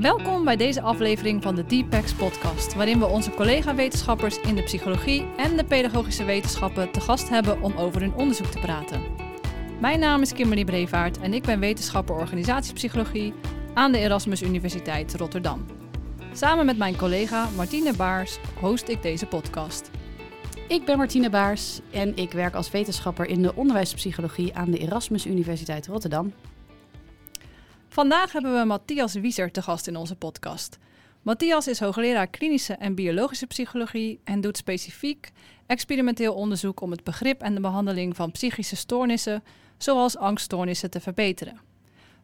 Welkom 0.00 0.44
bij 0.44 0.56
deze 0.56 0.80
aflevering 0.80 1.42
van 1.42 1.54
de 1.54 1.66
Deepex 1.66 2.12
podcast, 2.14 2.74
waarin 2.74 2.98
we 2.98 3.06
onze 3.06 3.30
collega-wetenschappers 3.30 4.40
in 4.40 4.54
de 4.54 4.62
psychologie 4.62 5.26
en 5.36 5.56
de 5.56 5.64
pedagogische 5.64 6.24
wetenschappen 6.24 6.92
te 6.92 7.00
gast 7.00 7.28
hebben 7.28 7.62
om 7.62 7.76
over 7.76 8.00
hun 8.00 8.14
onderzoek 8.14 8.46
te 8.46 8.58
praten. 8.58 9.00
Mijn 9.80 10.00
naam 10.00 10.20
is 10.20 10.32
Kimberly 10.32 10.64
Brevaart 10.64 11.18
en 11.18 11.34
ik 11.34 11.42
ben 11.42 11.60
wetenschapper 11.60 12.14
organisatiepsychologie 12.14 13.34
aan 13.74 13.92
de 13.92 13.98
Erasmus 13.98 14.42
Universiteit 14.42 15.14
Rotterdam. 15.14 15.79
Samen 16.40 16.66
met 16.66 16.78
mijn 16.78 16.96
collega 16.96 17.48
Martine 17.50 17.92
Baars 17.92 18.38
host 18.60 18.88
ik 18.88 19.02
deze 19.02 19.26
podcast. 19.26 19.90
Ik 20.68 20.84
ben 20.84 20.96
Martine 20.96 21.30
Baars 21.30 21.80
en 21.90 22.16
ik 22.16 22.32
werk 22.32 22.54
als 22.54 22.70
wetenschapper 22.70 23.26
in 23.26 23.42
de 23.42 23.54
onderwijspsychologie 23.54 24.54
aan 24.54 24.70
de 24.70 24.78
Erasmus 24.78 25.26
Universiteit 25.26 25.86
Rotterdam. 25.86 26.32
Vandaag 27.88 28.32
hebben 28.32 28.58
we 28.58 28.64
Matthias 28.64 29.14
Wieser 29.14 29.50
te 29.50 29.62
gast 29.62 29.86
in 29.86 29.96
onze 29.96 30.16
podcast. 30.16 30.78
Matthias 31.22 31.68
is 31.68 31.80
hoogleraar 31.80 32.26
klinische 32.26 32.74
en 32.74 32.94
biologische 32.94 33.46
psychologie 33.46 34.20
en 34.24 34.40
doet 34.40 34.56
specifiek 34.56 35.30
experimenteel 35.66 36.34
onderzoek 36.34 36.80
om 36.80 36.90
het 36.90 37.04
begrip 37.04 37.42
en 37.42 37.54
de 37.54 37.60
behandeling 37.60 38.16
van 38.16 38.30
psychische 38.30 38.76
stoornissen, 38.76 39.42
zoals 39.78 40.16
angststoornissen, 40.16 40.90
te 40.90 41.00
verbeteren. 41.00 41.69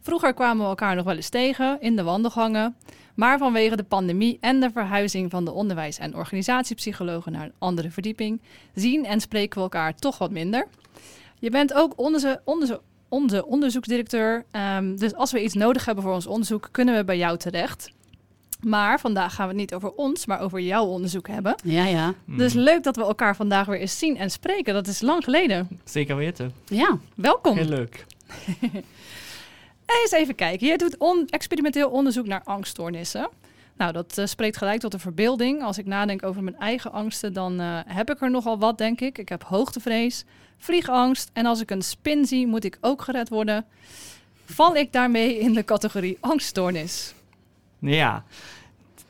Vroeger 0.00 0.34
kwamen 0.34 0.62
we 0.62 0.68
elkaar 0.68 0.94
nog 0.96 1.04
wel 1.04 1.16
eens 1.16 1.28
tegen 1.28 1.80
in 1.80 1.96
de 1.96 2.02
wandelgangen, 2.02 2.76
maar 3.14 3.38
vanwege 3.38 3.76
de 3.76 3.82
pandemie 3.84 4.38
en 4.40 4.60
de 4.60 4.70
verhuizing 4.70 5.30
van 5.30 5.44
de 5.44 5.52
onderwijs- 5.52 5.98
en 5.98 6.14
organisatiepsychologen 6.16 7.32
naar 7.32 7.44
een 7.44 7.52
andere 7.58 7.90
verdieping 7.90 8.40
zien 8.74 9.04
en 9.04 9.20
spreken 9.20 9.56
we 9.56 9.62
elkaar 9.62 9.94
toch 9.94 10.18
wat 10.18 10.30
minder. 10.30 10.66
Je 11.38 11.50
bent 11.50 11.72
ook 11.72 11.92
onze, 11.96 12.40
onze, 12.44 12.80
onze 13.08 13.46
onderzoeksdirecteur, 13.46 14.44
ehm, 14.50 14.96
dus 14.96 15.14
als 15.14 15.32
we 15.32 15.42
iets 15.42 15.54
nodig 15.54 15.84
hebben 15.84 16.04
voor 16.04 16.14
ons 16.14 16.26
onderzoek, 16.26 16.68
kunnen 16.70 16.96
we 16.96 17.04
bij 17.04 17.16
jou 17.16 17.38
terecht. 17.38 17.90
Maar 18.60 19.00
vandaag 19.00 19.34
gaan 19.34 19.46
we 19.46 19.52
het 19.52 19.60
niet 19.60 19.74
over 19.74 19.92
ons, 19.92 20.26
maar 20.26 20.40
over 20.40 20.60
jouw 20.60 20.84
onderzoek 20.84 21.28
hebben. 21.28 21.54
Ja, 21.64 21.84
ja. 21.84 22.14
Dus 22.26 22.52
leuk 22.52 22.82
dat 22.82 22.96
we 22.96 23.02
elkaar 23.02 23.36
vandaag 23.36 23.66
weer 23.66 23.80
eens 23.80 23.98
zien 23.98 24.16
en 24.16 24.30
spreken. 24.30 24.74
Dat 24.74 24.86
is 24.86 25.00
lang 25.00 25.24
geleden. 25.24 25.80
Zeker 25.84 26.16
weten. 26.16 26.52
Ja, 26.64 26.98
Welkom. 27.14 27.56
Heel 27.56 27.68
leuk. 27.68 28.06
Eens 29.86 30.10
even 30.10 30.34
kijken. 30.34 30.66
Je 30.66 30.78
doet 30.78 30.96
on- 30.98 31.26
experimenteel 31.28 31.90
onderzoek 31.90 32.26
naar 32.26 32.42
angststoornissen. 32.44 33.28
Nou, 33.76 33.92
dat 33.92 34.18
eh, 34.18 34.26
spreekt 34.26 34.56
gelijk 34.56 34.80
tot 34.80 34.92
de 34.92 34.98
verbeelding. 34.98 35.62
Als 35.62 35.78
ik 35.78 35.86
nadenk 35.86 36.22
over 36.22 36.42
mijn 36.42 36.56
eigen 36.58 36.92
angsten, 36.92 37.32
dan 37.32 37.60
eh, 37.60 37.78
heb 37.86 38.10
ik 38.10 38.20
er 38.20 38.30
nogal 38.30 38.58
wat, 38.58 38.78
denk 38.78 39.00
ik. 39.00 39.18
Ik 39.18 39.28
heb 39.28 39.42
hoogtevrees, 39.44 40.24
vliegangst 40.58 41.30
en 41.32 41.46
als 41.46 41.60
ik 41.60 41.70
een 41.70 41.82
spin 41.82 42.26
zie, 42.26 42.46
moet 42.46 42.64
ik 42.64 42.78
ook 42.80 43.02
gered 43.02 43.28
worden. 43.28 43.64
Val 44.44 44.76
ik 44.76 44.92
daarmee 44.92 45.38
in 45.38 45.52
de 45.52 45.64
categorie 45.64 46.16
angststoornis? 46.20 47.14
Ja, 47.78 48.24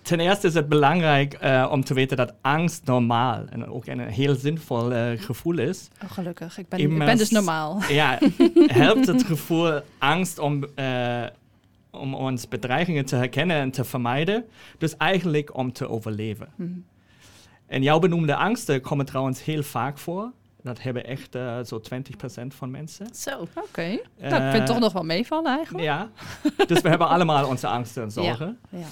ten 0.07 0.21
eerste 0.21 0.47
is 0.47 0.55
het 0.55 0.69
belangrijk 0.69 1.33
eh, 1.35 1.69
om 1.71 1.85
te 1.85 1.95
weten 1.95 2.17
dat 2.17 2.33
angst 2.41 2.85
normaal 2.85 3.45
en 3.51 3.67
ook 3.67 3.87
een 3.87 4.01
heel 4.01 4.35
zinvol 4.35 4.93
eh, 4.93 5.21
gevoel 5.21 5.59
is. 5.59 5.89
Oh, 6.05 6.11
gelukkig. 6.11 6.59
Ik 6.59 6.69
ben, 6.69 6.79
ik 6.79 6.85
Immers- 6.85 7.05
ben 7.11 7.17
dus 7.19 7.31
normaal. 7.31 7.83
Ja, 7.89 8.19
helpt 8.85 9.07
het 9.07 9.23
gevoel 9.25 9.81
angst 9.99 10.39
om, 10.39 10.65
eh, 10.75 11.25
om 11.91 12.15
ons 12.15 12.49
bedreigingen 12.49 13.05
te 13.05 13.17
herkennen 13.17 13.57
en 13.57 13.71
te 13.71 13.85
vermijden. 13.85 14.45
Dus 14.79 14.97
eigenlijk 14.97 15.57
om 15.57 15.73
te 15.73 15.89
overleven. 15.89 16.49
Hm. 16.57 16.63
En 17.67 17.83
jouw 17.83 17.99
benoemde 17.99 18.37
angsten 18.37 18.81
komen 18.81 19.07
trouwens 19.07 19.45
heel 19.45 19.63
vaak 19.63 19.99
voor. 19.99 20.33
Dat 20.63 20.83
hebben 20.83 21.07
echt 21.07 21.39
zo 21.65 21.81
20% 21.81 22.55
van 22.55 22.71
mensen. 22.71 23.07
zo. 23.15 23.47
Oké. 23.55 23.83
nou, 23.83 23.99
ik 24.19 24.29
vind 24.29 24.33
het 24.33 24.55
Eh, 24.55 24.65
toch 24.65 24.79
nog 24.79 24.93
wel 24.93 25.03
meevallen 25.05 25.57
eigenlijk. 25.57 25.85
Ja, 25.85 26.09
dus 26.67 26.81
we 26.81 26.89
hebben 26.89 27.09
allemaal 27.09 27.49
onze 27.49 27.67
angsten 27.67 28.03
en 28.03 28.11
zorgen. 28.11 28.59
Ja. 28.69 28.87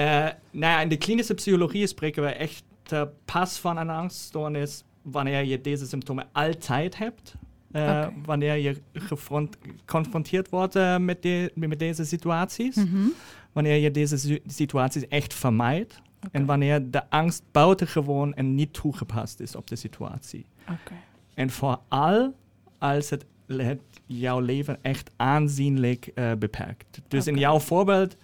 Nou 0.00 0.72
ja, 0.72 0.80
in 0.80 0.88
de 0.88 0.96
klinische 0.96 1.34
psychologie 1.34 1.86
spreken 1.86 2.22
we 2.22 2.28
echt 2.28 2.64
eh, 2.88 3.02
pas 3.24 3.58
van 3.58 3.76
een 3.76 3.90
angststoornis 3.90 4.84
wanneer 5.02 5.44
je 5.44 5.60
deze 5.60 5.86
symptomen 5.86 6.28
altijd 6.32 6.98
hebt. 6.98 7.34
Eh. 7.72 8.06
Wanneer 8.24 8.56
je 8.56 8.80
geconfronteerd 8.92 10.48
wordt 10.48 10.76
eh, 10.76 10.98
met, 10.98 11.22
de, 11.22 11.52
met 11.54 11.78
deze 11.78 12.04
situaties. 12.04 12.76
Mhm. 12.76 13.06
Wanneer 13.52 13.76
je 13.76 13.90
deze 13.90 14.16
si- 14.16 14.42
situaties 14.46 15.08
echt 15.08 15.34
vermijdt. 15.34 16.00
En 16.30 16.46
wanneer 16.46 16.90
de 16.90 17.10
angst 17.10 17.42
buitengewoon 17.50 18.34
en 18.34 18.54
niet 18.54 18.72
toegepast 18.72 19.40
is 19.40 19.56
op 19.56 19.66
de 19.66 19.76
situatie. 19.76 20.46
Oké. 20.62 20.94
En 21.34 21.50
vooral 21.50 22.34
als 22.78 23.10
het, 23.10 23.24
het 23.46 23.80
jouw 24.06 24.40
leven 24.40 24.78
echt 24.82 25.10
aanzienlijk 25.16 26.06
eh, 26.06 26.32
beperkt. 26.38 27.00
Dus 27.08 27.26
in 27.26 27.36
jouw 27.38 27.58
voorbeeld, 27.60 28.16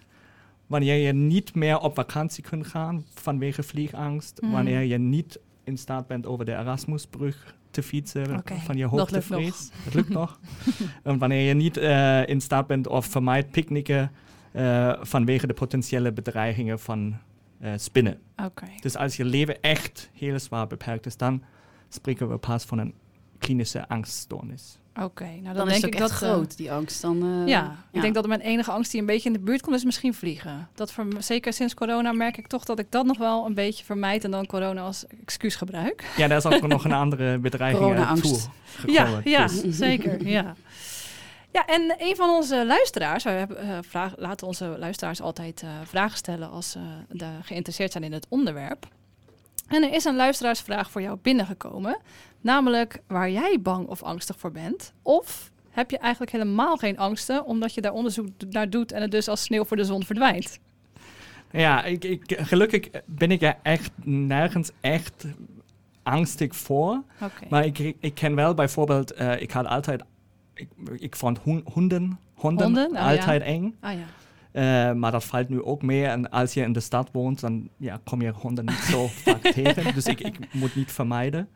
wanneer 0.71 1.07
je 1.07 1.13
niet 1.13 1.55
meer 1.55 1.79
op 1.79 1.95
vakantie 1.95 2.43
kunt 2.43 2.67
gaan 2.67 3.05
vanwege 3.15 3.63
vliegangst, 3.63 4.41
Mhm. 4.41 4.53
wanneer 4.53 4.81
je 4.81 4.99
niet 4.99 5.39
in 5.65 5.79
staat 5.79 6.07
bent 6.07 6.27
over 6.27 6.45
de 6.45 6.53
Erasmusbrug 6.53 7.55
te 7.71 7.83
fietsen 7.83 8.37
Oké, 8.37 8.55
van 8.57 8.77
je 8.77 8.85
hoogtevrees. 8.87 9.71
Dat 9.85 9.95
lukt 9.95 10.09
nog. 10.09 10.41
en 11.03 11.19
wanneer 11.19 11.49
je 11.49 11.55
niet 11.55 11.77
eh, 11.77 12.29
in 12.29 12.41
staat 12.41 12.67
bent 12.67 12.87
of 12.87 13.07
vermijdt 13.07 13.51
picknicken 13.51 14.13
eh, 14.53 14.93
vanwege 15.01 15.47
de 15.47 15.55
potentiële 15.55 16.13
bedreigingen 16.13 16.79
van 16.81 17.17
eh, 17.61 17.73
spinnen. 17.77 18.19
Oké. 18.45 18.67
Dus 18.81 18.97
als 18.97 19.17
je 19.17 19.25
leven 19.25 19.61
echt 19.63 20.11
heel 20.13 20.39
zwaar 20.39 20.67
beperkt 20.67 21.07
is, 21.07 21.17
dan 21.17 21.43
spreken 21.89 22.29
we 22.29 22.37
pas 22.37 22.65
van 22.65 22.79
een 22.79 22.95
klinische 23.39 23.89
angststoornis. 23.89 24.79
Oké. 25.03 25.25
Nou, 25.25 25.43
dan, 25.43 25.55
Dan, 25.55 25.55
denk 25.55 25.69
is 25.69 25.75
het 25.83 25.85
ik 25.85 25.93
ook 25.95 26.01
dat 26.01 26.11
echt 26.11 26.23
eh, 26.23 26.29
groot, 26.29 26.57
die 26.57 26.73
angst. 26.73 27.03
Dan, 27.03 27.23
eh, 27.43 27.47
Ja, 27.49 27.77
ik 27.93 28.01
denk 28.01 28.15
dat 28.15 28.27
mijn 28.27 28.41
enige 28.41 28.71
angst 28.71 28.91
die 28.91 29.01
een 29.01 29.07
beetje 29.07 29.29
in 29.29 29.33
de 29.33 29.39
buurt 29.41 29.61
komt, 29.63 29.77
is 29.77 29.85
misschien 29.85 30.15
vliegen. 30.15 30.69
Dat 30.75 30.93
voor, 30.93 31.07
me- 31.07 31.21
zeker 31.21 31.53
sinds 31.53 31.75
corona 31.75 32.13
merk 32.13 32.37
ik 32.37 32.47
toch 32.47 32.65
dat 32.65 32.79
ik 32.79 32.87
dat 32.91 33.07
nog 33.07 33.19
wel 33.19 33.47
een 33.47 33.55
beetje 33.55 33.85
vermijd 33.85 34.25
en 34.25 34.31
dan 34.31 34.47
corona 34.47 34.81
als 34.83 35.05
excuus 35.25 35.57
gebruik. 35.57 36.05
Ja, 36.17 36.29
daar 36.29 36.39
is 36.39 36.47
ook 36.47 36.67
nog 36.67 36.85
een 36.85 36.93
andere 36.93 37.39
bedreiging 37.39 37.85
Corona-angst. 37.85 38.23
toe 38.23 38.93
Ja, 38.93 39.05
gekomen. 39.05 39.23
ja 39.31 39.47
Dus- 39.47 39.63
zeker. 39.69 40.27
Ja. 40.27 40.55
ja, 41.53 41.67
en 41.67 41.95
een 41.99 42.17
van 42.17 42.29
onze 42.31 42.67
luisteraars, 42.67 43.25
wij 43.25 43.39
hebben, 43.39 43.59
eh, 43.59 43.79
vraag, 43.89 44.13
laten 44.17 44.47
onze 44.47 44.77
luisteraars 44.79 45.21
altijd 45.21 45.63
eh, 45.63 45.69
vragen 45.85 46.17
stellen 46.19 46.51
als 46.51 46.71
ze 46.71 46.79
geïnteresseerd 47.43 47.93
zijn 47.93 48.05
in 48.05 48.13
het 48.13 48.27
onderwerp. 48.29 48.87
En 49.71 49.83
er 49.83 49.93
is 49.93 50.05
een 50.05 50.17
luisteraarsvraag 50.17 50.91
voor 50.91 51.03
jou 51.03 51.19
binnengekomen, 51.23 51.99
namelijk 52.41 53.03
waar 53.07 53.31
jij 53.31 53.59
bang 53.61 53.87
of 53.87 54.03
angstig 54.03 54.39
voor 54.39 54.51
bent. 54.51 54.93
Of 55.03 55.51
heb 55.71 55.91
je 55.91 55.99
eigenlijk 55.99 56.33
helemaal 56.33 56.77
geen 56.77 56.99
angsten, 56.99 57.45
omdat 57.45 57.75
je 57.75 57.81
daar 57.81 57.93
onderzoek 57.93 58.29
naar 58.51 58.71
doet 58.71 58.93
en 58.93 59.03
het 59.03 59.11
dus 59.11 59.29
als 59.29 59.43
sneeuw 59.43 59.65
voor 59.65 59.77
de 59.77 59.85
zon 59.85 60.05
verdwijnt? 60.05 60.59
Ja, 61.51 61.85
ik, 61.85 62.05
ik, 62.05 62.37
gelukkig 62.41 62.89
ben 63.07 63.31
ik 63.31 63.43
er 63.43 63.57
echt 63.63 63.91
nergens 64.05 64.71
echt 64.81 65.27
angstig 66.03 66.57
voor. 66.57 67.03
Maar 67.49 67.65
ik, 67.65 67.79
ik 67.79 68.15
ken 68.15 68.35
wel 68.35 68.55
bijvoorbeeld, 68.55 69.13
eh, 69.13 69.41
ik 69.41 69.51
had 69.51 69.67
altijd, 69.67 70.03
ik, 70.55 70.69
ik 70.97 71.17
vond 71.17 71.39
honden, 71.73 72.19
Honden? 72.41 72.91
Oh, 72.91 73.07
altijd 73.07 73.43
eng. 73.43 73.77
Ah 73.81 73.93
ja. 73.93 74.05
Eh, 74.53 74.93
maar 74.93 75.11
dat 75.13 75.25
valt 75.25 75.49
nu 75.49 75.63
ook 75.63 75.83
meer. 75.83 76.09
En 76.09 76.31
als 76.31 76.55
je 76.55 76.61
in 76.63 76.73
de 76.73 76.81
stad 76.81 77.09
woont, 77.13 77.41
dan 77.41 77.69
ja, 77.77 78.01
kom 78.05 78.23
je 78.23 78.31
honden 78.31 78.65
niet 78.65 78.75
zo 78.75 79.07
vaak 79.25 79.41
tegen. 79.43 79.95
Dus 79.95 80.05
ik, 80.07 80.21
ik 80.21 80.55
moet 80.55 80.75
niet 80.75 80.93
vermijden. 80.93 81.49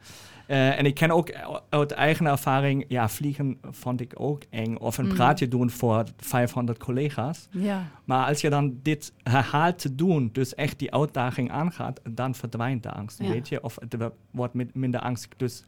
Eh, 0.46 0.78
en 0.78 0.84
ik 0.86 0.94
ken 0.94 1.10
ook 1.10 1.32
uit 1.68 1.90
eigen 1.92 2.26
ervaring, 2.26 2.84
ja, 2.88 3.08
vliegen 3.08 3.58
vond 3.70 4.00
ik 4.00 4.12
ook 4.16 4.42
eng. 4.50 4.76
Of 4.76 4.98
een 4.98 5.06
Mm. 5.06 5.14
praatje 5.14 5.48
doen 5.48 5.70
voor 5.70 6.04
500 6.16 6.78
collega's. 6.78 7.48
Ja. 7.50 7.82
Maar 8.04 8.26
als 8.26 8.40
je 8.40 8.50
dan 8.50 8.78
dit 8.82 9.12
herhaalt 9.22 9.78
te 9.78 9.94
doen, 9.94 10.28
dus 10.32 10.54
echt 10.54 10.78
die 10.78 10.92
uitdaging 10.94 11.50
aangaat, 11.50 12.00
dan 12.10 12.34
verdwijnt 12.34 12.82
de 12.82 12.90
angst, 12.92 13.18
Ja. 13.22 13.28
weet 13.28 13.48
je. 13.48 13.62
Of 13.62 13.76
het 13.80 13.96
wo- 13.98 14.14
wordt 14.30 14.54
mit- 14.54 14.74
minder 14.74 15.00
angstig. 15.00 15.30
Dus 15.36 15.64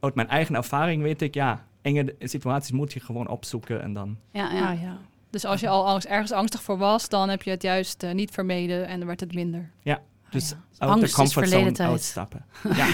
uit 0.00 0.14
mijn 0.14 0.28
eigen 0.28 0.54
ervaring 0.54 1.02
weet 1.02 1.22
ik, 1.22 1.34
ja, 1.34 1.64
enge 1.82 2.14
situaties 2.20 2.72
moet 2.72 2.92
je 2.92 3.00
gewoon 3.00 3.28
opzoeken 3.28 3.82
en 3.82 3.92
dan... 3.92 4.16
Ja, 4.32 4.52
ja. 4.52 4.70
Ah, 4.70 4.80
ja. 4.82 4.98
Dus 5.30 5.44
als 5.44 5.60
je 5.60 5.68
al 5.68 5.86
angst, 5.86 6.06
ergens 6.06 6.32
angstig 6.32 6.62
voor 6.62 6.78
was, 6.78 7.08
dan 7.08 7.28
heb 7.28 7.42
je 7.42 7.50
het 7.50 7.62
juist 7.62 8.02
eh, 8.02 8.12
niet 8.12 8.30
vermeden 8.30 8.86
en 8.86 8.98
dan 8.98 9.06
werd 9.06 9.20
het 9.20 9.34
minder. 9.34 9.70
Ja, 9.82 10.00
Ah, 10.30 10.36
Dus 10.36 10.48
ja. 10.48 10.56
uit 10.78 10.90
Angst 10.90 11.00
de 11.00 11.06
is 11.06 11.12
comfortzone 11.14 11.46
verleden 11.48 11.72
tijd. 11.74 11.90
uitstappen. 11.90 12.44
Ja. 12.76 12.88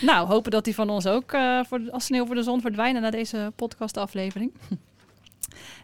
nou, 0.12 0.26
hopen 0.28 0.50
dat 0.50 0.64
die 0.64 0.74
van 0.74 0.90
ons 0.90 1.06
ook 1.06 1.32
eh, 1.32 1.60
voor, 1.68 1.80
als 1.90 2.04
sneeuw 2.04 2.26
voor 2.26 2.34
de 2.34 2.42
zon 2.42 2.60
verdwijnen 2.60 3.02
na 3.02 3.10
deze 3.10 3.52
podcastaflevering. 3.56 4.52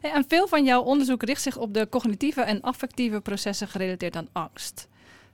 Hey, 0.00 0.12
en 0.12 0.24
veel 0.28 0.48
van 0.48 0.64
jouw 0.64 0.82
onderzoek 0.82 1.22
richt 1.22 1.42
zich 1.42 1.56
op 1.56 1.74
de 1.74 1.88
cognitieve 1.88 2.40
en 2.40 2.60
affectieve 2.60 3.20
processen 3.20 3.68
gerelateerd 3.68 4.16
aan 4.16 4.28
angst. 4.32 4.88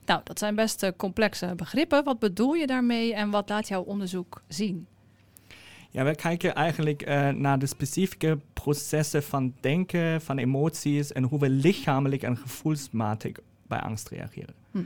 Nou, 0.05 0.21
dat 0.23 0.39
zijn 0.39 0.55
best 0.55 0.83
eh, 0.83 0.91
complexe 0.97 1.53
begrippen. 1.55 2.03
Wat 2.03 2.19
bedoel 2.19 2.53
je 2.53 2.67
daarmee 2.67 3.13
en 3.13 3.29
wat 3.29 3.49
laat 3.49 3.67
jouw 3.67 3.81
onderzoek 3.81 4.41
zien? 4.47 4.87
Ja, 5.95 6.03
we 6.03 6.15
kijken 6.15 6.55
eigenlijk 6.55 7.01
eh, 7.01 7.29
naar 7.29 7.59
de 7.59 7.65
specifieke 7.65 8.39
processen 8.53 9.23
van 9.23 9.53
denken, 9.59 10.21
van 10.21 10.37
emoties 10.37 11.11
en 11.11 11.23
hoe 11.23 11.39
we 11.39 11.49
lichamelijk 11.49 12.23
en 12.23 12.37
gevoelsmatig 12.37 13.31
bij 13.67 13.79
angst 13.79 14.09
reageren. 14.09 14.53
Hm. 14.71 14.79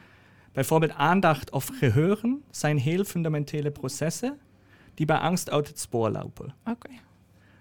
Bijvoorbeeld 0.51 0.91
aandacht 0.91 1.51
of 1.51 1.69
geheugen 1.73 2.43
zijn 2.51 2.77
heel 2.77 3.03
fundamentele 3.03 3.71
processen 3.71 4.37
die 4.93 5.05
bij 5.05 5.17
angst 5.17 5.49
uit 5.49 5.67
het 5.67 5.79
spoor 5.79 6.09
lopen. 6.09 6.53
Oké. 6.65 6.89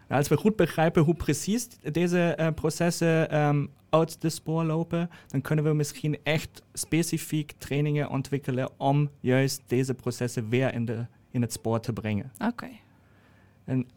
Nou, 0.08 0.20
als 0.20 0.28
we 0.28 0.36
goed 0.36 0.56
begrijpen 0.56 1.02
hoe 1.02 1.14
precies 1.14 1.68
deze 1.92 2.34
eh, 2.34 2.48
processen 2.54 3.30
ehm, 3.30 3.66
uit 3.90 4.20
de 4.20 4.28
spoor 4.28 4.64
lopen, 4.64 5.10
dan 5.26 5.40
kunnen 5.40 5.64
we 5.64 5.72
misschien 5.72 6.18
echt 6.22 6.62
specifiek 6.72 7.52
trainingen 7.58 8.08
ontwikkelen 8.08 8.70
om 8.76 9.10
juist 9.20 9.62
deze 9.66 9.94
processen 9.94 10.48
weer 10.48 10.74
in, 10.74 10.84
de, 10.84 11.06
in 11.30 11.42
het 11.42 11.52
spoor 11.52 11.80
te 11.80 11.92
brengen. 11.92 12.32
Oké. 12.38 12.66
En 12.66 12.87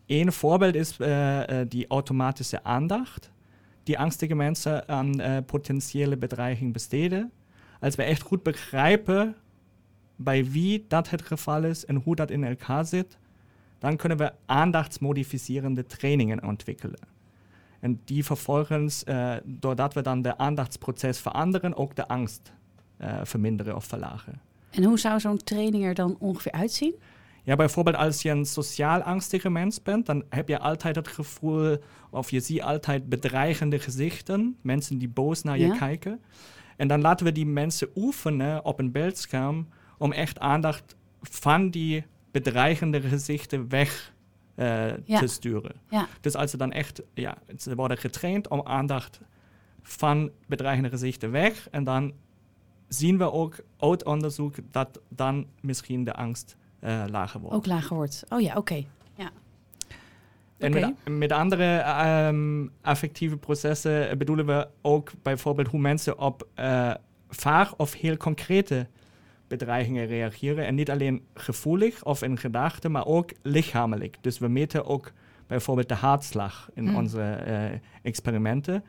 één 0.05 0.33
voorbeeld 0.33 0.75
is 0.75 0.97
eh, 0.97 1.39
die 1.67 1.87
automatische 1.87 2.63
aandacht, 2.63 3.31
die 3.83 3.99
angstige 3.99 4.35
mensen 4.35 4.87
aan 4.87 5.19
eh, 5.19 5.37
potentiële 5.45 6.17
bedreiging 6.17 6.73
besteden. 6.73 7.31
Als 7.79 7.95
we 7.95 8.03
echt 8.03 8.21
goed 8.21 8.43
begrijpen 8.43 9.35
bij 10.15 10.45
wie 10.45 10.85
dat 10.87 11.09
het 11.09 11.21
geval 11.21 11.63
is 11.63 11.85
en 11.85 11.95
hoe 11.95 12.15
dat 12.15 12.31
in 12.31 12.43
elkaar 12.43 12.85
zit, 12.85 13.17
dan 13.79 13.95
kunnen 13.95 14.17
we 14.17 14.33
aandachtsmodificerende 14.45 15.85
trainingen 15.85 16.43
ontwikkelen. 16.43 16.99
En 17.79 18.01
die 18.05 18.25
vervolgens, 18.25 19.03
eh, 19.03 19.33
doordat 19.43 19.93
we 19.93 20.01
dan 20.01 20.21
de 20.21 20.37
aandachtsproces 20.37 21.19
veranderen, 21.19 21.75
ook 21.75 21.95
de 21.95 22.07
angst 22.07 22.53
verminderen 23.23 23.75
of 23.75 23.85
verlagen. 23.85 24.41
En 24.71 24.83
hoe 24.83 24.99
zou 24.99 25.19
zo'n 25.19 25.37
training 25.37 25.85
er 25.85 25.93
dan 25.93 26.15
ongeveer 26.19 26.51
uitzien? 26.51 26.95
Ja, 27.43 27.55
bijvoorbeeld 27.55 27.95
als 27.95 28.21
je 28.21 28.29
een 28.29 28.45
sociaal 28.45 29.01
angstige 29.01 29.49
mens 29.49 29.81
bent, 29.81 30.05
dan 30.05 30.23
heb 30.29 30.47
je 30.47 30.59
altijd 30.59 30.95
het 30.95 31.07
gevoel, 31.07 31.77
of 32.09 32.31
je 32.31 32.39
ziet 32.39 32.61
altijd 32.61 33.09
bedreigende 33.09 33.79
gezichten, 33.79 34.57
mensen 34.61 34.97
die 34.97 35.09
boos 35.09 35.41
naar 35.43 35.57
je 35.57 35.65
Ja. 35.65 35.77
kijken. 35.77 36.21
En 36.77 36.87
dan 36.87 37.01
laten 37.01 37.25
we 37.25 37.31
die 37.31 37.45
mensen 37.45 37.89
oefenen 37.95 38.65
op 38.65 38.79
een 38.79 38.91
beeldscherm 38.91 39.67
om 39.97 40.11
echt 40.11 40.39
aandacht 40.39 40.95
van 41.21 41.69
die 41.69 42.05
bedreigende 42.31 43.01
gezichten 43.01 43.69
weg 43.69 44.13
eh, 44.55 44.97
Ja. 45.05 45.19
te 45.19 45.27
sturen. 45.27 45.75
Ja. 45.89 46.07
Dus 46.21 46.35
als 46.35 46.51
ze 46.51 46.57
dan 46.57 46.71
echt, 46.71 47.01
ja, 47.13 47.37
ze 47.57 47.75
worden 47.75 47.97
getraind 47.97 48.47
om 48.47 48.61
aandacht 48.63 49.19
van 49.81 50.31
bedreigende 50.47 50.89
gezichten 50.89 51.31
weg. 51.31 51.67
En 51.69 51.83
dan 51.83 52.13
zien 52.87 53.17
we 53.17 53.31
ook 53.31 53.55
uit 53.77 54.03
onderzoek 54.05 54.55
dat 54.71 54.99
dan 55.09 55.45
misschien 55.61 56.03
de 56.03 56.13
angst 56.13 56.55
eh, 56.81 57.03
lager 57.07 57.39
wordt. 57.39 57.55
Ook 57.55 57.65
lager 57.65 57.95
wordt. 57.95 58.23
Oh 58.29 58.41
ja, 58.41 58.55
oké. 58.55 58.85
En 60.61 60.75
Oké. 60.75 60.93
met, 61.03 61.17
met 61.17 61.31
andere 61.31 61.77
ehm, 61.77 62.67
affectieve 62.81 63.37
processen 63.37 64.17
bedoelen 64.17 64.45
we 64.45 64.67
ook 64.81 65.11
bijvoorbeeld 65.21 65.67
hoe 65.67 65.79
mensen 65.79 66.19
op 66.19 66.47
eh, 66.53 66.93
vaag 67.29 67.75
of 67.75 67.93
heel 67.93 68.17
concrete 68.17 68.87
bedreigingen 69.47 70.05
reageren. 70.05 70.65
En 70.65 70.75
niet 70.75 70.89
alleen 70.89 71.25
gevoelig 71.33 72.03
of 72.03 72.21
in 72.21 72.37
gedachten, 72.37 72.91
maar 72.91 73.05
ook 73.05 73.31
lichamelijk. 73.41 74.17
Dus 74.21 74.39
we 74.39 74.47
meten 74.47 74.85
ook 74.85 75.11
bijvoorbeeld 75.47 75.89
de 75.89 75.95
hartslag 75.95 76.69
in 76.73 76.87
Hmm. 76.87 76.95
onze 76.95 77.21
eh, 77.21 77.79
experimenten. 78.01 78.83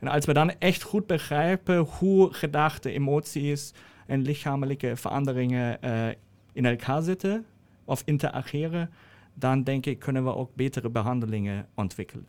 En 0.00 0.08
als 0.08 0.24
we 0.24 0.32
dan 0.32 0.52
echt 0.58 0.82
goed 0.82 1.06
begrijpen 1.06 1.78
hoe 1.78 2.32
gedachten, 2.32 2.92
emoties 2.92 3.72
en 4.06 4.22
lichamelijke 4.22 4.96
veranderingen 4.96 5.82
eh, 5.82 6.08
in 6.56 6.64
elkaar 6.66 7.02
zitten 7.02 7.44
of 7.84 8.02
interageren, 8.04 8.90
dan 9.34 9.62
denk 9.62 9.86
ik 9.86 9.98
kunnen 9.98 10.24
we 10.24 10.34
ook 10.34 10.50
betere 10.54 10.88
behandelingen 10.90 11.66
ontwikkelen. 11.74 12.26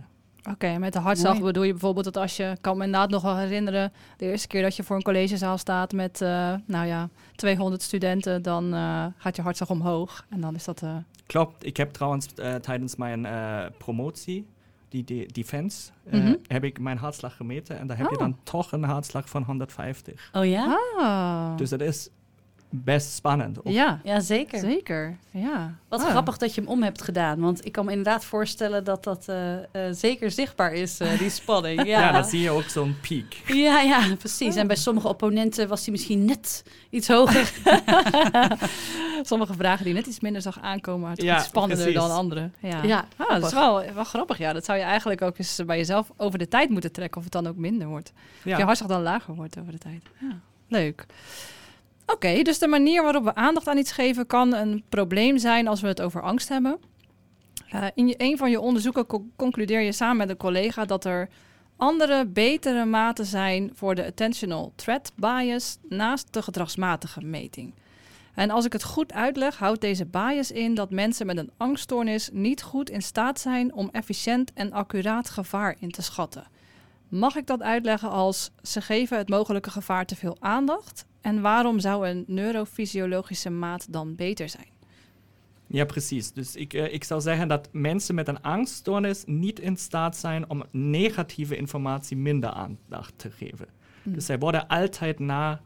Oké, 0.49 0.77
met 0.77 0.93
de 0.93 0.99
hartslag 0.99 1.33
Mooi. 1.33 1.45
bedoel 1.45 1.63
je 1.63 1.71
bijvoorbeeld 1.71 2.05
dat 2.05 2.17
als 2.17 2.37
je, 2.37 2.43
ik 2.55 2.61
kan 2.61 2.77
me 2.77 2.83
inderdaad 2.85 3.09
nog 3.09 3.21
wel 3.21 3.37
herinneren, 3.37 3.91
de 4.17 4.25
eerste 4.25 4.47
keer 4.47 4.61
dat 4.61 4.75
je 4.75 4.83
voor 4.83 4.95
een 4.95 5.01
collegezaal 5.03 5.57
staat 5.57 5.93
met, 5.93 6.21
eh, 6.21 6.53
nou 6.65 6.85
ja, 6.87 7.09
200 7.35 7.81
studenten, 7.81 8.41
dan 8.41 8.73
eh, 8.73 9.05
gaat 9.17 9.35
je 9.35 9.41
hartslag 9.41 9.69
omhoog. 9.69 10.25
En 10.29 10.41
dan 10.41 10.55
is 10.55 10.63
dat, 10.63 10.81
eh, 10.83 10.95
Klopt, 11.25 11.65
ik 11.65 11.77
heb 11.77 11.91
trouwens 11.93 12.27
tijdens 12.61 12.95
mijn 12.95 13.27
promotie, 13.77 14.47
die 14.89 15.03
de 15.03 15.29
defense, 15.31 15.91
Mhm. 16.11 16.35
heb 16.47 16.63
ik 16.63 16.79
mijn 16.79 16.97
hartslag 16.97 17.35
gemeten 17.35 17.79
en 17.79 17.87
daar 17.87 17.97
heb 17.97 18.07
je 18.09 18.13
Oh. 18.15 18.19
dan 18.21 18.37
toch 18.43 18.71
een 18.71 18.83
hartslag 18.83 19.29
van 19.29 19.43
150. 19.43 20.29
Oh 20.33 20.45
ja? 20.45 20.77
ah, 20.97 21.57
Dus 21.57 21.69
dat 21.69 21.81
is 21.81 22.09
best 22.69 23.13
spannend. 23.13 23.57
Ja, 23.63 23.99
Ja, 24.03 24.19
zeker. 24.19 24.59
zeker. 24.59 25.17
Ja. 25.31 25.73
Wat 25.87 26.01
Ah. 26.03 26.09
grappig 26.09 26.37
dat 26.37 26.55
je 26.55 26.61
hem 26.61 26.69
om 26.69 26.83
hebt 26.83 27.01
gedaan. 27.01 27.39
Want 27.39 27.65
ik 27.65 27.71
kan 27.71 27.85
me 27.85 27.91
inderdaad 27.91 28.25
voorstellen 28.25 28.83
dat 28.83 29.03
dat 29.03 29.25
eh, 29.27 29.53
eh, 29.57 29.61
zeker 29.91 30.31
zichtbaar 30.31 30.73
is, 30.73 30.99
eh, 30.99 31.19
die 31.19 31.29
spanning. 31.29 31.83
Ja. 31.87 31.99
Ja, 31.99 32.11
dan 32.11 32.23
zie 32.25 32.41
je 32.41 32.49
ook 32.49 32.63
zo'n 32.63 32.95
piek. 33.01 33.41
ja, 33.45 33.81
ja, 33.81 34.15
precies. 34.15 34.55
En 34.55 34.67
bij 34.67 34.75
sommige 34.75 35.07
opponenten 35.07 35.67
was 35.67 35.81
hij 35.83 35.91
misschien 35.91 36.25
net 36.25 36.63
iets 36.89 37.07
hoger. 37.07 37.51
Sommige 39.23 39.53
vragen 39.53 39.85
die 39.85 39.93
net 39.93 40.05
iets 40.05 40.19
minder 40.19 40.41
zag 40.41 40.59
aankomen, 40.61 41.01
maar 41.01 41.11
het 41.11 41.21
Ja, 41.21 41.35
iets 41.37 41.45
spannender 41.45 41.85
precies. 41.85 42.01
dan 42.07 42.11
andere. 42.17 42.49
Ja, 42.59 42.83
Ja, 42.83 43.05
Ah, 43.17 43.29
dat 43.29 43.43
is 43.45 43.53
wel, 43.53 43.83
wel 43.93 44.03
grappig. 44.03 44.37
Ja, 44.37 44.53
dat 44.53 44.65
zou 44.65 44.77
je 44.77 44.83
eigenlijk 44.83 45.21
ook 45.21 45.37
eens 45.37 45.61
bij 45.65 45.77
jezelf 45.77 46.11
over 46.17 46.39
de 46.39 46.47
tijd 46.47 46.69
moeten 46.69 46.91
trekken, 46.91 47.17
of 47.17 47.23
het 47.23 47.33
dan 47.33 47.47
ook 47.47 47.55
minder 47.55 47.87
wordt. 47.87 48.11
Of 48.37 48.43
je 48.43 48.49
Ja, 48.49 48.65
hartslag 48.65 48.89
dan 48.89 49.01
lager 49.01 49.35
wordt 49.35 49.59
over 49.59 49.71
de 49.71 49.77
tijd. 49.77 50.03
Ja, 50.19 50.39
leuk. 50.67 51.05
Oké, 52.13 52.41
dus 52.41 52.59
de 52.59 52.67
manier 52.67 53.03
waarop 53.03 53.23
we 53.23 53.35
aandacht 53.35 53.67
aan 53.67 53.77
iets 53.77 53.91
geven 53.91 54.27
kan 54.27 54.53
een 54.53 54.83
probleem 54.89 55.37
zijn 55.37 55.67
als 55.67 55.81
we 55.81 55.87
het 55.87 56.01
over 56.01 56.21
angst 56.21 56.49
hebben. 56.49 56.79
Eh, 57.69 57.85
in 57.95 58.07
je, 58.07 58.15
een 58.17 58.37
van 58.37 58.51
je 58.51 58.59
onderzoeken 58.59 59.05
co- 59.05 59.25
concludeer 59.35 59.81
je 59.81 59.91
samen 59.91 60.17
met 60.17 60.29
een 60.29 60.37
collega 60.37 60.85
dat 60.85 61.05
er 61.05 61.29
andere, 61.77 62.25
betere 62.25 62.85
maten 62.85 63.25
zijn 63.25 63.71
voor 63.73 63.95
de 63.95 64.05
attentional 64.05 64.71
threat 64.75 65.11
bias 65.15 65.77
naast 65.89 66.33
de 66.33 66.41
gedragsmatige 66.41 67.21
meting. 67.21 67.73
En 68.35 68.49
als 68.49 68.65
ik 68.65 68.73
het 68.73 68.83
goed 68.83 69.13
uitleg, 69.13 69.57
houdt 69.57 69.81
deze 69.81 70.05
bias 70.05 70.51
in 70.51 70.73
dat 70.75 70.91
mensen 70.91 71.25
met 71.25 71.37
een 71.37 71.51
angststoornis 71.57 72.29
niet 72.33 72.61
goed 72.63 72.89
in 72.89 73.01
staat 73.01 73.39
zijn 73.39 73.73
om 73.73 73.89
efficiënt 73.91 74.53
en 74.53 74.71
accuraat 74.71 75.29
gevaar 75.29 75.75
in 75.79 75.91
te 75.91 76.01
schatten. 76.01 76.47
Mag 77.09 77.35
ik 77.35 77.47
dat 77.47 77.61
uitleggen 77.61 78.09
als 78.09 78.51
ze 78.61 78.81
geven 78.81 79.17
het 79.17 79.29
mogelijke 79.29 79.71
gevaar 79.71 80.05
te 80.05 80.15
veel 80.15 80.37
aandacht? 80.39 81.05
En 81.21 81.41
waarom 81.41 81.79
zou 81.79 82.07
een 82.07 82.23
neurofysiologische 82.27 83.49
maat 83.49 83.93
dan 83.93 84.15
beter 84.15 84.49
zijn? 84.49 84.75
ja, 85.67 85.85
precies. 85.85 86.31
Dus 86.31 86.55
ik, 86.55 86.73
eh, 86.73 86.93
ik 86.93 87.03
zou 87.03 87.21
zeggen 87.21 87.47
dat 87.47 87.69
mensen 87.71 88.15
met 88.15 88.27
een 88.27 88.41
angststoornis 88.41 89.23
niet 89.25 89.59
in 89.59 89.77
staat 89.77 90.17
zijn 90.17 90.49
om 90.49 90.63
negatieve 90.71 91.57
informatie 91.57 92.17
minder 92.17 92.49
aandacht 92.49 93.13
te 93.15 93.31
geven. 93.31 93.67
Hm. 94.03 94.11
Dus 94.11 94.25
zij 94.25 94.39
worden 94.39 94.67
altijd 94.67 95.19
naar 95.19 95.61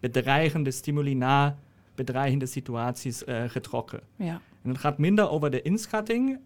bedreigende 0.00 0.70
stimuli, 0.70 1.14
naar 1.14 1.56
bedreigende 1.94 2.46
situaties 2.46 3.24
eh, 3.24 3.44
getrokken. 3.46 4.00
Ja, 4.16 4.40
En 4.62 4.70
het 4.70 4.78
gaat 4.78 4.98
minder 4.98 5.30
over 5.30 5.50
de 5.50 5.62
inschatting, 5.62 6.38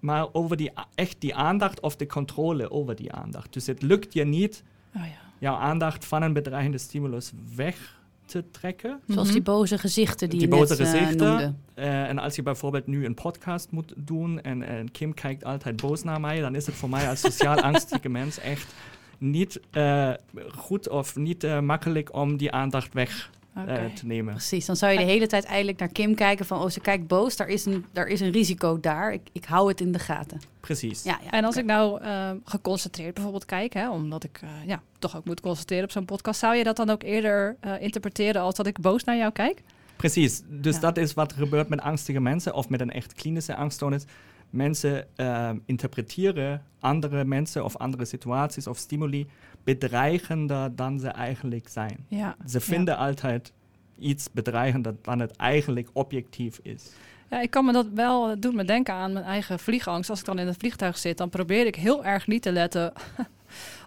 maar 0.00 0.32
over 0.32 0.56
die, 0.56 0.70
echt 0.94 1.20
die 1.20 1.34
aandacht 1.34 1.80
of 1.80 1.96
de 1.96 2.06
controle 2.06 2.70
over 2.70 2.96
die 2.96 3.12
aandacht. 3.12 3.52
Dus 3.52 3.66
het 3.66 3.82
lukt 3.82 4.12
je 4.12 4.24
niet 4.24 4.62
oh 4.96 5.02
ja. 5.02 5.25
Jouw 5.38 5.54
aandacht 5.56 6.04
van 6.04 6.22
een 6.22 6.32
bedreigende 6.32 6.78
stimulus 6.78 7.32
weg 7.54 8.00
te 8.26 8.44
trekken. 8.50 9.00
Zoals 9.06 9.32
die 9.32 9.42
boze 9.42 9.78
gezichten 9.78 10.28
die, 10.28 10.38
Die 10.38 10.48
je 10.48 10.54
boze 10.56 10.76
net 10.76 10.80
eh, 10.80 10.92
gezichten. 10.92 11.26
noemde. 11.28 11.54
Eh, 11.74 12.08
en 12.08 12.18
als 12.18 12.36
je 12.36 12.42
bijvoorbeeld 12.42 12.86
nu 12.86 13.04
een 13.04 13.14
podcast 13.14 13.70
moet 13.70 13.92
doen 13.96 14.40
en, 14.40 14.62
en 14.62 14.90
Kim 14.90 15.14
kijkt 15.14 15.44
altijd 15.44 15.80
boos 15.80 16.02
naar 16.02 16.20
mij, 16.20 16.40
dan 16.40 16.54
is 16.54 16.66
het 16.66 16.74
voor 16.74 16.88
mij 16.88 17.08
als 17.08 17.20
sociaal 17.20 17.60
angstige 17.72 18.08
mens 18.08 18.38
echt 18.38 18.74
niet 19.18 19.60
eh, 19.70 20.12
goed 20.54 20.88
of 20.88 21.16
niet 21.16 21.60
makkelijk 21.60 22.14
om 22.14 22.36
die 22.36 22.52
aandacht 22.52 22.94
weg 22.94 23.30
eh, 23.56 23.84
te 23.84 24.06
nemen. 24.06 24.34
Precies, 24.34 24.66
dan 24.66 24.76
zou 24.76 24.92
je 24.92 24.98
de 24.98 25.04
hele 25.04 25.26
tijd 25.26 25.44
eigenlijk 25.44 25.78
naar 25.78 25.88
Kim 25.88 26.14
kijken 26.14 26.46
van... 26.46 26.62
oh, 26.62 26.68
ze 26.70 26.80
kijkt 26.80 27.06
boos, 27.06 27.36
daar 27.36 27.48
is 27.48 27.64
een, 27.64 27.84
daar 27.92 28.06
is 28.06 28.20
een 28.20 28.30
risico 28.30 28.80
daar. 28.80 29.12
Ik, 29.12 29.20
ik 29.32 29.44
hou 29.44 29.68
het 29.68 29.80
in 29.80 29.92
de 29.92 29.98
gaten. 29.98 30.40
Precies. 30.60 31.02
Ja, 31.02 31.18
ja, 31.24 31.30
En 31.30 31.44
als 31.44 31.56
ik 31.56 31.64
nou 31.64 32.00
eh, 32.00 32.30
geconcentreerd 32.44 33.14
bijvoorbeeld 33.14 33.44
kijk, 33.44 33.72
hè, 33.72 33.90
omdat 33.90 34.24
ik 34.24 34.40
eh, 34.42 34.48
ja, 34.66 34.82
toch 34.98 35.16
ook 35.16 35.24
moet 35.24 35.40
concentreren 35.40 35.84
op 35.84 35.90
zo'n 35.90 36.04
podcast, 36.04 36.40
zou 36.40 36.54
je 36.56 36.64
dat 36.64 36.76
dan 36.76 36.90
ook 36.90 37.02
eerder 37.02 37.56
eh, 37.60 37.72
interpreteren 37.80 38.42
als 38.42 38.54
dat 38.54 38.66
ik 38.66 38.80
boos 38.80 39.04
naar 39.04 39.16
jou 39.16 39.32
kijk? 39.32 39.62
Precies, 39.96 40.42
dus 40.48 40.74
Ja. 40.74 40.80
dat 40.80 40.96
is 40.96 41.14
wat 41.14 41.30
er 41.32 41.38
gebeurt 41.38 41.68
met 41.68 41.80
angstige 41.80 42.20
mensen 42.20 42.54
of 42.54 42.68
met 42.68 42.80
een 42.80 42.90
echt 42.90 43.12
klinische 43.12 43.54
angststoornis. 43.54 44.04
Mensen 44.50 45.06
ehm, 45.16 45.56
interpreteren 45.64 46.62
andere 46.80 47.24
mensen 47.24 47.64
of 47.64 47.76
andere 47.76 48.04
situaties 48.04 48.66
of 48.66 48.78
stimuli 48.78 49.26
bedreigender 49.66 50.76
dan 50.76 51.00
ze 51.00 51.08
eigenlijk 51.08 51.68
zijn. 51.68 52.06
Ja. 52.08 52.36
Ze 52.46 52.60
vinden 52.60 52.96
altijd 52.96 53.52
iets 53.98 54.28
bedreigender 54.32 54.94
dan 55.02 55.18
het 55.20 55.36
eigenlijk 55.36 55.88
objectief 55.92 56.58
is. 56.62 56.92
Ja, 57.30 57.40
ik 57.40 57.50
kan 57.50 57.64
me 57.64 57.72
dat 57.72 57.86
wel, 57.94 58.28
het 58.28 58.42
doet 58.42 58.54
me 58.54 58.64
denken 58.64 58.94
aan 58.94 59.12
mijn 59.12 59.24
eigen 59.24 59.58
vliegangst. 59.58 60.10
Als 60.10 60.18
ik 60.18 60.24
dan 60.24 60.38
in 60.38 60.46
het 60.46 60.56
vliegtuig 60.56 60.98
zit, 60.98 61.18
dan 61.18 61.28
probeer 61.28 61.66
ik 61.66 61.74
heel 61.74 62.04
erg 62.04 62.26
niet 62.26 62.42
te 62.42 62.52
letten 62.52 62.92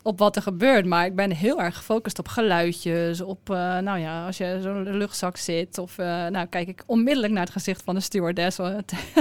op 0.03 0.19
wat 0.19 0.35
er 0.35 0.41
gebeurt. 0.41 0.85
Maar 0.85 1.05
ik 1.05 1.15
ben 1.15 1.31
heel 1.31 1.61
erg 1.61 1.77
gefocust 1.77 2.19
op 2.19 2.27
geluidjes. 2.27 3.21
Op, 3.21 3.49
eh, 3.49 3.77
nou 3.77 3.99
ja, 3.99 4.25
als 4.25 4.37
je 4.37 4.59
zo'n 4.61 4.97
luchtzak 4.97 5.37
zit. 5.37 5.77
Of 5.77 5.97
eh, 5.97 6.05
nou 6.27 6.45
kijk 6.45 6.67
ik 6.67 6.83
onmiddellijk 6.85 7.33
naar 7.33 7.43
het 7.43 7.51
gezicht 7.51 7.83
van 7.83 7.95
de 7.95 8.01
stewardess. 8.01 8.59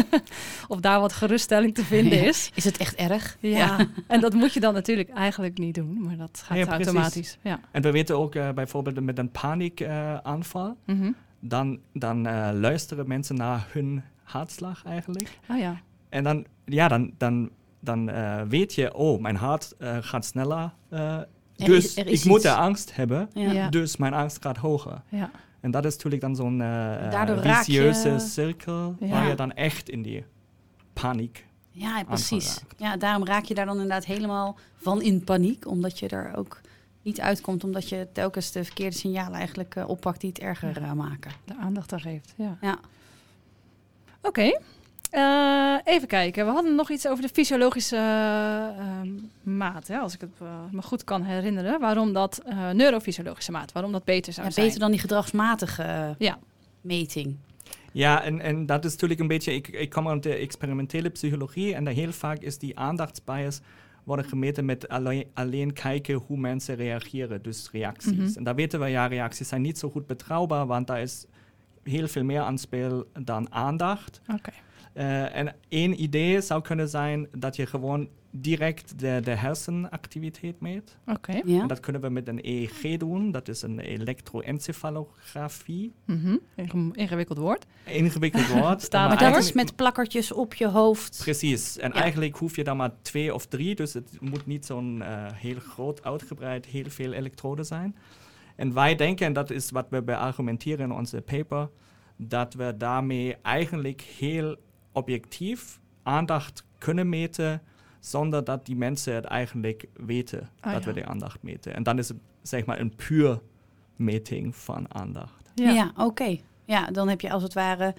of 0.69 0.81
daar 0.81 1.01
wat 1.01 1.13
geruststelling 1.13 1.75
te 1.75 1.85
vinden 1.85 2.25
is. 2.25 2.51
Is 2.55 2.65
het 2.65 2.77
echt 2.77 2.95
erg? 2.95 3.37
Ja. 3.41 3.87
en 4.07 4.21
dat 4.21 4.35
moet 4.35 4.53
je 4.53 4.61
dan 4.61 4.75
natuurlijk 4.75 5.11
eigenlijk 5.11 5.59
niet 5.59 5.75
doen. 5.75 6.03
Maar 6.03 6.17
dat 6.17 6.43
gaat 6.45 6.67
automatisch. 6.67 7.39
Ja. 7.43 7.61
En 7.71 7.83
we 7.83 7.91
weten 7.91 8.19
ook 8.19 8.35
uh, 8.35 8.51
bijvoorbeeld 8.51 9.01
met 9.01 9.19
een 9.19 9.31
paniekaanval. 9.31 10.77
Mm 10.87 11.15
dan, 11.41 11.79
dan 11.93 12.23
luisteren 12.61 13.09
mensen 13.09 13.37
naar 13.37 13.67
hun 13.71 14.03
hartslag 14.23 14.85
eigenlijk. 14.85 15.39
Oh 15.49 15.59
ja. 15.59 15.81
En 16.09 16.25
dan, 16.25 16.47
ja, 16.65 16.89
dan, 16.89 17.13
dan, 17.17 17.51
dan 17.81 18.09
uh, 18.09 18.43
weet 18.43 18.75
je, 18.75 18.95
oh, 18.95 19.21
mijn 19.21 19.37
hart 19.37 19.75
uh, 19.79 19.97
gaat 20.01 20.25
sneller. 20.25 20.73
Uh, 20.91 21.19
dus 21.57 21.95
ik 21.95 22.09
iets. 22.09 22.25
moet 22.25 22.45
er 22.45 22.55
angst 22.55 22.97
hebben. 22.97 23.31
Ja. 23.35 23.69
Dus 23.69 23.97
mijn 23.97 24.15
angst 24.15 24.43
gaat 24.43 24.57
hoger. 24.57 25.03
Ja. 25.09 25.31
En 25.61 25.71
dat 25.71 25.85
is 25.85 25.93
natuurlijk 25.93 26.23
dan 26.23 26.37
zo'n 26.37 26.63
vicieuze 27.41 28.09
je... 28.09 28.19
cirkel 28.19 28.97
ja. 29.01 29.09
waar 29.09 29.29
je 29.29 29.35
dan 29.35 29.53
echt 29.53 29.89
in 29.89 30.03
die 30.03 30.25
paniek. 30.93 31.47
Ja, 31.71 32.05
precies. 32.05 32.61
Ja, 32.77 32.97
daarom 32.97 33.27
raak 33.27 33.45
je 33.45 33.55
daar 33.55 33.67
dan 33.67 33.75
inderdaad 33.75 34.05
helemaal 34.05 34.59
van 34.77 35.03
in 35.03 35.25
paniek, 35.25 35.67
omdat 35.67 35.99
je 35.99 36.09
er 36.09 36.37
ook 36.37 36.61
niet 37.03 37.21
uitkomt, 37.21 37.65
omdat 37.65 37.89
je 37.89 38.09
telkens 38.13 38.53
de 38.53 38.65
verkeerde 38.65 38.97
signalen 38.97 39.39
eigenlijk 39.39 39.75
oppakt 39.87 40.21
die 40.21 40.31
het 40.31 40.39
erger 40.39 40.97
maken. 40.97 41.31
De 41.45 41.57
aandacht 41.57 41.91
daar 41.91 42.01
geeft. 42.01 42.35
Ja. 42.37 42.59
ja. 42.61 42.79
Oké. 44.23 44.59
Uh, 45.13 45.75
even 45.85 46.09
kijken. 46.09 46.47
We 46.47 46.53
hadden 46.53 46.75
nog 46.75 46.91
iets 46.91 47.07
over 47.07 47.23
de 47.23 47.29
fysiologische 47.29 47.97
uh, 47.97 49.11
maat. 49.43 49.89
Hè, 49.89 49.99
als 49.99 50.15
ik 50.15 50.21
het 50.21 50.31
uh, 50.43 50.49
me 50.71 50.83
goed 50.83 51.05
kan 51.05 51.23
herinneren. 51.23 51.81
Waarom 51.81 52.13
dat 52.13 52.43
neurofysiologische 52.73 53.53
maat, 53.53 53.73
waarom 53.73 53.93
dat 53.93 54.05
beter 54.05 54.33
zou 54.33 54.47
ja, 54.47 54.53
zijn. 54.53 54.67
Beter 54.67 54.81
dan 54.81 54.91
die 54.91 55.01
gedragsmatige 55.01 56.15
ja. 56.19 56.39
meting. 56.81 57.37
Ja, 57.93 58.23
en, 58.23 58.41
en 58.41 58.67
dat 58.67 58.85
is 58.85 58.93
natuurlijk 58.93 59.21
een 59.21 59.27
beetje. 59.27 59.55
Ik, 59.55 59.69
ik 59.69 59.91
kom 59.91 60.09
uit 60.09 60.23
de 60.23 60.35
experimentele 60.35 61.09
psychologie. 61.09 61.75
En 61.75 61.85
daar 61.85 61.95
heel 61.95 62.13
vaak 62.13 62.39
is 62.39 62.59
die 62.59 62.79
aandachtsbias 62.79 63.61
worden 64.05 64.25
gemeten 64.25 64.65
met 64.65 64.89
alleen, 64.89 65.27
alleen, 65.35 65.73
kijken 65.73 66.15
hoe 66.15 66.39
mensen 66.39 66.75
reageren. 66.75 67.43
Dus 67.43 67.69
reacties. 67.73 68.13
Mm 68.13 68.19
-hmm. 68.19 68.37
En 68.37 68.45
daar 68.45 68.55
weten 68.55 68.81
we 68.81 68.87
ja, 68.87 69.07
reacties 69.07 69.49
zijn 69.49 69.63
niet 69.63 69.79
zo 69.79 69.91
goed 69.91 70.07
betrouwbaar, 70.07 70.67
want 70.67 70.87
daar 70.87 71.01
is 71.01 71.27
heel 71.83 72.09
veel 72.09 72.25
meer 72.25 72.41
aan 72.41 72.59
speel 72.59 73.05
dan 73.13 73.53
aandacht. 73.53 74.21
Oké. 74.35 74.53
Uh, 74.99 75.37
en 75.37 75.55
één 75.69 76.03
idee 76.03 76.41
zou 76.41 76.63
kunnen 76.63 76.89
zijn 76.89 77.29
dat 77.33 77.57
je 77.57 77.67
gewoon 77.67 78.09
direct 78.31 78.99
de, 78.99 79.21
de 79.23 79.31
hersenactiviteit 79.31 80.61
meet. 80.61 80.97
Oké. 81.07 81.17
Okay. 81.17 81.43
Ja. 81.45 81.61
En 81.61 81.69
dat 81.69 81.81
kunnen 81.81 82.03
we 82.03 82.09
met 82.09 82.29
een 82.29 82.39
EEG 82.43 82.97
doen. 82.97 83.31
Dat 83.31 83.49
is 83.49 83.63
een 83.63 83.79
elektroencefalografie. 83.79 85.93
Mm 86.05 86.21
-hmm. 86.21 86.41
Ingewikkeld 86.93 87.39
woord. 87.39 87.67
Ingewikkeld 87.85 88.49
woord. 88.49 88.83
Staat 88.89 89.09
maar 89.09 89.33
dat 89.33 89.37
is 89.37 89.53
met 89.53 89.77
plakkertjes 89.77 90.33
op 90.33 90.55
je 90.55 90.69
hoofd. 90.69 91.21
Precies. 91.23 91.79
En 91.79 91.91
ja. 91.95 92.01
eigenlijk 92.01 92.37
hoef 92.37 92.57
je 92.57 92.65
dan 92.65 92.77
maar 92.77 92.93
twee 93.03 93.35
of 93.35 93.47
drie. 93.47 93.75
Dus 93.75 93.93
het 93.93 94.17
moet 94.21 94.47
niet 94.47 94.67
zo'n 94.67 94.97
uh, 94.97 95.27
heel 95.33 95.59
groot, 95.59 96.05
uitgebreid, 96.05 96.67
heel 96.67 96.89
veel 96.89 97.13
elektroden 97.13 97.65
zijn. 97.65 97.97
En 98.57 98.75
wij 98.75 98.95
denken, 98.95 99.27
en 99.27 99.33
dat 99.33 99.51
is 99.51 99.71
wat 99.71 99.87
we 99.91 100.03
beargumenteren 100.03 100.91
in 100.91 100.93
onze 100.93 101.21
paper, 101.21 101.69
dat 102.17 102.55
we 102.55 102.75
daarmee 102.77 103.37
eigenlijk 103.43 104.01
heel 104.01 104.57
objectief 104.99 105.81
aandacht 106.03 106.65
kunnen 106.79 107.09
meten, 107.09 107.63
zonder 108.01 108.45
dat 108.45 108.67
die 108.67 108.77
mensen 108.77 109.15
het 109.15 109.25
eigenlijk 109.25 109.85
weten 109.93 110.49
ah, 110.61 110.73
dat 110.73 110.85
ja. 110.85 110.89
we 110.89 111.01
de 111.01 111.07
aandacht 111.07 111.43
meten. 111.43 111.75
En 111.75 111.83
dan 111.83 111.99
is 111.99 112.09
het 112.09 112.19
zeg 112.43 112.65
maar 112.65 112.81
een 112.81 112.95
puur 112.95 113.41
meting 113.97 114.57
van 114.57 114.95
aandacht. 114.95 115.51
Ja, 115.55 115.71
ja 115.71 115.89
oké. 115.89 116.03
Okay. 116.03 116.43
Ja, 116.65 116.87
dan 116.87 117.09
heb 117.09 117.21
je 117.21 117.31
als 117.31 117.43
het 117.43 117.53
ware 117.53 117.95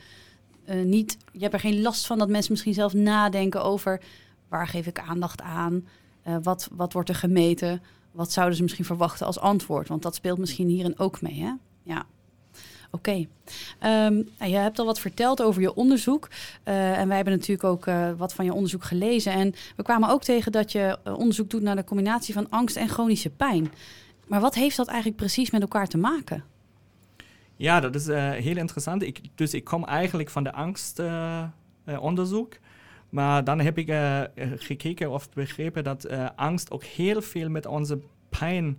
uh, 0.70 0.86
niet, 0.86 1.18
je 1.32 1.40
hebt 1.40 1.54
er 1.54 1.60
geen 1.60 1.82
last 1.82 2.08
van 2.08 2.18
dat 2.18 2.30
mensen 2.30 2.52
misschien 2.52 2.74
zelf 2.74 2.94
nadenken 2.94 3.64
over 3.64 4.02
waar 4.48 4.68
geef 4.68 4.88
ik 4.88 5.00
aandacht 5.00 5.42
aan, 5.42 5.88
uh, 6.28 6.36
wat, 6.44 6.70
wat 6.72 6.94
wordt 6.94 7.10
er 7.10 7.16
gemeten, 7.16 7.82
wat 8.12 8.32
zouden 8.32 8.56
ze 8.56 8.62
misschien 8.62 8.86
verwachten 8.86 9.26
als 9.26 9.40
antwoord, 9.40 9.88
want 9.88 10.02
dat 10.02 10.16
speelt 10.16 10.38
misschien 10.38 10.68
hierin 10.68 11.00
ook 11.00 11.22
mee, 11.22 11.42
hè? 11.42 11.54
Ja. 11.84 12.06
Oké. 12.92 13.12
Um, 13.12 13.28
nou, 14.40 14.52
je 14.52 14.58
hebt 14.58 14.80
al 14.80 14.86
wat 14.86 15.00
verteld 15.00 15.42
over 15.42 15.62
je 15.62 15.74
onderzoek. 15.74 16.28
Uh, 16.30 17.00
en 17.00 17.08
wij 17.08 17.16
hebben 17.16 17.34
natuurlijk 17.34 17.64
ook 17.64 17.86
uh, 17.86 18.10
wat 18.18 18.34
van 18.34 18.46
je 18.46 18.54
onderzoek 18.54 18.84
gelezen. 18.84 19.34
En 19.34 19.54
we 19.76 19.84
kwamen 19.84 20.10
ook 20.10 20.24
tegen 20.24 20.52
dat 20.52 20.72
je 20.72 20.98
uh, 21.08 21.18
onderzoek 21.18 21.50
doet 21.50 21.62
naar 21.62 21.76
de 21.76 21.84
combinatie 21.84 22.34
van 22.34 22.50
angst 22.50 22.76
en 22.76 22.90
chronische 22.90 23.30
pijn. 23.30 23.72
Maar 24.28 24.42
wat 24.42 24.56
heeft 24.56 24.78
dat 24.78 24.88
eigenlijk 24.88 25.18
precies 25.18 25.52
met 25.52 25.62
elkaar 25.62 25.88
te 25.88 25.98
maken? 25.98 26.44
Ja, 27.56 27.80
dat 27.80 27.96
is 27.96 28.08
heel 28.44 28.58
interessant. 28.58 29.06
Dus 29.36 29.54
ik 29.54 29.64
kom 29.64 29.86
eigenlijk 29.86 30.30
van 30.30 30.44
de 30.44 30.52
angstonderzoek. 30.52 32.58
maar 33.10 33.44
dan 33.44 33.60
heb 33.60 33.78
ik 33.78 33.94
gekeken 34.58 35.12
of 35.12 35.30
begrepen 35.30 35.84
dat 35.84 36.10
angst 36.36 36.72
ook 36.72 36.84
heel 36.84 37.22
veel 37.22 37.50
met 37.50 37.66
onze 37.66 38.00
pijn 38.30 38.78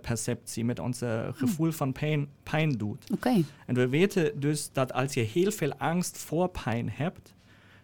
perceptie, 0.00 0.64
met 0.64 0.78
ons 0.78 1.00
gevoel 1.32 1.68
hm. 1.68 1.72
van 1.72 1.92
pijn, 1.92 2.28
pijn 2.42 2.70
doet. 2.70 3.10
Okay. 3.12 3.44
En 3.66 3.74
we 3.74 3.88
weten 3.88 4.40
dus 4.40 4.72
dat 4.72 4.92
als 4.92 5.14
je 5.14 5.20
heel 5.20 5.50
veel 5.50 5.74
angst 5.74 6.18
voor 6.18 6.48
pijn 6.48 6.90
hebt, 6.90 7.34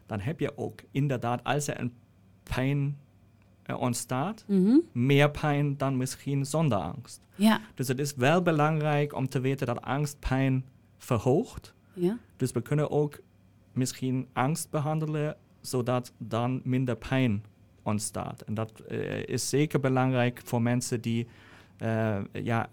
dan 0.07 0.21
heb 0.21 0.41
je 0.41 0.59
ook 0.59 0.81
inderdaad, 0.91 1.45
als 1.45 1.67
er 1.67 1.81
een 1.81 1.93
pijn 2.43 2.97
uh, 3.67 3.81
ontstaat, 3.81 4.45
mm 4.47 4.65
-hmm. 4.65 4.83
meer 4.93 5.31
pijn 5.31 5.77
dan 5.77 5.97
misschien 5.97 6.47
zonder 6.47 6.79
angst. 6.79 7.21
Ja. 7.35 7.61
Dus 7.75 7.89
het 7.89 7.99
is 7.99 8.15
wel 8.15 8.43
belangrijk 8.43 9.15
om 9.15 9.29
te 9.29 9.41
weten 9.41 9.67
dat 9.67 9.83
angst 9.83 10.19
pijn 10.19 10.65
verhoogt. 10.99 11.75
Ja. 11.93 12.19
Dus 12.37 12.53
we 12.53 12.61
kunnen 12.61 12.91
ook 12.91 13.21
misschien 13.73 14.29
angst 14.33 14.71
behandelen, 14.71 15.37
zodat 15.61 16.13
dan 16.19 16.61
minder 16.65 16.97
pijn 16.97 17.45
ontstaat. 17.83 18.41
En 18.41 18.55
dat 18.55 18.73
uh, 18.91 19.27
is 19.27 19.49
zeker 19.49 19.81
belangrijk 19.81 20.41
voor 20.45 20.63
mensen 20.63 21.01
die 21.01 21.27
ja, 22.33 22.69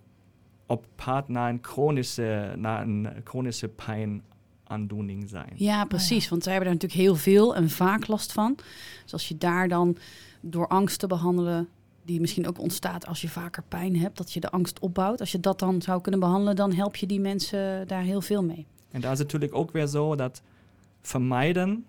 op 0.65 0.85
pad 0.95 1.29
naar 1.29 1.49
een 1.49 1.59
chronische, 1.61 2.53
naar 2.57 2.81
een 2.81 3.07
chronische 3.23 3.67
pijnaandoening 3.67 5.29
zijn. 5.29 5.51
Ja, 5.55 5.85
precies. 5.85 6.17
Oh 6.17 6.23
ja. 6.23 6.29
Want 6.29 6.43
zij 6.43 6.53
hebben 6.53 6.71
er 6.71 6.77
natuurlijk 6.77 7.01
heel 7.01 7.15
veel 7.15 7.55
en 7.55 7.69
vaak 7.69 8.07
last 8.07 8.31
van. 8.31 8.57
Dus 9.03 9.13
als 9.13 9.27
je 9.27 9.37
daar 9.37 9.67
dan 9.67 9.97
door 10.41 10.67
angst 10.67 10.99
te 10.99 11.07
behandelen, 11.07 11.67
die 12.03 12.19
misschien 12.19 12.47
ook 12.47 12.59
ontstaat 12.59 13.05
als 13.07 13.21
je 13.21 13.29
vaker 13.29 13.63
pijn 13.67 13.97
hebt, 13.97 14.17
dat 14.17 14.33
je 14.33 14.39
de 14.39 14.49
angst 14.49 14.79
opbouwt. 14.79 15.19
Als 15.19 15.31
je 15.31 15.39
dat 15.39 15.59
dan 15.59 15.81
zou 15.81 16.01
kunnen 16.01 16.19
behandelen, 16.19 16.55
dan 16.55 16.73
help 16.73 16.95
je 16.95 17.05
die 17.05 17.19
mensen 17.19 17.87
daar 17.87 18.03
heel 18.03 18.21
veel 18.21 18.43
mee. 18.43 18.65
En 18.91 19.01
daar 19.01 19.11
is 19.11 19.19
het 19.19 19.27
natuurlijk 19.31 19.55
ook 19.55 19.71
weer 19.71 19.87
zo 19.87 20.15
dat 20.15 20.41
vermijden, 21.01 21.85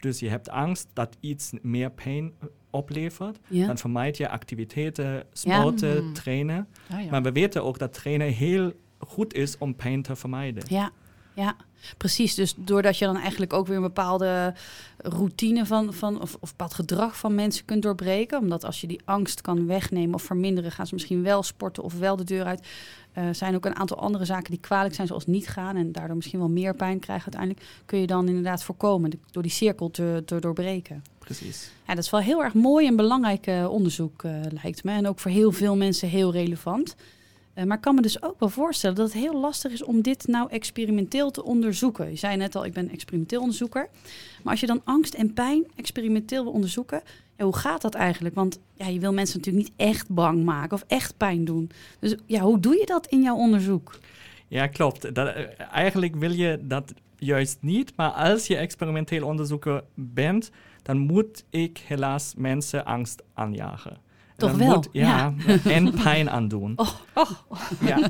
dus 0.00 0.18
je 0.18 0.28
hebt 0.28 0.48
angst 0.48 0.88
dat 0.92 1.16
iets 1.20 1.52
meer 1.62 1.90
pijn 1.90 2.32
oplevert, 2.70 3.38
ja. 3.46 3.66
dan 3.66 3.78
vermijd 3.78 4.16
je 4.16 4.28
activiteiten, 4.28 5.24
sporten, 5.32 6.04
ja. 6.04 6.12
trainen. 6.12 6.68
Ah, 6.90 7.04
ja. 7.04 7.10
Maar 7.10 7.22
we 7.22 7.32
weten 7.32 7.64
ook 7.64 7.78
dat 7.78 7.92
trainen 7.92 8.32
heel 8.32 8.72
goed 8.98 9.34
is 9.34 9.58
om 9.58 9.74
pijn 9.74 10.02
te 10.02 10.16
vermijden. 10.16 10.62
Ja, 10.68 10.90
ja. 11.38 11.56
Precies, 11.96 12.34
dus 12.34 12.54
doordat 12.56 12.98
je 12.98 13.04
dan 13.04 13.16
eigenlijk 13.16 13.52
ook 13.52 13.66
weer 13.66 13.76
een 13.76 13.82
bepaalde 13.82 14.54
routine 14.96 15.66
van, 15.66 15.94
van 15.94 16.20
of, 16.20 16.36
of 16.40 16.50
bepaald 16.50 16.74
gedrag 16.74 17.18
van 17.18 17.34
mensen 17.34 17.64
kunt 17.64 17.82
doorbreken. 17.82 18.38
Omdat 18.38 18.64
als 18.64 18.80
je 18.80 18.86
die 18.86 19.00
angst 19.04 19.40
kan 19.40 19.66
wegnemen 19.66 20.14
of 20.14 20.22
verminderen, 20.22 20.72
gaan 20.72 20.86
ze 20.86 20.94
misschien 20.94 21.22
wel 21.22 21.42
sporten 21.42 21.82
of 21.82 21.98
wel 21.98 22.16
de 22.16 22.24
deur 22.24 22.44
uit. 22.44 22.66
Er 23.12 23.28
uh, 23.28 23.34
zijn 23.34 23.54
ook 23.54 23.64
een 23.64 23.76
aantal 23.76 23.98
andere 23.98 24.24
zaken 24.24 24.50
die 24.50 24.60
kwalijk 24.60 24.94
zijn, 24.94 25.06
zoals 25.06 25.26
niet 25.26 25.48
gaan 25.48 25.76
en 25.76 25.92
daardoor 25.92 26.16
misschien 26.16 26.38
wel 26.38 26.48
meer 26.48 26.74
pijn 26.74 26.98
krijgen 26.98 27.32
uiteindelijk. 27.32 27.82
Kun 27.84 27.98
je 27.98 28.06
dan 28.06 28.28
inderdaad 28.28 28.62
voorkomen 28.62 29.20
door 29.30 29.42
die 29.42 29.52
cirkel 29.52 29.90
te, 29.90 30.22
te 30.26 30.38
doorbreken. 30.40 31.02
Precies. 31.18 31.70
Ja, 31.86 31.94
dat 31.94 32.04
is 32.04 32.10
wel 32.10 32.20
heel 32.20 32.42
erg 32.44 32.54
mooi 32.54 32.86
en 32.86 32.96
belangrijk 32.96 33.46
uh, 33.46 33.70
onderzoek, 33.70 34.22
uh, 34.22 34.32
lijkt 34.62 34.84
me. 34.84 34.92
En 34.92 35.08
ook 35.08 35.18
voor 35.18 35.30
heel 35.30 35.52
veel 35.52 35.76
mensen 35.76 36.08
heel 36.08 36.32
relevant. 36.32 36.96
Uh, 37.58 37.64
maar 37.64 37.76
ik 37.76 37.82
kan 37.82 37.94
me 37.94 38.02
dus 38.02 38.22
ook 38.22 38.40
wel 38.40 38.48
voorstellen 38.48 38.96
dat 38.96 39.12
het 39.12 39.22
heel 39.22 39.40
lastig 39.40 39.72
is 39.72 39.84
om 39.84 40.02
dit 40.02 40.26
nou 40.26 40.50
experimenteel 40.50 41.30
te 41.30 41.44
onderzoeken. 41.44 42.10
Je 42.10 42.16
zei 42.16 42.36
net 42.36 42.54
al, 42.54 42.64
ik 42.64 42.72
ben 42.72 42.90
experimenteel 42.90 43.40
onderzoeker. 43.40 43.88
Maar 44.42 44.52
als 44.52 44.60
je 44.60 44.66
dan 44.66 44.80
angst 44.84 45.14
en 45.14 45.32
pijn 45.32 45.66
experimenteel 45.76 46.42
wil 46.42 46.52
onderzoeken, 46.52 47.02
hoe 47.38 47.56
gaat 47.56 47.82
dat 47.82 47.94
eigenlijk? 47.94 48.34
Want 48.34 48.60
ja, 48.74 48.86
je 48.86 49.00
wil 49.00 49.12
mensen 49.12 49.38
natuurlijk 49.38 49.66
niet 49.66 49.88
echt 49.88 50.10
bang 50.10 50.44
maken 50.44 50.72
of 50.72 50.84
echt 50.86 51.16
pijn 51.16 51.44
doen. 51.44 51.70
Dus 51.98 52.16
ja, 52.26 52.40
hoe 52.40 52.60
doe 52.60 52.76
je 52.76 52.86
dat 52.86 53.06
in 53.06 53.22
jouw 53.22 53.36
onderzoek? 53.36 53.98
Ja, 54.48 54.66
klopt. 54.66 55.14
Dat, 55.14 55.34
eigenlijk 55.72 56.16
wil 56.16 56.32
je 56.32 56.58
dat 56.62 56.92
juist 57.16 57.58
niet. 57.60 57.92
Maar 57.96 58.10
als 58.10 58.46
je 58.46 58.56
experimenteel 58.56 59.26
onderzoeker 59.26 59.84
bent, 59.94 60.50
dan 60.82 60.98
moet 60.98 61.44
ik 61.50 61.78
helaas 61.86 62.34
mensen 62.36 62.84
angst 62.84 63.22
aanjagen. 63.34 63.96
Toch 64.38 64.52
wel? 64.52 64.74
Moet, 64.74 64.88
ja, 64.92 65.34
ja. 65.46 65.58
en 65.76 65.94
pijn 65.94 66.30
aandoen. 66.30 66.72
Oh, 66.76 66.88
oh. 67.14 67.30
Ja. 67.80 68.08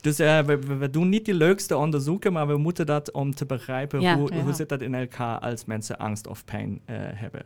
Dus 0.00 0.20
uh, 0.20 0.40
we, 0.40 0.58
we, 0.58 0.90
doen 0.90 1.08
niet 1.08 1.24
die 1.24 1.34
leukste 1.34 1.76
onderzoeken, 1.76 2.32
maar 2.32 2.46
we 2.46 2.56
moeten 2.56 2.86
dat 2.86 3.12
om 3.12 3.34
te 3.34 3.46
begrijpen 3.46 4.00
ja, 4.00 4.16
hoe, 4.16 4.34
ja. 4.34 4.42
hoe 4.42 4.52
zit 4.52 4.68
dat 4.68 4.80
in 4.80 4.94
elkaar 4.94 5.38
als 5.38 5.64
mensen 5.64 5.98
angst 5.98 6.26
of 6.26 6.44
pijn 6.44 6.70
uh, 6.70 6.96
hebben. 7.00 7.42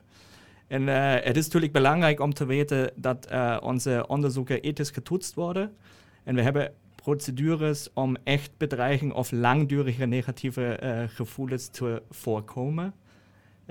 En 0.67 0.83
uh, 0.83 1.15
het 1.15 1.37
is 1.37 1.45
natuurlijk 1.45 1.73
belangrijk 1.73 2.21
om 2.21 2.35
te 2.35 2.45
weten 2.45 2.91
dat 2.95 3.29
uh, 3.33 3.57
onze 3.61 4.05
onderzoeken 4.09 4.61
ethisch 4.61 4.91
getoetst 4.91 5.35
worden. 5.35 5.73
En 6.25 6.35
we 6.35 6.43
hebben 6.43 6.73
procedures 6.95 7.89
om 7.95 8.17
echt 8.25 8.51
bedreiging 8.57 9.13
of 9.13 9.31
langdurige 9.31 10.05
negatieve 10.05 10.79
uh, 10.83 11.03
gevoelens 11.07 11.69
te 11.69 12.03
voorkomen. 12.11 12.95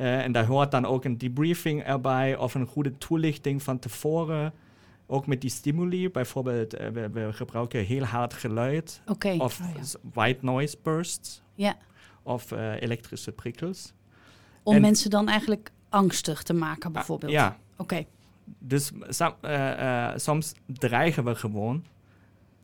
En 0.01 0.31
daar 0.31 0.45
hoort 0.45 0.71
dan 0.71 0.85
ook 0.85 1.05
een 1.05 1.17
debriefing 1.17 1.83
erbij 1.83 2.37
of 2.37 2.53
een 2.53 2.65
goede 2.65 2.97
toelichting 2.97 3.63
van 3.63 3.79
tevoren. 3.79 4.53
Ook 5.07 5.27
met 5.27 5.41
die 5.41 5.49
stimuli, 5.49 6.09
bijvoorbeeld 6.09 6.71
we, 6.71 7.09
we, 7.11 7.33
gebruiken 7.33 7.85
heel 7.85 8.03
hard 8.03 8.33
geluid 8.33 9.01
okay. 9.07 9.37
of 9.37 9.59
Oh, 9.61 9.67
ja. 9.75 9.99
white 10.13 10.45
noise 10.45 10.77
bursts 10.83 11.41
Ja, 11.55 11.77
of 12.23 12.51
elektrische 12.79 13.31
prikkels. 13.31 13.93
om 14.63 14.75
En- 14.75 14.81
mensen 14.81 15.09
dan 15.09 15.27
eigenlijk 15.29 15.71
angstig 15.89 16.43
te 16.43 16.53
maken 16.53 16.91
bijvoorbeeld. 16.91 17.31
Ja, 17.31 17.57
Oké, 17.77 18.05
Dus 18.59 18.91
som- 19.09 19.33
eh, 19.41 20.07
eh, 20.09 20.17
soms 20.17 20.51
dreigen 20.67 21.23
we 21.23 21.35
gewoon 21.35 21.85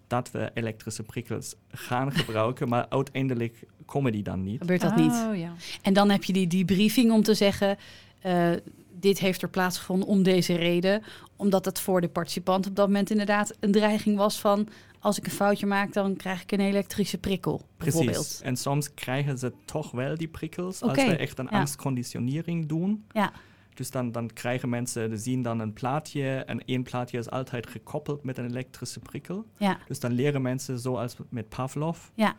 dat 0.08 0.32
we 0.32 0.52
elektrische 0.54 1.04
prikkels 1.04 1.56
gaan 1.72 2.12
gebruiken, 2.12 2.70
maar 2.70 2.86
uiteindelijk 2.90 3.64
komen 3.86 4.12
die 4.12 4.24
dan 4.24 4.44
niet. 4.44 4.60
gebeurt 4.60 4.82
dat 4.82 4.96
niet. 4.96 5.12
Oh, 5.12 5.38
ja. 5.38 5.54
En 5.82 5.94
dan 5.94 6.10
heb 6.10 6.24
je 6.24 6.34
die 6.34 6.48
debriefing 6.48 7.12
om 7.12 7.24
te 7.24 7.34
zeggen... 7.34 7.78
eh, 8.22 8.52
dit 9.00 9.20
heeft 9.20 9.42
er 9.42 9.50
plaatsgevonden 9.50 10.08
om 10.08 10.24
deze 10.24 10.56
reden. 10.56 11.04
Omdat 11.36 11.66
het 11.66 11.80
voor 11.80 12.02
de 12.02 12.10
participant 12.10 12.68
op 12.68 12.76
dat 12.76 12.88
moment 12.88 13.10
inderdaad 13.10 13.56
een 13.60 13.72
dreiging 13.72 14.18
was 14.18 14.40
van... 14.40 14.68
als 15.00 15.18
ik 15.18 15.26
een 15.26 15.32
foutje 15.32 15.66
maak, 15.66 15.94
dan 15.94 16.16
krijg 16.16 16.42
ik 16.42 16.52
een 16.52 16.60
elektrische 16.60 17.18
prikkel, 17.18 17.62
bijvoorbeeld. 17.78 18.16
Precies. 18.16 18.42
En 18.42 18.58
soms 18.58 18.94
krijgen 18.94 19.38
ze 19.38 19.54
toch 19.66 19.92
wel 19.92 20.18
die 20.18 20.28
prikkels 20.28 20.82
als 20.82 21.06
we 21.06 21.18
echt 21.18 21.40
een 21.40 21.48
ja. 21.52 21.60
angstconditionering 21.60 22.66
doen. 22.66 23.06
Ja, 23.12 23.32
Dus 23.78 23.92
dan, 23.92 24.12
dan 24.12 24.34
krijgen 24.34 24.70
mensen, 24.70 25.20
zien 25.20 25.42
dan 25.42 25.60
een 25.60 25.74
plaatje 25.74 26.38
en 26.38 26.66
één 26.66 26.84
plaatje 26.84 27.18
is 27.18 27.30
altijd 27.30 27.68
gekoppeld 27.68 28.24
met 28.24 28.38
een 28.38 28.46
elektrische 28.46 29.00
prikkel. 29.00 29.46
ja, 29.58 29.80
Dus 29.88 30.00
dan 30.00 30.12
leren 30.12 30.42
mensen 30.42 30.80
zoals 30.80 31.16
met 31.30 31.50
Pavlov, 31.50 32.00
ja, 32.14 32.36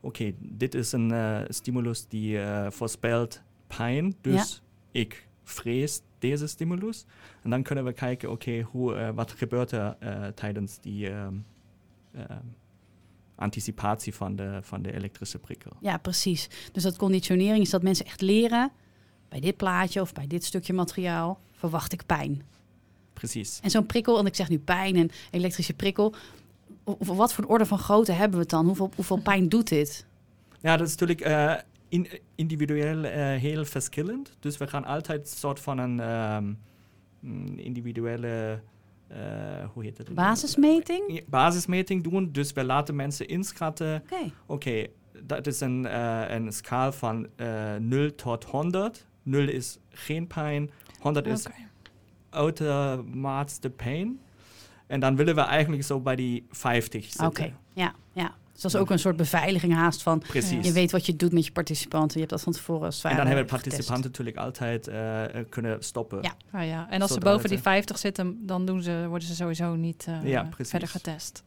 oké, 0.00 0.32
dit 0.38 0.74
is 0.74 0.92
een 0.92 1.12
eh, 1.12 1.40
stimulus 1.48 2.08
die 2.08 2.40
eh, 2.40 2.70
voorspelt 2.70 3.42
pijn, 3.66 4.14
dus 4.20 4.62
ik 4.90 5.28
vrees 5.44 6.00
deze 6.18 6.46
stimulus. 6.46 7.04
En 7.42 7.50
dan 7.50 7.62
kunnen 7.62 7.84
we 7.84 7.92
kijken, 7.92 8.30
oké, 8.30 8.60
hoe, 8.60 8.94
eh, 8.94 9.10
wat 9.14 9.32
gebeurt 9.32 9.70
er 9.70 9.96
tijdens 10.34 10.80
die 10.80 11.10
ehm, 11.10 11.34
ehm, 12.12 12.44
anticipatie 13.34 14.14
van 14.14 14.36
de, 14.36 14.58
van 14.62 14.82
de 14.82 14.92
elektrische 14.92 15.38
prikkel. 15.38 15.72
ja, 15.80 15.96
precies. 15.96 16.48
Dus 16.72 16.82
dat 16.82 16.96
conditionering 16.96 17.64
is 17.64 17.70
dat 17.70 17.82
mensen 17.82 18.06
echt 18.06 18.20
leren... 18.20 18.72
bij 19.32 19.40
dit 19.40 19.56
plaatje 19.56 20.00
of 20.00 20.12
bij 20.12 20.26
dit 20.26 20.44
stukje 20.44 20.72
materiaal 20.72 21.40
verwacht 21.52 21.92
ik 21.92 22.06
pijn. 22.06 22.42
Precies. 23.12 23.60
En 23.62 23.70
zo'n 23.70 23.86
prikkel, 23.86 24.18
en 24.18 24.26
ik 24.26 24.34
zeg 24.34 24.48
nu 24.48 24.58
pijn 24.58 24.96
en 24.96 25.10
elektrische 25.30 25.74
prikkel... 25.74 26.14
Of 26.84 27.06
wat 27.06 27.32
voor 27.34 27.44
orde 27.44 27.66
van 27.66 27.78
grootte 27.78 28.12
hebben 28.12 28.36
we 28.36 28.42
het 28.42 28.50
dan? 28.50 28.66
Hoeveel, 28.66 28.90
hoeveel 28.94 29.20
pijn 29.30 29.48
doet 29.48 29.68
dit? 29.68 30.06
Ja, 30.60 30.76
dat 30.76 30.86
is 30.86 30.96
natuurlijk 30.96 31.20
eh, 31.20 31.54
in, 31.88 32.08
individueel 32.34 33.04
eh, 33.04 33.40
heel 33.40 33.64
verschillend. 33.64 34.36
Dus 34.40 34.56
we 34.56 34.66
gaan 34.66 34.84
altijd 34.84 35.20
een 35.20 35.36
soort 35.36 35.60
van 35.60 35.78
een 35.78 36.00
ehm, 36.00 36.52
mm, 37.20 37.58
individuele, 37.58 38.60
eh, 39.08 39.18
hoe 39.72 39.82
heet 39.82 39.98
het? 39.98 40.14
Basismeting? 40.14 41.24
Basismeting 41.26 42.02
doen. 42.02 42.32
Dus 42.32 42.52
we 42.52 42.64
laten 42.64 42.96
mensen 42.96 43.28
inschatten, 43.28 44.02
Oké, 44.04 44.32
oké, 44.46 44.86
dat 45.22 45.46
is 45.46 45.60
een, 45.60 45.96
een 46.34 46.52
schaal 46.52 46.92
van 46.92 47.28
eh 47.36 47.74
0 47.78 48.14
tot 48.14 48.44
100. 48.44 49.06
0 49.22 49.48
is 49.48 49.78
geen 49.90 50.26
pijn, 50.26 50.70
100 51.00 51.26
is 51.26 51.46
Oké. 51.46 51.54
uitermate 52.30 53.70
pijn. 53.70 54.20
En 54.86 55.00
dan 55.00 55.16
willen 55.16 55.34
we 55.34 55.40
eigenlijk 55.40 55.84
zo 55.84 56.00
bij 56.00 56.16
die 56.16 56.46
50 56.50 57.04
zitten. 57.04 57.26
oké. 57.26 57.52
Ja, 57.72 57.94
ja. 58.12 58.34
Dus 58.52 58.62
dat 58.62 58.74
is 58.74 58.80
ook 58.80 58.90
een 58.90 58.98
soort 58.98 59.16
beveiliging 59.16 59.72
haast 59.72 60.02
van... 60.02 60.18
Precies. 60.18 60.66
Je 60.66 60.72
weet 60.72 60.90
wat 60.92 61.06
je 61.06 61.16
doet 61.16 61.32
met 61.32 61.46
je 61.46 61.52
participanten. 61.52 62.12
Je 62.12 62.18
hebt 62.18 62.30
dat 62.30 62.42
van 62.42 62.52
tevoren 62.52 62.84
als 62.84 63.02
het 63.02 63.10
en 63.10 63.16
dan 63.16 63.26
hebben 63.26 63.46
participanten 63.46 64.04
natuurlijk 64.04 64.36
altijd 64.36 64.88
eh, 64.88 65.24
eh, 65.38 65.46
kunnen 65.48 65.82
stoppen. 65.84 66.22
Ja. 66.22 66.34
Ah, 66.50 66.66
ja. 66.66 66.90
En 66.90 67.02
als 67.02 67.12
ze 67.12 67.20
boven 67.20 67.48
die 67.48 67.56
eh, 67.58 67.62
50 67.64 67.98
zitten, 67.98 68.46
dan 68.46 68.66
doen 68.66 68.82
ze, 68.82 69.04
worden 69.08 69.28
ze 69.28 69.34
sowieso 69.34 69.74
niet 69.74 70.06
eh, 70.08 70.24
Ja, 70.24 70.42
precies. 70.42 70.70
verder 70.70 70.88
getest. 70.88 71.42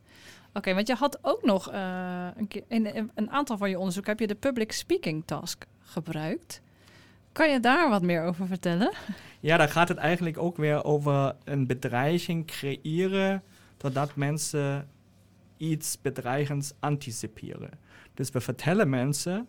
Oké, 0.54 0.74
want 0.74 0.88
je 0.88 0.94
had 0.96 1.20
ook 1.22 1.44
nog 1.44 1.72
eh, 1.72 2.28
een, 2.36 2.48
keer, 2.48 2.64
in, 2.68 2.94
in 2.94 3.12
een 3.16 3.32
aantal 3.32 3.58
van 3.58 3.70
je 3.70 3.78
onderzoek 3.80 4.06
heb 4.06 4.20
je 4.20 4.28
de 4.28 4.36
public 4.36 4.72
speaking 4.72 5.24
task 5.26 5.66
gebruikt. 5.80 6.62
Kan 7.36 7.52
je 7.52 7.60
daar 7.60 7.90
wat 7.90 8.02
meer 8.02 8.24
over 8.24 8.48
vertellen? 8.48 8.94
Ja, 9.40 9.58
daar 9.58 9.70
gaat 9.70 9.88
het 9.88 9.98
eigenlijk 9.98 10.38
ook 10.38 10.58
weer 10.58 10.84
over 10.84 11.36
een 11.44 11.68
bedreiging 11.68 12.46
creëren, 12.48 13.44
doordat 13.78 14.16
mensen 14.16 14.88
iets 15.58 16.02
bedreigends 16.02 16.74
anticiperen. 16.80 17.70
Dus 18.14 18.30
we 18.32 18.42
vertellen 18.42 18.90
mensen, 18.90 19.48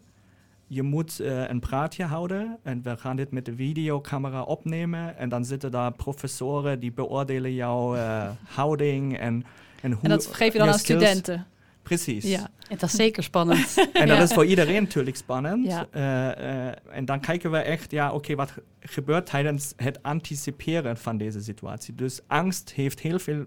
je 0.67 0.83
moet 0.83 1.21
eh, 1.21 1.49
een 1.49 1.61
praatje 1.61 2.05
houden 2.05 2.59
en 2.63 2.83
we 2.83 2.97
gaan 2.97 3.17
dit 3.17 3.31
met 3.31 3.45
de 3.45 3.55
videocamera 3.55 4.43
opnemen 4.43 5.17
en 5.17 5.29
dan 5.29 5.45
zitten 5.45 5.71
daar 5.71 5.93
professoren 5.93 6.81
die 6.81 6.93
beoordelen 6.93 7.55
jouw 7.55 7.97
eh, 7.97 8.31
houding 8.45 9.19
en, 9.19 9.45
en 9.83 9.93
hoe... 9.93 10.03
en 10.03 10.09
dat 10.09 10.27
geef 10.27 10.53
je 10.53 10.59
dan 10.59 10.69
aan 10.69 10.79
skills- 10.79 11.03
studenten. 11.03 11.47
Precies. 11.83 12.25
Ja. 12.25 12.49
Het 12.69 12.83
is 12.83 12.93
zeker 12.93 13.23
spannend. 13.23 13.75
En 13.93 14.07
dat 14.09 14.17
Ja. 14.17 14.23
is 14.23 14.33
voor 14.33 14.47
iedereen 14.47 14.83
natuurlijk 14.83 15.17
spannend. 15.17 15.67
Ja. 15.67 15.87
Eh, 15.91 16.67
eh, 16.69 16.75
en 16.91 17.05
dan 17.05 17.21
kijken 17.21 17.51
we 17.51 17.59
echt, 17.59 17.91
ja, 17.91 18.13
oké, 18.13 18.35
wat 18.35 18.51
ge- 18.51 18.63
gebeurt 18.81 19.27
tijdens 19.27 19.73
het 19.77 20.03
anticiperen 20.03 20.97
van 20.97 21.17
deze 21.19 21.41
situatie. 21.41 21.95
Dus 21.95 22.21
angst 22.27 22.73
heeft 22.73 23.01
heel 23.01 23.19
veel 23.19 23.45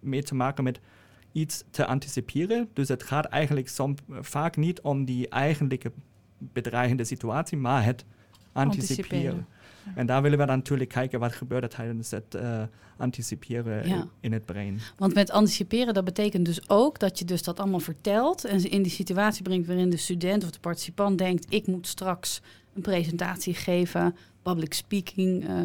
mee 0.00 0.22
te 0.22 0.34
maken 0.34 0.64
met 0.64 0.80
iets 1.32 1.64
te 1.70 1.86
anticiperen. 1.86 2.68
Dus 2.72 2.88
het 2.88 3.02
gaat 3.02 3.24
eigenlijk 3.24 3.68
som, 3.68 3.94
vaak 4.20 4.56
niet 4.56 4.80
om 4.80 5.04
die 5.04 5.28
eigenlijke 5.28 5.92
bedreigende 6.38 7.04
situatie, 7.04 7.56
maar 7.58 7.84
het 7.84 8.04
anticiperen. 8.52 9.10
Anticiperen. 9.10 9.46
En 9.94 10.06
daar 10.06 10.22
willen 10.22 10.38
we 10.38 10.46
dan 10.46 10.56
natuurlijk 10.56 10.90
kijken 10.90 11.20
wat 11.20 11.32
gebeurt 11.32 11.62
er 11.62 11.68
tijdens 11.68 12.10
het 12.10 12.34
eh, 12.34 12.62
anticiperen 12.96 13.88
Ja. 13.88 13.94
in, 13.96 14.08
in 14.20 14.32
het 14.32 14.44
brein. 14.44 14.80
Want 14.96 15.14
met 15.14 15.30
anticiperen, 15.30 15.94
dat 15.94 16.04
betekent 16.04 16.44
dus 16.46 16.68
ook 16.68 16.98
dat 16.98 17.18
je 17.18 17.24
dus 17.24 17.42
dat 17.42 17.60
allemaal 17.60 17.80
vertelt... 17.80 18.44
en 18.44 18.60
ze 18.60 18.68
in 18.68 18.82
die 18.82 18.92
situatie 18.92 19.42
brengt 19.42 19.66
waarin 19.66 19.90
de 19.90 19.96
student 19.96 20.44
of 20.44 20.50
de 20.50 20.60
participant 20.60 21.18
denkt... 21.18 21.46
ik 21.48 21.66
moet 21.66 21.86
straks 21.86 22.40
een 22.74 22.82
presentatie 22.82 23.54
geven, 23.54 24.16
public 24.42 24.74
speaking 24.74 25.48
eh, 25.48 25.56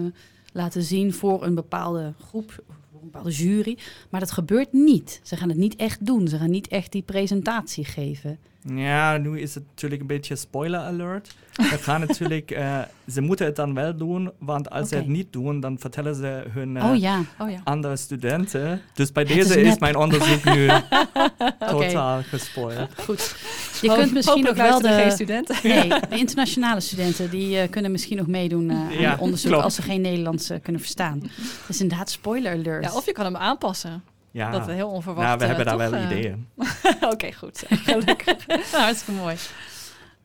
laten 0.54 0.84
zien... 0.84 1.14
voor 1.14 1.44
een 1.44 1.56
bepaalde 1.56 2.14
groep, 2.20 2.52
voor 2.52 3.00
een 3.02 3.10
bepaalde 3.12 3.32
jury. 3.32 3.78
Maar 4.10 4.20
dat 4.20 4.32
gebeurt 4.32 4.74
niet. 4.74 5.20
Ze 5.24 5.36
gaan 5.36 5.50
het 5.50 5.58
niet 5.58 5.76
echt 5.76 6.06
doen. 6.06 6.28
Ze 6.28 6.38
gaan 6.38 6.50
niet 6.50 6.68
echt 6.68 6.92
die 6.92 7.02
presentatie 7.02 7.86
geven. 7.86 8.40
Ja, 8.76 9.18
nu 9.18 9.40
is 9.40 9.56
het 9.56 9.64
natuurlijk 9.70 10.02
een 10.02 10.08
beetje 10.08 10.36
spoiler 10.36 10.80
alert. 10.80 11.36
We 11.58 11.78
gaan 11.78 12.00
natuurlijk, 12.00 12.52
eh, 12.52 12.80
ze 13.08 13.22
moeten 13.22 13.46
het 13.46 13.56
dan 13.56 13.74
wel 13.74 13.98
doen, 13.98 14.32
want 14.40 14.70
als 14.70 14.90
ze 14.90 14.96
Oké. 14.96 15.04
het 15.04 15.14
niet 15.14 15.34
doen, 15.34 15.60
dan 15.60 15.80
vertellen 15.80 16.16
ze 16.16 16.44
hun 16.50 16.78
eh, 16.78 16.90
oh 16.90 16.96
ja, 16.98 17.22
Oh 17.40 17.50
ja. 17.50 17.62
andere 17.64 17.96
studenten. 17.98 18.82
Dus 18.94 19.12
bij 19.12 19.24
Het 19.24 19.34
deze 19.34 19.62
is 19.62 19.68
is, 19.74 19.80
mijn 19.80 19.96
onderzoek 19.96 20.44
nu 20.44 20.70
totaal 21.70 22.22
gespoild. 22.24 22.90
Goed. 23.04 23.36
Je 23.82 23.94
kunt 23.94 24.14
misschien 24.14 24.48
ook 24.50 24.56
wel 24.56 24.66
luisteren 24.82 24.96
geen 24.98 25.08
de... 25.08 25.14
studenten. 25.14 25.56
Nee, 25.64 25.90
de 26.10 26.18
internationale 26.18 26.80
studenten 26.80 27.30
die 27.30 27.60
eh, 27.60 27.70
kunnen 27.70 27.92
misschien 27.92 28.18
nog 28.18 28.28
meedoen 28.28 28.70
eh, 28.70 28.76
aan 28.78 28.92
Ja, 29.00 29.12
het 29.12 29.20
onderzoek 29.20 29.50
klopt. 29.50 29.64
als 29.64 29.76
ze 29.76 29.82
geen 29.82 30.02
Nederlands 30.02 30.50
eh, 30.50 30.58
kunnen 30.64 30.82
verstaan. 30.82 31.22
Dus 31.68 31.82
inderdaad, 31.82 32.10
spoiler 32.10 32.52
alert. 32.54 32.84
Ja, 32.84 32.94
of 32.94 33.06
je 33.06 33.12
kan 33.12 33.26
hem 33.26 33.36
aanpassen. 33.36 34.04
Ja, 34.32 34.52
Dat 34.52 34.68
is 34.68 34.74
heel 34.74 34.90
onverwacht. 34.90 35.28
nou, 35.28 35.38
we 35.38 35.44
eh, 35.44 35.50
hebben 35.50 35.66
daar 35.66 35.90
wel 35.90 36.00
eh, 36.00 36.06
ideeën. 36.06 36.48
Oké, 37.14 37.34
goed. 37.34 37.64
Gelukkig. 37.86 38.46
Hartstikke 38.72 39.22
mooi. 39.22 39.36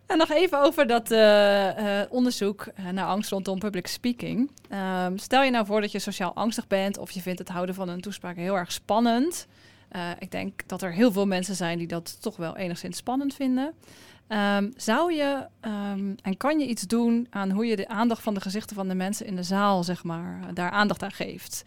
En 0.06 0.18
nog 0.18 0.30
even 0.30 0.60
over 0.62 0.86
dat 0.86 1.10
eh, 1.10 2.00
onderzoek 2.08 2.66
naar 2.92 3.06
angst 3.06 3.30
rondom 3.30 3.58
public 3.58 3.86
speaking. 3.86 4.50
Ehm, 4.68 5.16
stel 5.16 5.42
je 5.42 5.50
nou 5.50 5.66
voor 5.66 5.80
dat 5.80 5.92
je 5.92 5.98
sociaal 5.98 6.34
angstig 6.34 6.66
bent 6.66 6.98
of 6.98 7.10
je 7.10 7.20
vindt 7.20 7.38
het 7.38 7.48
houden 7.48 7.74
van 7.74 7.88
een 7.88 8.00
toespraak 8.00 8.36
heel 8.36 8.56
erg 8.56 8.72
spannend. 8.72 9.46
Ik 10.18 10.30
denk 10.30 10.60
dat 10.66 10.82
er 10.82 10.92
heel 10.92 11.12
veel 11.12 11.26
mensen 11.26 11.54
zijn 11.54 11.78
die 11.78 11.86
dat 11.86 12.22
toch 12.22 12.36
wel 12.36 12.56
enigszins 12.56 12.96
spannend 12.96 13.34
vinden. 13.34 13.74
Ehm, 14.26 14.70
zou 14.76 15.12
je 15.12 15.46
ehm, 15.60 16.14
en 16.22 16.36
kan 16.36 16.58
je 16.58 16.66
iets 16.66 16.82
doen 16.82 17.26
aan 17.30 17.50
hoe 17.50 17.66
je 17.66 17.76
de 17.76 17.88
aandacht 17.88 18.22
van 18.22 18.34
de 18.34 18.40
gezichten 18.40 18.76
van 18.76 18.88
de 18.88 18.94
mensen 18.94 19.26
in 19.26 19.36
de 19.36 19.42
zaal, 19.42 19.84
zeg 19.84 20.04
maar, 20.04 20.40
daar 20.54 20.70
aandacht 20.70 21.02
aan 21.02 21.12
geeft? 21.12 21.64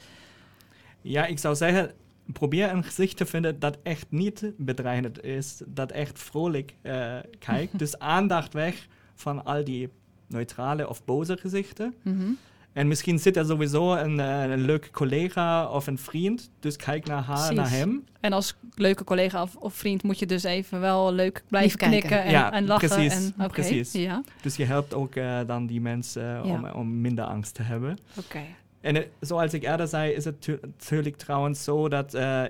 Ja, 1.01 1.25
ik 1.25 1.39
zou 1.39 1.55
zeggen, 1.55 1.93
probeer 2.33 2.71
een 2.71 2.83
gezicht 2.83 3.17
te 3.17 3.25
vinden 3.25 3.59
dat 3.59 3.77
echt 3.83 4.05
niet 4.09 4.51
bedreigend 4.57 5.23
is, 5.23 5.61
dat 5.65 5.91
echt 5.91 6.19
vrolijk 6.19 6.73
eh, 6.81 7.15
kijkt. 7.39 7.79
dus 7.83 7.99
aandacht 7.99 8.53
weg 8.53 8.87
van 9.15 9.45
al 9.45 9.63
die 9.63 9.89
neutrale 10.27 10.89
of 10.89 11.05
boze 11.05 11.37
gezichten. 11.37 11.93
Mhm. 12.01 12.25
En 12.73 12.87
misschien 12.87 13.19
zit 13.19 13.37
er 13.37 13.45
sowieso 13.45 13.93
een, 13.95 14.19
eh, 14.19 14.43
een 14.43 14.61
leuke 14.65 14.91
collega 14.91 15.67
of 15.69 15.87
een 15.87 15.97
vriend, 15.97 16.49
dus 16.59 16.75
kijk 16.75 17.05
naar 17.05 17.23
haar, 17.23 17.35
Precies. 17.37 17.55
naar 17.55 17.69
hem. 17.69 18.03
En 18.19 18.33
als 18.33 18.55
leuke 18.73 19.03
collega 19.03 19.41
of, 19.41 19.55
of 19.55 19.73
vriend 19.73 20.03
moet 20.03 20.19
je 20.19 20.25
dus 20.25 20.43
even 20.43 20.79
wel 20.79 21.13
leuk 21.13 21.43
blijven 21.49 21.77
kijken. 21.77 21.99
knikken 21.99 22.23
en, 22.23 22.31
Ja, 22.31 22.51
en 22.51 22.65
lachen. 22.65 22.89
precies, 22.89 23.31
En, 23.37 23.47
precies. 23.49 23.91
Ja, 23.91 24.21
Dus 24.41 24.55
je 24.55 24.63
helpt 24.65 24.93
ook 24.93 25.15
eh, 25.15 25.39
dan 25.47 25.65
die 25.65 25.81
mensen 25.81 26.23
Ja. 26.23 26.41
om, 26.41 26.65
om 26.69 27.01
minder 27.01 27.25
angst 27.25 27.53
te 27.55 27.61
hebben. 27.61 27.97
oké. 28.17 28.41
En 28.85 29.05
zoals 29.19 29.53
ik 29.53 29.63
eerder 29.63 29.87
zei, 29.87 30.11
is 30.11 30.25
het 30.25 30.41
tu- 30.41 30.59
natuurlijk 30.61 31.15
trouwens 31.15 31.63
zo 31.63 31.87
dat 31.89 32.13
eh, 32.13 32.43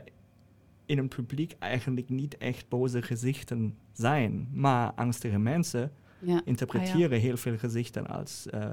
in 0.85 0.97
een 0.97 1.07
publiek 1.07 1.55
eigenlijk 1.59 2.09
niet 2.09 2.37
echt 2.37 2.69
boze 2.69 3.01
gezichten 3.01 3.75
zijn. 3.93 4.47
Maar 4.53 4.91
angstige 4.95 5.39
mensen 5.39 5.91
Ja. 6.19 6.41
interpreteren 6.45 7.19
heel 7.19 7.37
veel 7.37 7.57
gezichten 7.57 8.07
als 8.07 8.45
eh, 8.49 8.65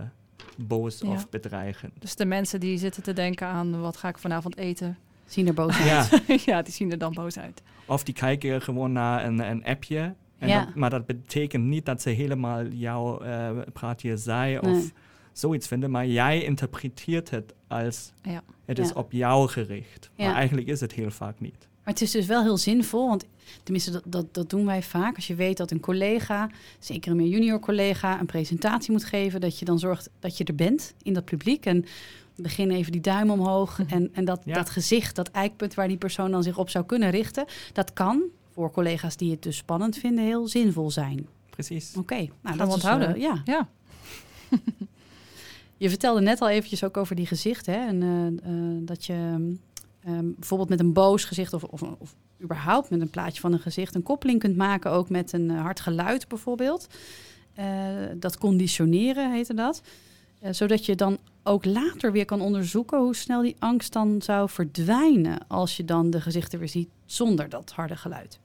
boos 0.56 1.00
Ja. 1.00 1.08
of 1.08 1.28
bedreigend. 1.28 1.92
Dus 1.98 2.16
de 2.16 2.24
mensen 2.24 2.60
die 2.60 2.78
zitten 2.78 3.02
te 3.02 3.12
denken 3.12 3.46
aan 3.46 3.80
wat 3.80 3.96
ga 3.96 4.08
ik 4.08 4.18
vanavond 4.18 4.56
eten. 4.56 4.98
Zien 5.24 5.46
er 5.46 5.54
boos 5.54 5.80
uit. 5.88 6.22
Ja, 6.44 6.62
die 6.62 6.72
zien 6.72 6.90
er 6.90 6.98
dan 6.98 7.12
boos 7.12 7.38
uit. 7.38 7.62
of 7.86 8.04
die 8.04 8.14
kijken 8.14 8.62
gewoon 8.62 8.92
naar 8.92 9.24
een, 9.24 9.38
een 9.50 9.64
appje. 9.64 10.14
En 10.38 10.48
Ja. 10.48 10.64
dat- 10.64 10.74
maar 10.74 10.90
dat 10.90 11.06
betekent 11.06 11.64
niet 11.64 11.86
dat 11.86 12.02
ze 12.02 12.10
helemaal 12.10 12.66
jouw 12.66 13.20
eh, 13.20 13.50
praatje 13.72 14.16
zei 14.16 14.58
of. 14.58 14.90
Zoiets 15.32 15.66
vinden. 15.66 15.90
Maar 15.90 16.06
jij 16.06 16.42
interpreteert 16.44 17.30
het 17.30 17.54
als 17.68 18.12
Ja. 18.22 18.42
het 18.64 18.78
is 18.78 18.92
op 18.92 19.12
jou 19.12 19.48
gericht. 19.48 20.10
Ja. 20.14 20.26
Maar 20.26 20.34
eigenlijk 20.34 20.66
is 20.66 20.80
het 20.80 20.92
heel 20.92 21.10
vaak 21.10 21.40
niet. 21.40 21.68
Maar 21.84 21.92
het 21.94 22.02
is 22.02 22.10
dus 22.10 22.26
wel 22.26 22.42
heel 22.42 22.56
zinvol, 22.56 23.08
want 23.08 23.24
tenminste 23.62 23.90
dat, 23.90 24.02
dat, 24.06 24.34
dat 24.34 24.50
doen 24.50 24.66
wij 24.66 24.82
vaak. 24.82 25.16
Als 25.16 25.26
je 25.26 25.34
weet 25.34 25.56
dat 25.56 25.70
een 25.70 25.80
collega, 25.80 26.50
zeker 26.78 27.10
een 27.10 27.16
meer 27.16 27.26
junior 27.28 27.58
collega, 27.60 28.20
een 28.20 28.26
presentatie 28.26 28.92
moet 28.92 29.04
geven, 29.04 29.40
dat 29.40 29.58
je 29.58 29.64
dan 29.64 29.78
zorgt 29.78 30.10
dat 30.18 30.36
je 30.38 30.44
er 30.44 30.54
bent 30.54 30.94
in 31.02 31.12
dat 31.12 31.24
publiek. 31.24 31.66
En 31.66 31.84
begin 32.36 32.70
even 32.70 32.92
die 32.92 33.00
duim 33.00 33.30
omhoog 33.30 33.80
en, 33.86 34.10
en 34.12 34.24
dat, 34.24 34.42
Ja. 34.44 34.54
dat 34.54 34.70
gezicht, 34.70 35.16
dat 35.16 35.28
eikpunt 35.30 35.74
waar 35.74 35.88
die 35.88 35.96
persoon 35.96 36.30
dan 36.30 36.42
zich 36.42 36.58
op 36.58 36.70
zou 36.70 36.84
kunnen 36.84 37.10
richten, 37.10 37.44
dat 37.72 37.92
kan 37.92 38.22
voor 38.52 38.70
collega's 38.70 39.16
die 39.16 39.30
het 39.30 39.42
dus 39.42 39.56
spannend 39.56 39.96
vinden 39.96 40.24
heel 40.24 40.48
zinvol 40.48 40.90
zijn. 40.90 41.26
Precies. 41.50 41.94
Oké, 41.96 42.14
nou 42.16 42.28
Gaan 42.42 42.58
dat 42.58 42.72
onthouden. 42.72 43.20
ja. 43.20 43.42
Ja. 43.44 43.68
Je 45.82 45.88
vertelde 45.88 46.20
net 46.20 46.40
al 46.40 46.48
eventjes 46.48 46.84
ook 46.84 46.96
over 46.96 47.16
die 47.16 47.26
gezichten. 47.26 47.74
Hè? 47.74 47.86
En 47.86 48.02
eh, 48.02 48.50
eh, 48.50 48.78
dat 48.80 49.04
je 49.04 49.12
ehm, 50.04 50.30
bijvoorbeeld 50.36 50.68
met 50.68 50.80
een 50.80 50.92
boos 50.92 51.24
gezicht 51.24 51.52
of, 51.52 51.64
of, 51.64 51.82
of 51.82 52.14
überhaupt 52.42 52.90
met 52.90 53.00
een 53.00 53.10
plaatje 53.10 53.40
van 53.40 53.52
een 53.52 53.60
gezicht 53.60 53.94
een 53.94 54.02
koppeling 54.02 54.38
kunt 54.38 54.56
maken, 54.56 54.90
ook 54.90 55.08
met 55.08 55.32
een 55.32 55.50
eh, 55.50 55.60
hard 55.60 55.80
geluid 55.80 56.28
bijvoorbeeld. 56.28 56.86
Dat 58.16 58.38
conditioneren 58.38 59.32
heette 59.32 59.54
dat. 59.54 59.82
Zodat 60.50 60.86
je 60.86 60.94
dan 60.94 61.18
ook 61.42 61.64
later 61.64 62.12
weer 62.12 62.24
kan 62.24 62.40
onderzoeken 62.40 62.98
hoe 62.98 63.14
snel 63.14 63.42
die 63.42 63.56
angst 63.58 63.92
dan 63.92 64.22
zou 64.22 64.48
verdwijnen 64.48 65.38
als 65.48 65.76
je 65.76 65.84
dan 65.84 66.10
de 66.10 66.20
gezichten 66.20 66.58
weer 66.58 66.68
ziet 66.68 66.88
zonder 67.06 67.48
dat 67.48 67.72
harde 67.72 67.96
geluid. 67.96 68.38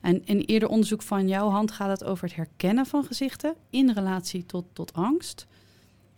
En 0.00 0.26
in 0.26 0.40
eerder 0.40 0.68
onderzoek 0.68 1.02
van 1.02 1.28
jouw 1.28 1.48
hand 1.48 1.70
gaat 1.70 2.00
het 2.00 2.04
over 2.04 2.24
het 2.24 2.36
herkennen 2.36 2.86
van 2.86 3.04
gezichten 3.04 3.54
in 3.70 3.90
relatie 3.90 4.46
tot, 4.46 4.64
tot 4.72 4.92
angst. 4.92 5.46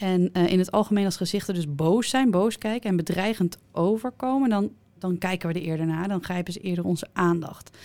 En 0.02 0.32
eh, 0.32 0.50
in 0.52 0.58
het 0.58 0.70
algemeen 0.70 1.04
als 1.04 1.16
gezichten 1.16 1.54
dus 1.54 1.74
boos 1.74 2.08
zijn, 2.08 2.30
boos 2.30 2.58
kijken 2.58 2.90
en 2.90 2.96
bedreigend 2.96 3.58
overkomen, 3.72 4.50
dan, 4.50 4.72
dan 4.98 5.18
kijken 5.18 5.48
we 5.48 5.54
er 5.54 5.66
eerder 5.66 5.86
naar. 5.86 6.08
Dan 6.08 6.24
grijpen 6.24 6.52
ze 6.52 6.60
eerder 6.60 6.84
onze 6.84 7.06
aandacht. 7.12 7.76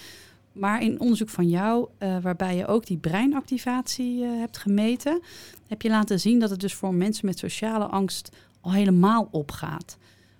Maar 0.52 0.82
in 0.82 1.00
onderzoek 1.00 1.30
van 1.30 1.50
jou, 1.50 1.88
eh, 1.98 2.18
waarbij 2.22 2.56
je 2.56 2.68
ook 2.68 2.86
die 2.86 2.98
breinactivatie 2.98 4.24
eh, 4.24 4.30
hebt 4.30 4.58
gemeten, 4.58 5.22
heb 5.68 5.82
je 5.82 5.90
laten 5.90 6.20
zien 6.20 6.40
dat 6.40 6.50
het 6.50 6.60
dus 6.60 6.74
voor 6.74 6.94
mensen 6.94 7.26
met 7.26 7.40
sociale 7.40 7.86
angst 7.86 8.36
al 8.62 8.72
helemaal 8.72 9.28
opgaat. 9.32 9.98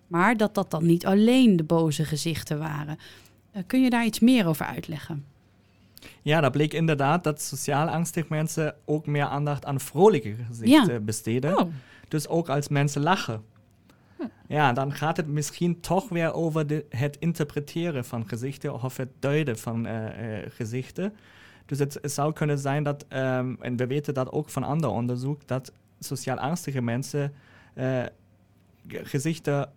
Maar 0.08 0.38
dat 0.38 0.56
dat 0.56 0.72
dan 0.72 0.86
niet 0.86 1.06
alleen 1.06 1.56
de 1.56 1.64
boze 1.64 2.06
gezichten 2.06 2.60
waren. 2.60 2.98
Kun 3.68 3.84
je 3.84 3.90
daar 3.90 4.06
iets 4.06 4.20
meer 4.20 4.48
over 4.48 4.66
uitleggen? 4.66 5.26
Ja, 6.22 6.42
dat 6.42 6.52
bleek 6.52 6.74
inderdaad 6.74 7.24
dat 7.24 7.42
sociaal 7.42 7.88
angstig 7.88 8.30
mensen 8.30 8.76
ook 8.86 9.06
meer 9.06 9.26
aandacht 9.26 9.66
aan 9.66 9.80
vrolijke 9.80 10.36
gezichten 10.48 10.94
Ja. 10.94 11.00
besteden. 11.00 11.58
Oh, 11.60 11.72
Dus 12.08 12.28
ook 12.28 12.50
als 12.50 12.68
mensen 12.68 13.02
lachen. 13.02 13.44
Ja, 14.48 14.74
dan 14.74 14.92
gaat 14.94 15.18
het 15.18 15.28
misschien 15.28 15.80
toch 15.80 16.10
weer 16.10 16.34
over 16.34 16.68
de, 16.68 16.86
het 16.90 17.18
interpreteren 17.20 18.06
van 18.06 18.28
gezichten 18.28 18.74
of 18.84 18.98
het 18.98 19.10
duiden 19.20 19.58
van 19.58 19.86
eh, 19.86 20.38
eh, 20.38 20.46
gezichten. 20.52 21.14
Dus 21.66 21.80
het, 21.80 21.98
het 22.02 22.12
zou 22.12 22.34
kunnen 22.34 22.60
zijn 22.60 22.84
dat, 22.84 23.06
ehm, 23.08 23.54
en 23.60 23.76
we 23.76 23.88
weten 23.88 24.14
dat 24.14 24.32
ook 24.32 24.50
van 24.50 24.64
ander 24.64 24.90
onderzoek, 24.90 25.48
dat 25.48 25.72
sociaal 26.00 26.38
angstige 26.38 26.82
mensen 26.82 27.34
eh, 27.74 28.04
ge- 28.88 29.06
gezichten 29.06 29.70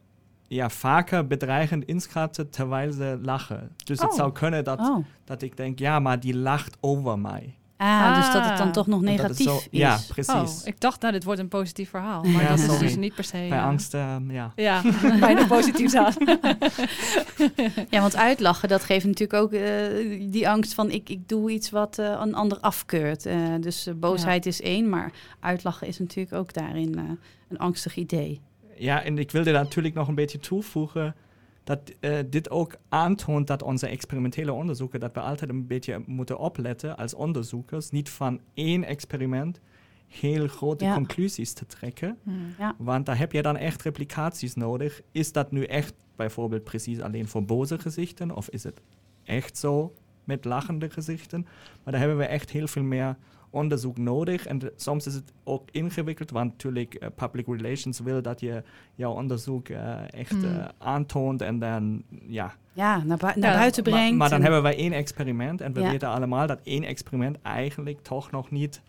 ja, 0.53 0.69
vaker 0.71 1.27
bedreigend 1.27 1.85
inschatten 1.85 2.51
terwijl 2.51 2.93
ze 2.93 3.19
lachen. 3.23 3.71
Dus 3.85 4.01
het 4.01 4.11
Oh. 4.11 4.17
zou 4.17 4.33
kunnen 4.33 4.65
dat, 4.65 4.79
Oh. 4.81 5.05
dat 5.25 5.43
ik 5.43 5.57
denk, 5.57 5.79
ja, 5.79 5.99
maar 5.99 6.21
die 6.21 6.37
lacht 6.37 6.77
over 6.81 7.19
mij. 7.19 7.55
Ah, 7.77 8.17
dus 8.17 8.33
dat 8.33 8.45
het 8.49 8.57
dan 8.59 8.67
Ah. 8.67 8.73
toch 8.73 8.87
nog 8.87 9.01
negatief 9.01 9.47
zo- 9.47 9.57
is. 9.57 9.69
Ja, 9.71 9.95
oh, 9.95 10.01
precies. 10.09 10.65
ik 10.65 10.81
dacht, 10.81 11.01
nou, 11.01 11.13
dit 11.13 11.25
wordt 11.25 11.41
een 11.41 11.49
positief 11.49 11.91
verhaal. 11.91 12.23
Maar 12.23 12.43
Ja, 12.43 12.49
dat 12.49 12.59
is 12.59 12.79
dus 12.79 12.97
niet 12.97 13.15
per 13.15 13.25
se... 13.25 13.33
Bij 13.33 13.47
ja. 13.47 13.65
angst, 13.65 13.95
ehm, 13.95 14.31
ja. 14.31 14.53
Ja, 14.57 14.83
bijna 15.21 15.47
positief 15.47 15.95
aan. 15.95 16.13
Ja, 17.91 18.01
want 18.01 18.17
uitlachen, 18.17 18.69
dat 18.69 18.85
geeft 18.85 19.05
natuurlijk 19.07 19.43
ook 19.43 19.53
eh, 19.53 20.31
die 20.31 20.49
angst 20.49 20.75
van 20.75 20.91
ik, 20.91 21.09
ik 21.09 21.29
doe 21.29 21.51
iets 21.51 21.71
wat 21.71 21.99
eh, 21.99 22.07
een 22.21 22.35
ander 22.35 22.59
afkeurt. 22.61 23.27
Eh, 23.27 23.37
dus 23.61 23.89
boosheid 23.97 24.47
is 24.47 24.61
één, 24.63 24.89
maar 24.89 25.13
uitlachen 25.41 25.87
is 25.87 25.99
natuurlijk 25.99 26.35
ook 26.37 26.53
daarin 26.53 26.99
eh, 26.99 27.05
een 27.49 27.59
angstig 27.59 27.97
idee. 27.97 28.41
Ja, 28.81 29.03
en 29.05 29.19
ik 29.19 29.31
wilde 29.31 29.53
natuurlijk 29.53 29.95
nog 29.95 30.09
een 30.09 30.15
beetje 30.15 30.39
toevoegen 30.39 31.15
dat 31.65 31.81
eh, 32.01 32.19
dit 32.31 32.51
ook 32.51 32.77
aantoont 32.89 33.47
dat 33.47 33.63
onze 33.63 33.87
experimentele 33.87 34.53
onderzoeken, 34.53 35.01
dat 35.01 35.15
we 35.15 35.21
altijd 35.21 35.51
een 35.51 35.67
beetje 35.67 36.03
moeten 36.07 36.39
opletten 36.39 36.97
als 36.97 37.15
onderzoekers, 37.15 37.91
niet 37.91 38.09
van 38.11 38.41
één 38.55 38.85
experiment 38.85 39.61
heel 40.09 40.47
grote 40.49 40.85
Ja. 40.85 40.95
conclusies 40.95 41.53
te 41.53 41.67
trekken. 41.67 42.19
Hmm. 42.23 42.55
Want 42.79 43.07
daar 43.07 43.19
heb 43.19 43.33
je 43.33 43.43
dan 43.43 43.57
echt 43.57 43.83
replicaties 43.83 44.55
nodig. 44.55 45.01
Is 45.13 45.33
dat 45.33 45.51
nu 45.51 45.65
echt 45.65 45.95
bijvoorbeeld 46.17 46.65
precies 46.65 47.01
alleen 47.01 47.29
voor 47.29 47.45
boze 47.45 47.79
gezichten 47.79 48.37
of 48.37 48.49
is 48.49 48.63
het 48.63 48.81
echt 49.25 49.59
zo 49.59 49.95
met 50.25 50.45
lachende 50.45 50.91
gezichten? 50.91 51.41
Maar 51.83 51.93
daar 51.93 52.01
hebben 52.01 52.19
we 52.19 52.25
echt 52.25 52.51
heel 52.51 52.67
veel 52.67 52.83
meer 52.83 53.17
onderzoek 53.51 53.99
nodig. 53.99 54.47
En 54.47 54.61
soms 54.77 55.07
is 55.07 55.15
het 55.15 55.33
ook 55.45 55.69
ingewikkeld, 55.71 56.31
want 56.31 56.51
natuurlijk 56.51 56.95
eh, 56.95 57.09
public 57.17 57.47
relations 57.47 58.01
wil 58.01 58.23
dat 58.23 58.41
je 58.41 58.63
jouw 58.95 59.13
onderzoek 59.13 59.69
eh, 59.69 60.13
echt 60.13 60.45
eh, 60.45 60.65
aantoont 60.79 61.43
en 61.43 61.59
dan 61.59 62.03
ja. 62.27 62.55
Ja, 62.73 63.03
naar, 63.05 63.17
bui- 63.17 63.39
naar 63.39 63.53
Ja, 63.53 63.59
buiten 63.59 63.83
Maar, 63.83 63.93
brengt. 63.93 64.17
maar 64.19 64.29
dan 64.29 64.37
en- 64.39 64.45
hebben 64.45 64.63
wij 64.63 64.77
één 64.77 64.93
experiment 64.93 65.61
en 65.61 65.73
we 65.73 65.81
Ja. 65.81 65.91
weten 65.91 66.09
allemaal 66.09 66.47
dat 66.47 66.61
één 66.63 66.85
experiment 66.85 67.37
eigenlijk 67.43 68.03
toch 68.03 68.31
nog 68.31 68.51
niet 68.51 68.81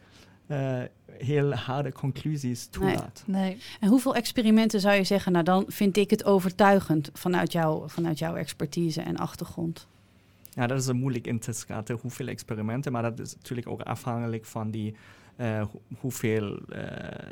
heel 1.17 1.53
harde 1.53 1.91
conclusies 1.91 2.59
Nee. 2.61 2.69
toelaat. 2.71 3.23
Nee. 3.27 3.57
En 3.79 3.89
hoeveel 3.89 4.15
experimenten 4.15 4.79
zou 4.79 4.95
je 4.95 5.03
zeggen, 5.03 5.31
nou 5.31 5.43
dan 5.43 5.63
vind 5.67 5.97
ik 5.97 6.09
het 6.09 6.25
overtuigend 6.25 7.09
vanuit, 7.13 7.51
jou, 7.51 7.89
vanuit 7.89 8.19
jouw 8.19 8.35
expertise 8.35 9.01
en 9.01 9.17
achtergrond? 9.17 9.87
Ja, 10.53 10.67
dat 10.67 10.79
is 10.79 10.87
een 10.87 10.97
moeilijk 10.97 11.27
in 11.27 11.39
te 11.39 11.51
schatten 11.53 11.97
hoeveel 12.01 12.27
experimenten, 12.27 12.91
maar 12.91 13.01
dat 13.01 13.19
is 13.19 13.35
natuurlijk 13.35 13.67
ook 13.67 13.81
afhankelijk 13.81 14.45
van 14.45 14.71
die 14.71 14.95
eh, 15.35 15.61
hoe- 15.71 15.81
hoeveel 15.99 16.57
eh, 16.65 17.29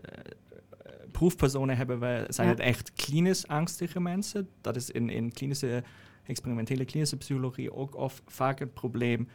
proefpersonen 1.11 1.77
hebben 1.77 1.99
we. 1.99 2.25
Zijn 2.27 2.47
Ja. 2.47 2.53
het 2.53 2.61
echt 2.63 2.91
klinisch 2.93 3.47
angstige 3.47 3.99
mensen? 4.01 4.49
Dat 4.61 4.75
is 4.75 4.89
in, 4.91 5.09
in 5.09 5.31
klinische, 5.31 5.83
experimentele 6.23 6.85
klinische 6.85 7.17
psychologie 7.17 7.73
ook 7.73 7.95
of 7.95 8.21
vaak 8.25 8.59
het 8.59 8.73
probleem. 8.73 9.27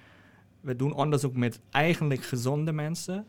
We 0.61 0.77
doen 0.77 0.93
onderzoek 0.95 1.37
met 1.37 1.61
eigenlijk 1.71 2.23
gezonde 2.25 2.73
mensen, 2.73 3.27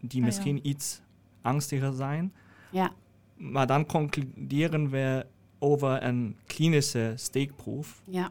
die 0.00 0.20
ja. 0.20 0.26
misschien 0.26 0.66
iets 0.68 1.00
angstiger 1.42 1.92
zijn. 1.92 2.32
Ja, 2.70 2.92
Maar 3.36 3.66
dan 3.66 3.86
concluderen 3.86 4.90
we 4.90 5.26
over 5.58 6.02
een 6.02 6.36
klinische 6.46 7.12
steekproef. 7.16 8.02
ja. 8.04 8.30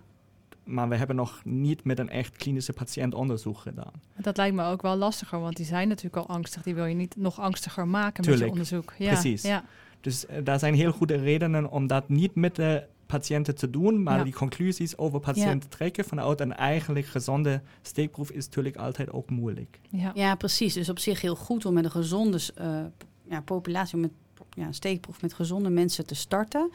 Maar 0.63 0.89
we 0.89 0.95
hebben 0.95 1.15
nog 1.15 1.41
niet 1.43 1.83
met 1.83 1.99
een 1.99 2.09
echt 2.09 2.37
klinische 2.37 2.73
patiënt 2.73 3.13
onderzoek 3.13 3.57
gedaan. 3.57 3.91
Dat 4.15 4.37
lijkt 4.37 4.55
me 4.55 4.65
ook 4.65 4.81
wel 4.81 4.95
lastiger, 4.95 5.39
want 5.39 5.55
die 5.55 5.65
zijn 5.65 5.87
natuurlijk 5.87 6.15
al 6.27 6.35
angstig. 6.35 6.63
Die 6.63 6.75
wil 6.75 6.85
je 6.85 6.95
niet 6.95 7.15
nog 7.15 7.39
angstiger 7.39 7.87
maken 7.87 8.29
met 8.29 8.39
je 8.39 8.49
onderzoek. 8.49 8.93
Ja, 8.97 9.11
Precies. 9.11 9.41
Ja. 9.41 9.63
Dus 10.01 10.25
eh, 10.25 10.37
daar 10.43 10.59
zijn 10.59 10.73
heel 10.73 10.91
goede 10.91 11.15
redenen 11.15 11.71
om 11.71 11.87
dat 11.87 12.09
niet 12.09 12.35
met 12.35 12.55
de 12.55 12.83
patiënten 13.05 13.55
te 13.55 13.69
doen, 13.69 14.03
maar 14.03 14.17
Ja. 14.17 14.23
die 14.23 14.33
conclusies 14.33 14.97
over 14.97 15.19
patiënten 15.19 15.69
trekken 15.69 16.05
vanuit 16.05 16.39
een 16.39 16.53
eigenlijk 16.53 17.05
gezonde 17.05 17.61
steekproef 17.81 18.31
is 18.31 18.45
natuurlijk 18.45 18.75
altijd 18.75 19.11
ook 19.11 19.29
moeilijk. 19.29 19.79
Ja. 19.89 20.11
ja, 20.13 20.35
precies. 20.35 20.73
Dus 20.73 20.89
op 20.89 20.99
zich 20.99 21.21
heel 21.21 21.35
goed 21.35 21.65
om 21.65 21.73
met 21.73 21.85
een 21.85 21.91
gezonde 21.91 22.39
eh, 22.55 22.79
ja, 23.29 23.41
populatie, 23.41 23.95
om 23.95 24.01
met 24.01 24.11
ja, 24.53 24.65
een 24.65 24.73
steekproef 24.73 25.21
met 25.21 25.33
gezonde 25.33 25.69
mensen 25.69 26.05
te 26.05 26.15
starten. 26.15 26.71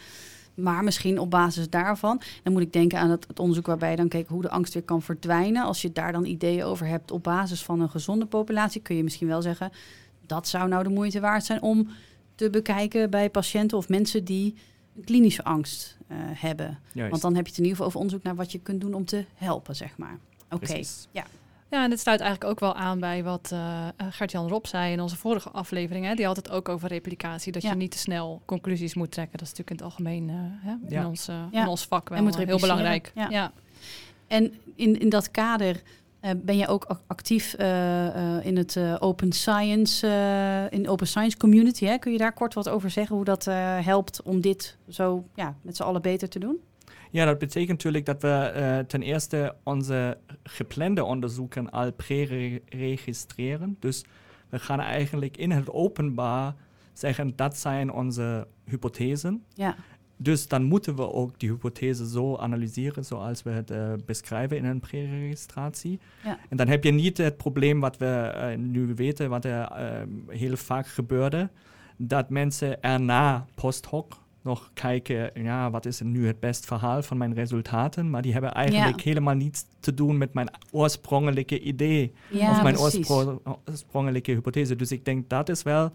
Maar 0.59 0.85
misschien 0.85 1.19
op 1.19 1.31
basis 1.31 1.71
daarvan, 1.71 2.21
dan 2.43 2.53
moet 2.53 2.63
ik 2.63 2.73
denken 2.73 2.99
aan 2.99 3.11
het, 3.11 3.27
het 3.29 3.39
onderzoek 3.39 3.67
waarbij 3.67 3.91
je 3.91 3.97
dan 3.97 4.09
keek 4.09 4.29
hoe 4.29 4.43
de 4.43 4.51
angst 4.51 4.75
weer 4.75 4.83
kan 4.83 5.03
verdwijnen. 5.03 5.65
Als 5.65 5.83
je 5.83 5.93
daar 5.93 6.13
dan 6.13 6.25
ideeën 6.25 6.65
over 6.65 6.87
hebt 6.87 7.11
op 7.11 7.23
basis 7.23 7.63
van 7.63 7.81
een 7.81 7.91
gezonde 7.91 8.27
populatie, 8.27 8.81
kun 8.81 8.97
je 8.97 9.03
misschien 9.03 9.29
wel 9.29 9.43
zeggen, 9.43 9.73
dat 10.27 10.49
zou 10.49 10.69
nou 10.69 10.83
de 10.83 10.89
moeite 10.89 11.21
waard 11.21 11.45
zijn 11.45 11.63
om 11.63 11.89
te 12.35 12.51
bekijken 12.51 13.11
bij 13.11 13.31
patiënten 13.31 13.77
of 13.77 13.89
mensen 13.89 14.25
die 14.25 14.55
een 14.97 15.05
klinische 15.05 15.45
angst 15.45 15.97
eh, 16.07 16.17
hebben. 16.21 16.79
Juist. 16.93 17.11
Want 17.11 17.23
dan 17.23 17.35
heb 17.35 17.45
je 17.45 17.51
het 17.51 17.59
in 17.59 17.65
ieder 17.65 17.71
geval 17.71 17.87
over 17.87 18.01
onderzoek 18.01 18.23
naar 18.23 18.35
wat 18.35 18.53
je 18.53 18.59
kunt 18.59 18.81
doen 18.81 18.95
om 18.95 19.05
te 19.05 19.25
helpen, 19.35 19.77
zeg 19.77 19.97
maar. 19.97 20.19
Oké. 20.51 20.81
Ja, 21.11 21.25
en 21.71 21.91
dit 21.91 22.01
sluit 22.01 22.21
eigenlijk 22.21 22.51
ook 22.51 22.61
wel 22.61 22.75
aan 22.75 23.01
bij 23.01 23.23
wat 23.25 23.51
uh, 23.53 23.87
Gert-Jan 24.11 24.49
Rob 24.49 24.65
zei 24.67 24.93
in 24.93 25.01
onze 25.01 25.17
vorige 25.17 25.51
aflevering. 25.51 26.05
Hè? 26.07 26.15
Die 26.15 26.27
had 26.27 26.37
het 26.37 26.51
ook 26.51 26.69
over 26.69 26.89
replicatie, 26.89 27.53
dat 27.53 27.63
Ja. 27.63 27.71
je 27.71 27.77
niet 27.77 27.91
te 27.91 27.99
snel 27.99 28.43
conclusies 28.45 28.95
moet 28.95 29.11
trekken. 29.11 29.39
Dat 29.39 29.47
is 29.49 29.55
natuurlijk 29.59 29.81
in 29.81 29.87
het 29.87 29.95
algemeen 29.97 30.29
uh, 30.29 30.35
hè, 30.69 30.95
Ja. 30.95 31.01
in, 31.01 31.07
ons, 31.07 31.29
uh, 31.29 31.37
Ja. 31.51 31.63
in 31.63 31.69
ons 31.69 31.85
vak 31.87 32.09
wel 32.09 32.27
heel 32.37 32.59
belangrijk. 32.59 33.13
Ja. 33.15 33.29
Ja. 33.31 33.53
En 34.27 34.55
in, 34.75 35.01
in 35.01 35.09
dat 35.09 35.31
kader 35.31 35.83
eh, 36.21 36.31
ben 36.37 36.57
je 36.57 36.67
ook 36.67 36.85
ac- 36.85 37.01
actief 37.07 37.55
eh, 37.55 38.07
eh, 38.37 38.45
in 38.47 38.57
het 38.57 38.77
eh, 38.77 38.97
open 38.99 39.33
science, 39.33 40.07
eh, 40.07 40.79
in 40.79 40.83
de 40.83 40.89
open 40.89 41.07
science 41.07 41.37
community. 41.37 41.85
Hè? 41.85 41.99
Kun 41.99 42.13
je 42.13 42.19
daar 42.19 42.33
kort 42.33 42.55
wat 42.55 42.69
over 42.69 42.91
zeggen 42.91 43.17
hoe 43.17 43.25
dat 43.25 43.47
eh, 43.47 43.79
helpt 43.85 44.23
om 44.23 44.41
dit 44.41 44.77
zo 44.89 45.25
ja, 45.35 45.55
met 45.63 45.77
z'n 45.77 45.83
allen 45.83 46.03
beter 46.03 46.29
te 46.29 46.39
doen? 46.39 46.59
Ja, 47.11 47.25
dat 47.25 47.39
betekent 47.39 47.71
natuurlijk 47.71 48.07
dat 48.07 48.23
we 48.23 48.29
eh, 48.29 48.79
ten 48.79 49.03
eerste 49.03 49.55
onze 49.63 50.19
geplande 50.43 51.05
onderzoeken 51.05 51.71
al 51.71 51.93
pre-registreren. 51.93 53.77
Dus 53.81 54.05
we 54.49 54.59
gaan 54.59 54.81
eigenlijk 54.81 55.37
in 55.37 55.51
het 55.51 55.71
openbaar 55.71 56.55
zeggen 56.93 57.33
dat 57.37 57.57
zijn 57.57 57.93
onze 57.93 58.47
hypothesen. 58.65 59.45
Ja, 59.55 59.77
Dus 60.17 60.49
dan 60.49 60.63
moeten 60.63 60.97
we 60.97 61.13
ook 61.13 61.39
die 61.39 61.51
hypothese 61.51 62.09
zo 62.09 62.37
analyseren 62.37 63.05
zoals 63.05 63.43
we 63.43 63.51
het 63.51 63.71
eh, 63.71 63.93
beschrijven 64.07 64.57
in 64.57 64.65
een 64.65 64.81
pre-registratie. 64.81 65.99
Ja. 66.25 66.39
En 66.49 66.57
dan 66.57 66.69
heb 66.69 66.85
je 66.85 66.91
niet 66.93 67.19
het 67.19 67.37
probleem 67.37 67.81
wat 67.81 67.97
we 67.97 68.07
eh, 68.07 68.57
nu 68.59 68.95
weten, 68.95 69.31
wat 69.31 69.45
er 69.45 69.73
heel 70.27 70.57
vaak 70.57 70.87
gebeurde, 70.87 71.51
dat 71.97 72.31
mensen 72.31 72.83
erna 72.83 73.47
post 73.55 73.87
hoc 73.87 74.27
nog 74.49 74.71
kijken, 74.75 75.31
ja, 75.43 75.71
wat 75.71 75.87
is 75.87 76.01
nu 76.01 76.27
het 76.27 76.41
beste 76.41 76.67
verhaal 76.67 77.03
van 77.03 77.17
mijn 77.17 77.35
resultaten, 77.35 78.11
maar 78.11 78.23
die 78.23 78.33
hebben 78.33 78.53
eigenlijk 78.53 78.97
Ja. 79.01 79.05
helemaal 79.05 79.35
niets 79.35 79.65
te 79.81 79.95
doen 79.95 80.19
met 80.19 80.35
mijn 80.35 80.49
oorspronkelijke 80.71 81.61
idee 81.61 82.13
ja 82.31 82.51
of 82.51 82.63
mijn 82.63 82.75
precies. 82.75 83.11
oorspronkelijke 83.11 84.31
hypothese. 84.33 84.77
Dus 84.77 84.93
ik 84.93 85.05
denk 85.05 85.29
dat 85.29 85.49
is 85.49 85.63
wel 85.63 85.91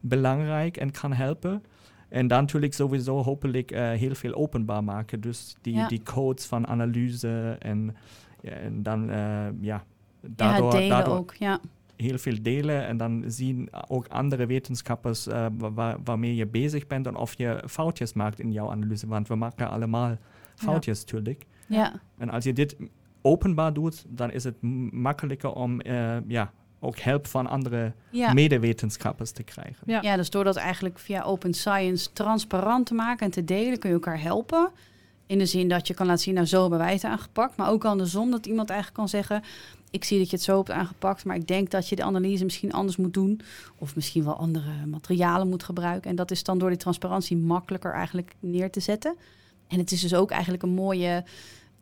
belangrijk 0.00 0.76
en 0.76 0.90
kan 0.90 1.12
helpen. 1.12 1.62
En 2.08 2.26
dan 2.26 2.40
natuurlijk 2.40 2.74
sowieso 2.74 3.22
hopelijk 3.22 3.70
eh, 3.70 3.90
heel 3.90 4.14
veel 4.14 4.34
openbaar 4.34 4.84
maken. 4.84 5.20
Dus 5.20 5.56
die, 5.60 5.74
Ja. 5.74 5.88
die 5.88 6.02
codes 6.02 6.44
van 6.46 6.66
analyse 6.66 7.56
en, 7.58 7.96
en 8.42 8.82
dan 8.82 9.10
eh, 9.10 9.16
ja, 9.16 9.50
Ja, 9.60 9.84
daardoor, 10.20 10.70
delen 10.70 10.88
daardoor 10.88 11.16
ook. 11.16 11.34
Ja. 11.34 11.60
Heel 11.96 12.18
veel 12.18 12.36
delen. 12.42 12.86
En 12.86 12.96
dan 12.96 13.24
zien 13.26 13.68
ook 13.88 14.06
andere 14.08 14.46
wetenschappers 14.46 15.26
eh, 15.26 15.46
wa- 15.58 15.72
wa- 15.72 15.96
waarmee 16.04 16.34
je 16.34 16.46
bezig 16.46 16.86
bent 16.86 17.06
en 17.06 17.16
of 17.16 17.34
je 17.38 17.62
foutjes 17.68 18.12
maakt 18.12 18.40
in 18.40 18.52
jouw 18.52 18.70
analyse. 18.70 19.06
Want 19.06 19.28
we 19.28 19.34
maken 19.34 19.70
allemaal 19.70 20.16
foutjes 20.54 21.00
natuurlijk. 21.00 21.44
Ja. 21.68 22.00
En 22.18 22.30
als 22.30 22.44
je 22.44 22.52
dit 22.52 22.76
openbaar 23.22 23.72
doet, 23.72 24.04
dan 24.08 24.30
is 24.30 24.44
het 24.44 24.54
makkelijker 24.92 25.52
om 25.52 25.80
eh, 25.80 26.16
ja, 26.26 26.52
ook 26.80 26.98
hulp 26.98 27.26
van 27.26 27.46
andere 27.46 27.92
Ja. 28.10 28.32
medewetenschappers 28.32 29.30
te 29.30 29.42
krijgen. 29.42 29.82
Ja. 29.86 30.02
Ja, 30.02 30.16
dus 30.16 30.30
door 30.30 30.44
dat 30.44 30.56
eigenlijk 30.56 30.98
via 30.98 31.22
open 31.22 31.54
science 31.54 32.12
transparant 32.12 32.86
te 32.86 32.94
maken 32.94 33.26
en 33.26 33.32
te 33.32 33.44
delen, 33.44 33.78
kun 33.78 33.88
je 33.88 33.94
elkaar 33.94 34.20
helpen. 34.22 34.70
In 35.26 35.38
de 35.38 35.46
zin 35.46 35.68
dat 35.68 35.86
je 35.86 35.94
kan 35.94 36.06
laten 36.06 36.22
zien, 36.22 36.34
nou 36.34 36.46
zo 36.46 36.60
hebben 36.60 36.78
wij 36.78 36.92
het 36.92 37.04
aangepakt. 37.04 37.56
Maar 37.56 37.70
ook 37.70 37.84
andersom, 37.84 38.30
dat 38.30 38.46
iemand 38.46 38.70
eigenlijk 38.70 38.98
kan 38.98 39.08
zeggen... 39.08 39.42
ik 39.90 40.04
zie 40.04 40.18
dat 40.18 40.30
je 40.30 40.36
het 40.36 40.44
zo 40.44 40.56
hebt 40.56 40.70
aangepakt, 40.70 41.24
maar 41.24 41.36
ik 41.36 41.46
denk 41.46 41.70
dat 41.70 41.88
je 41.88 41.96
de 41.96 42.02
analyse 42.02 42.44
misschien 42.44 42.72
anders 42.72 42.96
moet 42.96 43.14
doen. 43.14 43.40
Of 43.78 43.94
misschien 43.94 44.24
wel 44.24 44.36
andere 44.36 44.86
materialen 44.86 45.48
moet 45.48 45.62
gebruiken. 45.62 46.10
En 46.10 46.16
dat 46.16 46.30
is 46.30 46.42
dan 46.42 46.58
door 46.58 46.68
die 46.68 46.78
transparantie 46.78 47.36
makkelijker 47.36 47.92
eigenlijk 47.92 48.34
neer 48.40 48.70
te 48.70 48.80
zetten. 48.80 49.16
En 49.68 49.78
het 49.78 49.92
is 49.92 50.00
dus 50.00 50.14
ook 50.14 50.30
eigenlijk 50.30 50.62
een 50.62 50.74
mooie... 50.74 51.24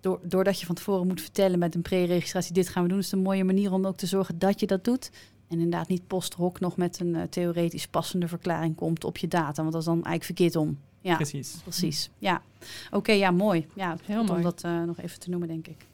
Door, 0.01 0.21
doordat 0.23 0.61
je 0.61 0.67
van 0.67 0.75
tevoren 0.75 1.07
moet 1.07 1.21
vertellen 1.21 1.59
met 1.59 1.75
een 1.75 1.83
pre-registratie... 1.83 2.53
dit 2.53 2.69
gaan 2.69 2.83
we 2.83 2.89
doen, 2.89 2.99
is 2.99 3.05
het 3.05 3.15
een 3.15 3.23
mooie 3.23 3.45
manier 3.45 3.73
om 3.73 3.87
ook 3.87 3.97
te 3.97 4.07
zorgen 4.07 4.39
dat 4.39 4.61
je 4.61 4.67
dat 4.67 4.85
doet. 4.85 5.11
En 5.49 5.61
inderdaad 5.61 5.89
niet 5.89 6.07
post-hoc 6.07 6.61
nog 6.61 6.77
met 6.77 7.01
een 7.01 7.15
eh, 7.15 7.23
theoretisch 7.23 7.87
passende 7.87 8.29
verklaring 8.29 8.75
komt 8.75 9.05
op 9.05 9.19
je 9.19 9.29
data. 9.29 9.63
Want 9.63 9.73
dat 9.73 9.81
is 9.81 9.87
dan 9.87 9.95
eigenlijk 9.95 10.25
verkeerd 10.25 10.57
om. 10.57 10.79
Ja, 11.05 11.15
Precies. 11.17 11.57
precies. 11.63 12.11
Ja, 12.19 12.43
oké, 12.91 13.13
ja, 13.13 13.31
mooi. 13.31 13.67
Ja, 13.75 13.97
Heel 14.05 14.25
mooi. 14.25 14.37
om 14.37 14.43
dat 14.43 14.63
eh, 14.65 14.83
nog 14.83 14.99
even 15.01 15.21
te 15.21 15.31
noemen, 15.31 15.49
denk 15.49 15.67
ik. 15.67 15.87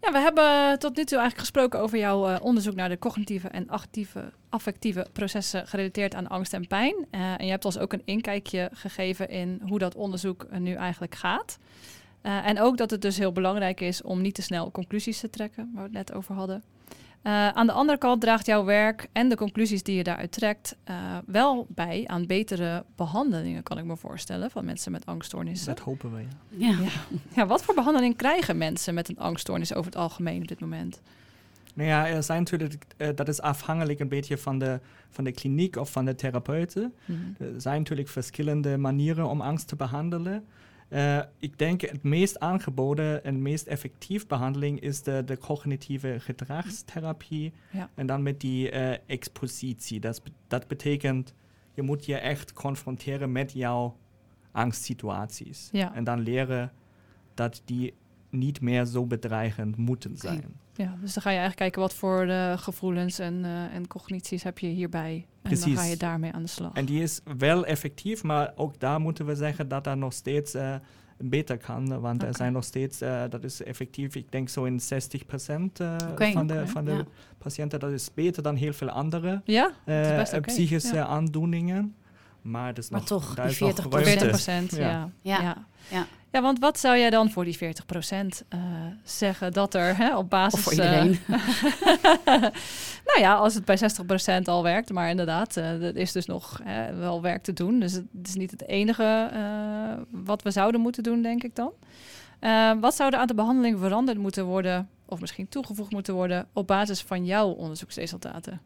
Ja, 0.00 0.12
we 0.12 0.18
hebben 0.18 0.78
tot 0.78 0.96
nu 0.96 1.04
toe 1.04 1.18
eigenlijk 1.18 1.38
gesproken 1.38 1.80
over 1.80 1.98
jouw 1.98 2.28
eh, 2.28 2.36
onderzoek 2.42 2.74
naar 2.74 2.88
de 2.88 2.98
cognitieve 2.98 3.48
en 3.48 3.68
actieve, 3.68 4.32
affectieve 4.48 5.06
processen 5.12 5.66
gerelateerd 5.66 6.14
aan 6.14 6.28
angst 6.28 6.52
en 6.52 6.66
pijn. 6.66 6.94
Eh, 7.10 7.20
en 7.20 7.44
je 7.44 7.50
hebt 7.50 7.64
ons 7.64 7.78
ook 7.78 7.92
een 7.92 8.02
inkijkje 8.04 8.70
gegeven 8.72 9.28
in 9.28 9.60
hoe 9.68 9.78
dat 9.78 9.94
onderzoek 9.94 10.46
nu 10.58 10.74
eigenlijk 10.74 11.14
gaat. 11.14 11.58
En 12.22 12.60
ook 12.60 12.76
dat 12.76 12.90
het 12.90 13.02
dus 13.02 13.18
heel 13.18 13.32
belangrijk 13.32 13.80
is 13.80 14.02
om 14.02 14.20
niet 14.20 14.34
te 14.34 14.42
snel 14.42 14.70
conclusies 14.70 15.20
te 15.20 15.30
trekken, 15.30 15.70
waar 15.74 15.82
we 15.82 15.88
het 15.98 16.08
net 16.08 16.12
over 16.16 16.34
hadden. 16.34 16.62
Eh, 17.24 17.48
aan 17.48 17.66
de 17.66 17.72
andere 17.72 17.98
kant 17.98 18.20
draagt 18.20 18.46
jouw 18.46 18.64
werk 18.64 19.08
en 19.12 19.28
de 19.28 19.36
conclusies 19.36 19.82
die 19.82 19.96
je 19.96 20.02
daaruit 20.02 20.32
trekt 20.32 20.76
eh, 20.84 20.96
wel 21.26 21.66
bij 21.68 22.04
aan 22.06 22.26
betere 22.26 22.84
behandelingen, 22.96 23.62
kan 23.62 23.78
ik 23.78 23.84
me 23.84 23.96
voorstellen, 23.96 24.50
van 24.50 24.64
mensen 24.64 24.92
met 24.92 25.06
angststoornissen. 25.06 25.74
Dat 25.74 25.84
hopen 25.84 26.14
we. 26.14 26.22
Ja. 26.48 26.68
Ja, 26.68 26.78
Ja. 26.80 26.90
Ja, 27.34 27.46
wat 27.46 27.62
voor 27.62 27.74
behandeling 27.74 28.16
krijgen 28.16 28.58
mensen 28.58 28.94
met 28.94 29.08
een 29.08 29.18
angststoornis 29.18 29.74
over 29.74 29.90
het 29.90 30.00
algemeen 30.00 30.40
op 30.40 30.48
dit 30.48 30.60
moment? 30.60 31.00
Nou 31.74 31.88
ja, 31.88 32.06
er 32.06 32.22
zijn 32.22 32.38
natuurlijk, 32.38 32.84
eh, 32.96 33.08
dat 33.14 33.28
is 33.28 33.40
afhankelijk 33.40 34.00
een 34.00 34.08
beetje 34.08 34.38
van 34.38 34.58
de, 34.58 34.80
van 35.10 35.24
de 35.24 35.32
kliniek 35.32 35.76
of 35.76 35.90
van 35.90 36.04
de 36.04 36.14
therapeuten. 36.14 36.94
Mhm. 37.04 37.44
Er 37.54 37.60
zijn 37.60 37.78
natuurlijk 37.78 38.08
verschillende 38.08 38.76
manieren 38.76 39.28
om 39.28 39.40
angst 39.40 39.68
te 39.68 39.76
behandelen. 39.76 40.44
Eh, 40.94 41.20
ik 41.38 41.58
denk 41.58 41.80
het 41.80 42.02
meest 42.02 42.38
aangeboden 42.38 43.24
en 43.24 43.42
meest 43.42 43.66
effectief 43.66 44.26
behandeling 44.26 44.80
is 44.80 45.02
de, 45.02 45.22
de 45.24 45.38
cognitieve 45.38 46.16
gedragstherapie. 46.20 47.52
Ja. 47.70 47.90
En 47.94 48.06
dan 48.06 48.22
met 48.22 48.40
die 48.40 48.70
eh, 48.70 48.98
expositie. 49.06 50.00
Dat, 50.00 50.22
dat 50.48 50.66
betekent, 50.66 51.34
je 51.72 51.82
moet 51.82 52.06
je 52.06 52.16
echt 52.16 52.52
confronteren 52.52 53.32
met 53.32 53.52
jouw 53.52 53.96
angstsituaties. 54.52 55.68
Ja. 55.72 55.94
En 55.94 56.04
dan 56.04 56.20
leren 56.20 56.72
dat 57.34 57.62
die 57.64 57.94
niet 58.38 58.60
meer 58.60 58.84
zo 58.84 59.06
bedreigend 59.06 59.76
moeten 59.76 60.16
zijn. 60.16 60.44
Ja, 60.74 60.96
dus 61.00 61.12
dan 61.14 61.22
ga 61.22 61.30
je 61.30 61.38
eigenlijk 61.38 61.56
kijken 61.56 61.80
wat 61.80 61.94
voor 61.94 62.22
eh, 62.26 62.58
gevoelens 62.58 63.18
en, 63.18 63.44
eh, 63.44 63.74
en 63.74 63.86
cognities 63.86 64.42
heb 64.42 64.58
je 64.58 64.66
hierbij. 64.66 65.14
En 65.14 65.50
dan 65.50 65.58
Precies. 65.60 65.78
ga 65.78 65.84
je 65.84 65.96
daarmee 65.96 66.32
aan 66.32 66.42
de 66.42 66.48
slag. 66.48 66.72
En 66.72 66.84
die 66.84 67.02
is 67.02 67.20
wel 67.38 67.66
effectief, 67.66 68.22
maar 68.22 68.52
ook 68.56 68.80
daar 68.80 69.00
moeten 69.00 69.26
we 69.26 69.34
zeggen 69.34 69.68
dat 69.68 69.84
dat 69.84 69.96
nog 69.96 70.12
steeds 70.12 70.54
eh, 70.54 70.74
beter 71.18 71.58
kan. 71.58 72.00
Want 72.00 72.22
er 72.22 72.34
zijn 72.34 72.52
nog 72.52 72.64
steeds, 72.64 72.98
dat 73.28 73.44
is 73.44 73.62
effectief, 73.62 74.14
ik 74.14 74.32
denk 74.32 74.48
zo 74.48 74.64
in 74.64 74.80
60% 74.80 75.80
eh 75.80 75.96
Oké, 76.10 76.32
van 76.32 76.46
de, 76.46 76.66
van 76.66 76.84
de 76.84 76.92
ja. 76.92 77.04
patiënten. 77.38 77.80
Dat 77.80 77.90
is 77.92 78.14
beter 78.14 78.42
dan 78.42 78.56
heel 78.56 78.72
veel 78.72 78.90
andere 78.90 79.40
ja, 79.44 79.72
psychische 80.40 80.94
Ja. 80.94 81.06
aandoeningen. 81.06 81.94
Maar, 82.42 82.66
het 82.66 82.78
is 82.78 82.90
Maar 82.90 83.00
nog, 83.00 83.08
toch, 83.08 83.34
die 83.34 83.44
is 83.44 83.58
nog 83.58 83.70
40%. 83.70 83.74
ruimte. 83.74 84.10
40 84.10 84.28
procent, 84.28 84.76
ja. 84.76 85.10
Ja. 85.22 85.66
Ja. 85.90 86.06
Ja. 86.34 86.42
Want 86.42 86.58
wat 86.58 86.78
zou 86.78 86.98
jij 86.98 87.10
dan 87.10 87.30
voor 87.30 87.44
die 87.44 87.56
40 87.56 87.86
procent 87.86 88.44
eh, 88.48 88.60
zeggen 89.04 89.52
dat 89.52 89.74
er 89.74 89.96
hè, 89.96 90.16
op 90.16 90.30
basis... 90.30 90.54
Of 90.54 90.60
voor 90.60 90.72
eh, 90.72 90.78
iedereen. 90.78 91.18
nou 93.08 93.18
ja, 93.18 93.34
als 93.34 93.54
het 93.54 93.64
bij 93.64 93.76
60 93.76 94.06
procent 94.06 94.48
al 94.48 94.62
werkt, 94.62 94.92
maar 94.92 95.10
inderdaad, 95.10 95.56
eh, 95.56 95.82
er 95.82 95.96
is 95.96 96.12
dus 96.12 96.26
nog 96.26 96.60
eh, 96.64 96.74
wel 96.98 97.22
werk 97.22 97.42
te 97.42 97.52
doen. 97.52 97.80
Dus 97.80 97.92
het 97.92 98.04
is 98.22 98.34
niet 98.34 98.50
het 98.50 98.66
enige 98.66 99.30
eh, 99.32 100.02
wat 100.10 100.42
we 100.42 100.50
zouden 100.50 100.80
moeten 100.80 101.02
doen, 101.02 101.22
denk 101.22 101.42
ik 101.42 101.54
dan. 101.54 101.72
Eh, 102.38 102.72
wat 102.80 102.94
zou 102.94 103.12
er 103.12 103.18
aan 103.18 103.26
de 103.26 103.34
behandeling 103.34 103.78
veranderd 103.78 104.18
moeten 104.18 104.44
worden, 104.44 104.88
of 105.04 105.20
misschien 105.20 105.48
toegevoegd 105.48 105.90
moeten 105.90 106.14
worden, 106.14 106.46
op 106.52 106.66
basis 106.66 107.00
van 107.00 107.24
jouw 107.24 107.48
onderzoeksresultaten? 107.48 108.60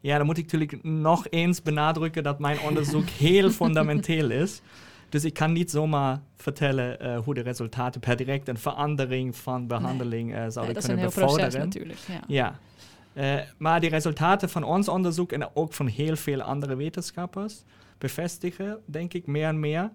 Ja, 0.00 0.16
dan 0.16 0.26
moet 0.26 0.38
ik 0.38 0.42
natuurlijk 0.42 0.82
nog 0.82 1.26
eens 1.30 1.62
benadrukken 1.62 2.22
dat 2.22 2.38
mijn 2.38 2.60
onderzoek 2.60 3.08
heel 3.28 3.50
fundamenteel 3.50 4.30
is. 4.30 4.60
Dus 5.08 5.24
ik 5.24 5.34
kan 5.34 5.52
niet 5.52 5.70
zomaar 5.70 6.20
vertellen 6.36 7.00
eh, 7.00 7.18
hoe 7.18 7.34
de 7.34 7.40
resultaten 7.40 8.00
per 8.00 8.16
direct 8.16 8.48
een 8.48 8.58
verandering 8.58 9.36
van 9.36 9.66
behandeling 9.66 10.34
eh, 10.34 10.40
Nee, 10.40 10.50
zouden 10.50 10.74
dat 10.74 10.82
is 10.82 10.88
een 10.88 10.94
kunnen 10.94 11.12
proces 11.12 11.36
bevorderen. 11.36 11.64
natuurlijk. 11.64 11.98
Ja. 12.08 12.20
Ja. 12.26 12.58
Eh, 13.12 13.44
maar 13.58 13.80
die 13.80 13.90
resultaten 13.90 14.48
van 14.48 14.62
ons 14.62 14.88
onderzoek 14.88 15.32
en 15.32 15.56
ook 15.56 15.72
van 15.72 15.86
heel 15.86 16.16
veel 16.16 16.42
andere 16.42 16.76
wetenschappers 16.76 17.62
bevestigen, 17.98 18.78
denk 18.84 19.14
ik, 19.14 19.26
meer 19.26 19.46
en 19.46 19.60
meer 19.60 19.90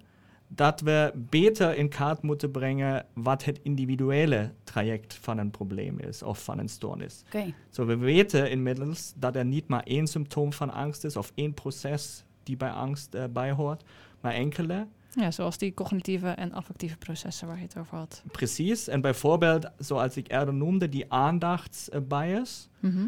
dat 0.47 0.81
we 0.81 1.11
beter 1.15 1.77
in 1.77 1.89
kaart 1.89 2.21
moeten 2.21 2.51
brengen 2.51 3.05
wat 3.13 3.43
het 3.43 3.59
individuele 3.63 4.51
traject 4.63 5.13
van 5.13 5.37
een 5.37 5.51
probleem 5.51 5.99
is 5.99 6.23
of 6.23 6.43
van 6.43 6.59
een 6.59 6.69
stoornis. 6.69 7.23
Zo, 7.69 7.85
we 7.85 7.97
weten 7.97 8.49
inmiddels 8.49 9.13
dat 9.15 9.35
er 9.35 9.45
niet 9.45 9.67
maar 9.67 9.83
één 9.83 10.07
symptoom 10.07 10.53
van 10.53 10.73
angst 10.73 11.03
is 11.03 11.15
of 11.15 11.31
één 11.35 11.53
proces 11.53 12.23
die 12.43 12.57
bij 12.57 12.69
angst 12.69 13.17
bijhoort, 13.33 13.83
maar 14.21 14.33
enkele. 14.33 14.87
Ja, 15.15 15.31
zoals 15.31 15.57
die 15.57 15.73
cognitieve 15.73 16.27
en 16.27 16.53
affectieve 16.53 16.97
processen 16.97 17.47
waar 17.47 17.57
je 17.57 17.63
het 17.63 17.77
over 17.77 17.97
had. 17.97 18.23
Precies. 18.31 18.87
En 18.87 19.01
bijvoorbeeld, 19.01 19.69
zoals 19.77 20.17
ik 20.17 20.31
eerder 20.31 20.53
noemde, 20.53 20.89
die 20.89 21.11
aandachtsbias. 21.11 22.69
Mhm. 22.79 23.05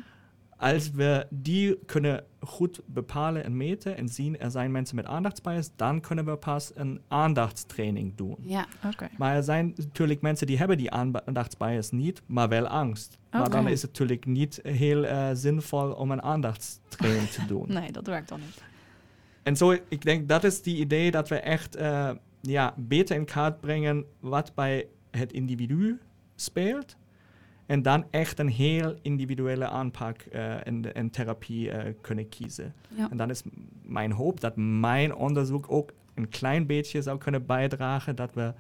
als 0.57 0.91
we 0.91 1.27
die 1.29 1.79
kunnen 1.85 2.23
goed 2.39 2.81
bepalen 2.85 3.43
en 3.43 3.57
meten 3.57 3.97
en 3.97 4.09
zien 4.09 4.39
er 4.39 4.51
zijn 4.51 4.71
mensen 4.71 4.95
met 4.95 5.05
aandachtsbias, 5.05 5.69
dan 5.75 6.01
kunnen 6.01 6.25
we 6.25 6.35
pas 6.35 6.71
een 6.75 7.01
aandachtstraining 7.07 8.15
doen. 8.15 8.37
Ja, 8.41 8.65
Oké. 8.85 9.09
Maar 9.17 9.35
er 9.35 9.43
zijn 9.43 9.73
natuurlijk 9.75 10.21
mensen 10.21 10.47
die 10.47 10.57
hebben 10.57 10.77
die 10.77 10.91
aandachtsbias 10.91 11.91
niet, 11.91 12.21
maar 12.25 12.49
wel 12.49 12.67
angst. 12.67 13.17
Maar 13.31 13.49
dan 13.49 13.67
is 13.67 13.81
het 13.81 13.91
natuurlijk 13.91 14.25
niet 14.25 14.59
heel 14.63 15.03
eh, 15.05 15.29
zinvol 15.33 15.91
om 15.91 16.11
een 16.11 16.21
aandachtstraining 16.21 17.29
te 17.29 17.45
doen. 17.45 17.65
Nee, 17.79 17.91
dat 17.91 18.07
werkt 18.07 18.29
dan 18.29 18.39
niet. 18.39 18.63
En 19.45 19.55
zo, 19.55 19.71
ik 19.87 20.01
denk 20.01 20.27
dat 20.27 20.43
is 20.43 20.61
die 20.61 20.77
idee 20.77 21.11
dat 21.11 21.29
we 21.29 21.35
echt 21.35 21.75
eh, 21.75 22.09
ja, 22.41 22.73
beter 22.77 23.15
in 23.15 23.25
kaart 23.25 23.59
brengen 23.59 24.05
wat 24.19 24.51
bij 24.55 24.87
het 25.11 25.33
individu 25.33 25.99
speelt. 26.35 26.95
En 27.65 27.81
dan 27.81 28.05
echt 28.11 28.39
een 28.39 28.47
heel 28.47 28.95
individuele 29.01 29.67
aanpak 29.67 30.21
eh, 30.21 30.67
en, 30.67 30.95
en 30.95 31.09
therapie 31.09 31.71
eh, 31.71 31.93
kunnen 32.01 32.29
kiezen. 32.29 32.73
ja. 32.87 33.07
En 33.11 33.17
dan 33.17 33.29
is 33.29 33.41
mijn 33.81 34.11
hoop 34.11 34.39
dat 34.39 34.55
mijn 34.55 35.15
onderzoek 35.15 35.65
ook 35.69 35.91
een 36.13 36.29
klein 36.29 36.65
beetje 36.65 37.01
zou 37.01 37.17
kunnen 37.17 37.45
bijdragen 37.45 38.15
dat 38.15 38.33
we 38.33 38.53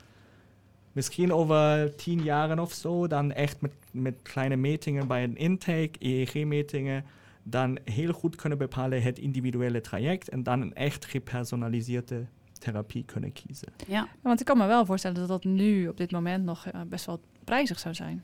misschien 0.91 1.33
over 1.33 1.95
tien 1.95 2.23
jaren 2.23 2.59
of 2.59 2.73
zo 2.73 3.07
dan 3.07 3.31
echt 3.31 3.61
met, 3.61 3.73
met 3.91 4.15
kleine 4.21 4.55
metingen 4.55 5.07
bij 5.07 5.23
een 5.23 5.37
intake, 5.37 5.91
EEG-metingen, 5.99 7.05
dan 7.47 7.77
heel 7.83 8.13
goed 8.13 8.35
kunnen 8.35 8.57
bepalen 8.57 9.01
het 9.01 9.19
individuele 9.19 9.81
traject 9.81 10.29
en 10.29 10.43
dan 10.43 10.61
een 10.61 10.73
echt 10.73 11.05
gepersonaliseerde 11.05 12.25
therapie 12.59 13.03
kunnen 13.05 13.31
kiezen. 13.33 13.67
ja. 13.77 13.85
Ja, 13.87 14.07
want 14.21 14.39
ik 14.39 14.45
kan 14.45 14.57
me 14.57 14.65
wel 14.67 14.85
voorstellen 14.85 15.17
dat 15.17 15.27
dat 15.27 15.43
nu 15.43 15.87
op 15.87 15.97
dit 15.97 16.11
moment 16.11 16.45
nog 16.45 16.65
eh, 16.65 16.81
best 16.87 17.05
wel 17.05 17.21
prijzig 17.43 17.79
zou 17.79 17.95
zijn. 17.95 18.23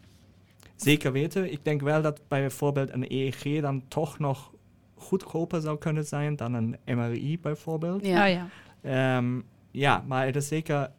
Zeker 0.75 1.11
weten. 1.11 1.51
Ik 1.51 1.65
denk 1.65 1.81
wel 1.81 2.01
dat 2.01 2.21
bijvoorbeeld 2.27 2.93
een 2.93 3.05
EEG 3.07 3.61
dan 3.61 3.87
toch 3.87 4.19
nog 4.19 4.53
goedkoper 4.95 5.61
zou 5.61 5.77
kunnen 5.77 6.05
zijn 6.05 6.35
dan 6.35 6.53
een 6.53 6.77
MRI 6.85 7.39
bijvoorbeeld. 7.39 8.05
Ja. 8.05 8.23
Ah, 8.23 8.31
ja. 8.31 8.47
Ehm, 8.81 9.41
ja, 9.71 10.03
maar 10.07 10.25
het 10.25 10.35
is 10.35 10.47
zeker 10.47 10.91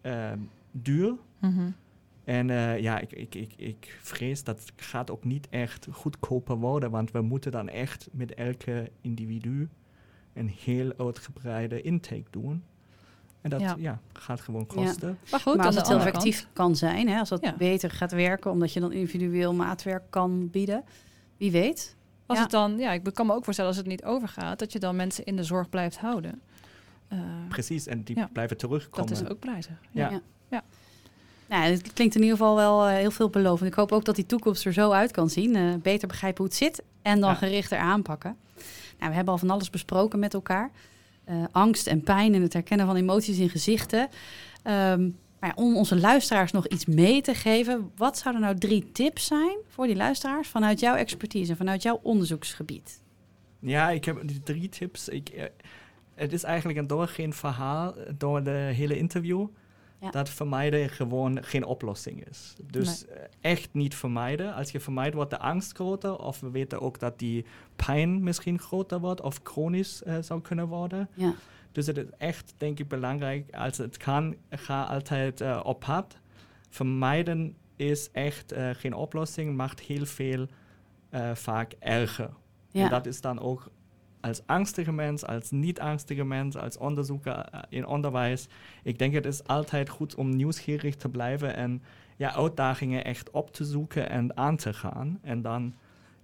ehm, 0.00 0.38
duur. 0.70 1.14
Mhm. 1.38 1.70
En 2.26 2.50
eh, 2.50 2.78
ja, 2.80 2.98
ik, 2.98 3.12
ik, 3.12 3.34
ik, 3.34 3.52
ik 3.56 3.98
vrees 4.02 4.44
dat 4.44 4.58
het 4.60 4.72
gaat 4.76 5.10
ook 5.10 5.24
niet 5.24 5.48
echt 5.48 5.86
goedkoper 5.92 6.56
worden, 6.56 6.90
want 6.90 7.10
we 7.10 7.20
moeten 7.20 7.52
dan 7.52 7.68
echt 7.68 8.08
met 8.12 8.34
elke 8.34 8.90
individu 9.00 9.68
een 10.32 10.48
heel 10.64 10.92
uitgebreide 10.98 11.82
intake 11.82 12.24
doen. 12.30 12.64
En 13.40 13.50
dat 13.50 13.60
Ja. 13.60 13.74
ja. 13.78 14.00
gaat 14.12 14.40
gewoon 14.40 14.66
Ja. 14.68 14.74
kosten. 14.74 15.18
Maar 15.30 15.40
goed, 15.40 15.56
maar 15.56 15.66
als 15.66 15.74
het 15.76 15.88
heel 15.88 15.96
effectief 15.98 16.40
kant- 16.40 16.52
kan 16.52 16.76
zijn, 16.76 17.08
hè, 17.08 17.18
als 17.18 17.28
dat 17.28 17.42
Ja. 17.44 17.56
beter 17.56 17.90
gaat 17.90 18.12
werken, 18.12 18.50
omdat 18.50 18.72
je 18.72 18.80
dan 18.80 18.92
individueel 18.92 19.54
maatwerk 19.54 20.02
kan 20.10 20.50
bieden, 20.50 20.84
wie 21.36 21.50
weet. 21.50 21.96
Als 22.26 22.36
Ja. 22.38 22.42
het 22.44 22.52
dan, 22.52 22.78
ja, 22.78 22.92
ik 22.92 23.04
kan 23.14 23.26
me 23.26 23.32
ook 23.34 23.44
voorstellen 23.44 23.70
als 23.70 23.80
het 23.80 23.88
niet 23.88 24.04
overgaat, 24.04 24.58
dat 24.58 24.72
je 24.72 24.78
dan 24.78 24.96
mensen 24.96 25.24
in 25.24 25.36
de 25.36 25.44
zorg 25.44 25.68
blijft 25.68 25.98
houden. 25.98 26.40
Eh, 27.08 27.18
Precies, 27.48 27.86
en 27.86 28.02
die 28.02 28.16
Ja. 28.16 28.28
blijven 28.32 28.56
terugkomen. 28.56 29.08
dat 29.14 29.22
is 29.22 29.28
ook 29.28 29.38
prijzig. 29.38 29.80
Ja. 29.90 30.20
Ja. 30.50 30.64
Nou, 31.48 31.62
het 31.62 31.92
klinkt 31.92 32.14
in 32.14 32.22
ieder 32.22 32.36
geval 32.36 32.56
wel 32.56 32.86
eh, 32.86 32.94
heel 32.94 33.10
veelbelovend. 33.10 33.68
Ik 33.70 33.74
hoop 33.76 33.92
ook 33.92 34.04
dat 34.04 34.14
die 34.14 34.26
toekomst 34.26 34.64
er 34.64 34.72
zo 34.72 34.90
uit 34.90 35.10
kan 35.10 35.30
zien. 35.30 35.56
Eh, 35.56 35.74
beter 35.82 36.08
begrijpen 36.08 36.38
hoe 36.38 36.46
het 36.46 36.56
zit 36.56 36.82
en 37.02 37.20
dan 37.20 37.30
Ja. 37.30 37.36
gerichter 37.36 37.78
aanpakken. 37.78 38.36
Nou, 38.98 39.10
we 39.10 39.14
hebben 39.16 39.32
al 39.32 39.38
van 39.38 39.50
alles 39.50 39.70
besproken 39.70 40.18
met 40.18 40.34
elkaar. 40.34 40.70
Eh, 41.24 41.36
angst 41.52 41.86
en 41.86 42.00
pijn 42.02 42.34
en 42.34 42.42
het 42.42 42.52
herkennen 42.52 42.86
van 42.86 42.96
emoties 42.96 43.38
in 43.38 43.48
gezichten. 43.48 44.08
Ehm, 44.62 45.08
maar 45.40 45.52
om 45.54 45.76
onze 45.76 45.96
luisteraars 46.00 46.52
nog 46.52 46.66
iets 46.66 46.86
mee 46.86 47.20
te 47.22 47.34
geven, 47.34 47.90
wat 47.96 48.18
zouden 48.18 48.42
nou 48.42 48.58
drie 48.58 48.92
tips 48.92 49.26
zijn 49.26 49.56
voor 49.68 49.86
die 49.86 49.96
luisteraars 49.96 50.48
vanuit 50.48 50.80
jouw 50.80 50.94
expertise 50.94 51.50
en 51.50 51.56
vanuit 51.56 51.82
jouw 51.82 52.00
onderzoeksgebied? 52.02 53.00
Ja, 53.60 53.90
ik 53.90 54.04
heb 54.04 54.22
drie 54.44 54.68
tips. 54.68 55.08
Ik, 55.08 55.50
het 56.14 56.32
is 56.32 56.42
eigenlijk 56.42 56.78
een 56.78 56.86
doorgaand 56.86 57.34
verhaal 57.36 57.94
door 58.18 58.42
de 58.42 58.50
hele 58.50 58.98
interview. 58.98 59.46
Ja. 60.06 60.12
Dat 60.12 60.28
vermijden 60.28 60.88
gewoon 60.88 61.44
geen 61.44 61.64
oplossing 61.64 62.28
is. 62.28 62.54
Dus 62.62 63.06
eh, 63.06 63.22
echt 63.40 63.68
niet 63.72 63.94
vermijden. 63.94 64.54
Als 64.54 64.70
je 64.70 64.80
vermijdt, 64.80 65.14
wordt 65.14 65.30
de 65.30 65.38
angst 65.38 65.72
groter. 65.72 66.18
Of 66.18 66.40
we 66.40 66.50
weten 66.50 66.80
ook 66.80 66.98
dat 66.98 67.18
die 67.18 67.44
pijn 67.76 68.22
misschien 68.22 68.58
groter 68.58 69.00
wordt 69.00 69.20
of 69.20 69.40
chronisch 69.42 70.02
eh, 70.02 70.16
zou 70.20 70.40
kunnen 70.40 70.68
worden. 70.68 71.08
Ja, 71.14 71.34
Dus 71.72 71.86
het 71.86 71.96
is 71.96 72.04
echt, 72.18 72.54
denk 72.56 72.78
ik, 72.78 72.88
belangrijk. 72.88 73.54
Als 73.54 73.78
het 73.78 73.96
kan, 73.96 74.36
ga 74.50 74.82
altijd 74.84 75.40
eh, 75.40 75.60
op 75.64 75.80
pad. 75.80 76.16
Vermijden 76.68 77.56
is 77.76 78.10
echt 78.12 78.54
geen 78.72 78.94
oplossing, 78.94 79.56
maakt 79.56 79.80
heel 79.80 80.06
veel 80.06 80.46
vaak 81.34 81.72
erger. 81.78 82.30
ja. 82.70 82.84
En 82.84 82.90
dat 82.90 83.06
is 83.06 83.20
dan 83.20 83.40
ook 83.40 83.70
als 84.20 84.40
angstige 84.46 84.92
mens, 84.92 85.26
als 85.26 85.50
niet 85.50 85.80
angstige 85.80 86.24
mens, 86.24 86.56
als 86.56 86.78
onderzoeker 86.78 87.32
eh, 87.32 87.60
in 87.68 87.86
onderwijs. 87.86 88.46
Ik 88.82 88.98
denk, 88.98 89.14
het 89.14 89.26
is 89.26 89.46
altijd 89.46 89.88
goed 89.88 90.14
om 90.14 90.36
nieuwsgierig 90.36 90.96
te 90.96 91.08
blijven 91.08 91.56
en 91.56 91.82
ja, 92.16 92.34
uitdagingen 92.34 93.04
echt 93.04 93.30
op 93.30 93.52
te 93.52 93.64
zoeken 93.64 94.10
en 94.10 94.36
aan 94.36 94.56
te 94.56 94.72
gaan. 94.72 95.18
En 95.22 95.42
dan 95.42 95.74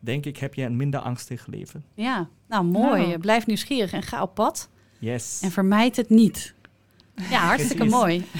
denk 0.01 0.27
ik, 0.27 0.37
heb 0.37 0.55
je 0.55 0.63
een 0.63 0.77
minder 0.77 1.01
angstig 1.01 1.47
leven. 1.47 1.85
ja. 1.95 2.29
nou 2.49 2.65
mooi. 2.65 3.07
Nou. 3.07 3.19
Blijf 3.19 3.47
nieuwsgierig 3.47 3.93
en 3.93 4.03
ga 4.03 4.23
op 4.23 4.35
pad. 4.35 4.69
Yes. 4.99 5.41
En 5.43 5.51
vermijd 5.51 5.97
het 5.97 6.11
niet. 6.11 6.55
Ja, 7.31 7.39
hartstikke 7.47 7.77
Precies. 7.77 7.95
mooi. 7.95 8.25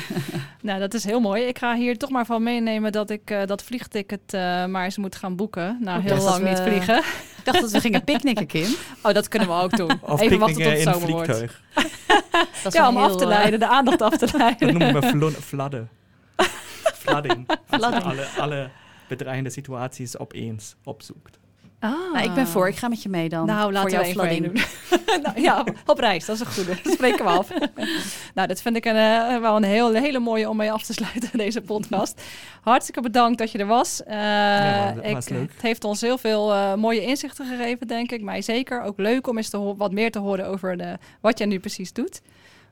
Nou, 0.63 0.81
dat 0.81 0.95
is 0.95 1.05
heel 1.05 1.21
mooi. 1.21 1.43
Ik 1.43 1.59
ga 1.59 1.75
hier 1.77 1.99
toch 1.99 2.11
maar 2.11 2.27
van 2.27 2.43
meenemen 2.43 2.93
dat 2.93 3.11
ik 3.11 3.31
eh, 3.31 3.47
dat 3.47 3.63
vliegticket 3.63 4.21
eh, 4.35 4.67
maar 4.67 4.85
eens 4.85 4.97
moet 4.97 5.17
gaan 5.17 5.37
boeken. 5.37 5.79
Nou, 5.81 6.03
Ik 6.03 6.09
heel 6.09 6.23
lang 6.23 6.45
niet 6.49 6.61
vliegen. 6.61 7.03
Ik 7.45 7.49
dacht 7.53 7.61
dat 7.61 7.71
we 7.71 7.81
gingen 7.81 8.05
picknicken, 8.05 8.47
Kim. 8.47 8.75
Oh, 9.03 9.13
dat 9.15 9.29
kunnen 9.29 9.49
we 9.49 9.55
ook 9.55 9.77
doen. 9.77 9.99
of 10.01 10.21
Even 10.21 10.39
wachten 10.39 10.63
tot 10.63 10.71
het 10.73 10.81
in 10.81 10.87
een 10.87 10.93
zomer 10.95 11.11
wordt. 11.11 11.27
vliegtuig. 11.37 11.63
Dat 12.63 12.73
is 12.73 12.73
Ja, 12.73 12.81
wel 12.81 12.89
om 12.91 12.97
heel, 12.97 13.05
af 13.05 13.17
te 13.17 13.23
eh, 13.23 13.29
leiden, 13.29 13.59
de 13.61 13.67
aandacht 13.67 14.03
af 14.03 14.13
te 14.17 14.19
Dat 14.19 14.33
leiden. 14.33 14.69
noemen 14.79 15.01
we 15.01 15.09
vlo- 15.09 15.31
fladden. 15.31 15.89
Flooding. 17.03 17.45
Als 17.49 17.59
je 17.71 17.77
Flooding. 17.77 18.03
alle, 18.05 18.27
alle 18.39 18.71
bedreigende 19.09 19.51
situaties 19.51 20.19
opeens 20.19 20.75
opzoekt. 20.85 21.39
Ah. 21.83 22.13
Nou, 22.13 22.25
ik 22.25 22.35
ben 22.35 22.47
voor. 22.47 22.69
Ik 22.69 22.77
ga 22.77 22.89
met 22.89 23.03
je 23.03 23.09
mee 23.09 23.29
dan. 23.29 23.47
Nou, 23.47 23.63
voor 23.63 23.73
laten 23.73 23.91
jouw 23.91 24.03
we 24.03 24.29
even 24.29 24.43
doen. 24.43 24.63
nou, 25.23 25.41
ja, 25.41 25.65
op 25.87 25.99
reis, 25.99 26.25
dat 26.25 26.35
is 26.35 26.41
een 26.41 26.53
goede. 26.53 26.79
Dat 26.83 26.93
spreken 26.93 27.25
we 27.25 27.31
af. 27.31 27.49
nou, 28.35 28.49
dat 28.49 28.63
vind 28.63 28.77
ik 28.77 28.85
een, 28.85 28.97
eh, 28.97 29.41
wel 29.41 29.57
een 29.57 29.63
heel, 29.63 29.93
hele 29.93 30.19
mooie 30.19 30.49
om 30.49 30.57
mee 30.57 30.73
af 30.73 30.83
te 30.83 30.93
sluiten, 30.93 31.31
deze 31.39 31.61
podcast. 31.61 32.23
Hartstikke 32.61 33.01
bedankt 33.01 33.39
dat 33.39 33.53
je 33.53 33.59
er 33.59 33.67
was. 33.67 34.03
Eh, 34.03 34.17
Ja, 34.17 34.93
dat 34.93 35.05
ik- 35.05 35.13
was 35.13 35.29
leuk. 35.29 35.53
Het 35.53 35.63
heeft 35.63 35.85
ons 35.85 36.01
heel 36.01 36.19
veel 36.19 36.53
eh, 36.53 36.75
mooie 36.75 37.03
inzichten 37.05 37.47
gegeven, 37.47 37.87
denk 37.87 38.13
ik. 38.13 38.23
Mij 38.23 38.43
zeker. 38.43 38.83
Ook 38.83 38.99
leuk 38.99 39.27
om 39.29 39.37
eens 39.37 39.49
te 39.49 39.75
wat 39.77 39.93
meer 39.93 40.11
te 40.11 40.19
horen 40.19 40.47
over 40.47 40.77
de, 40.77 40.99
wat 41.21 41.39
jij 41.39 41.47
nu 41.47 41.59
precies 41.59 41.93
doet. 41.93 42.21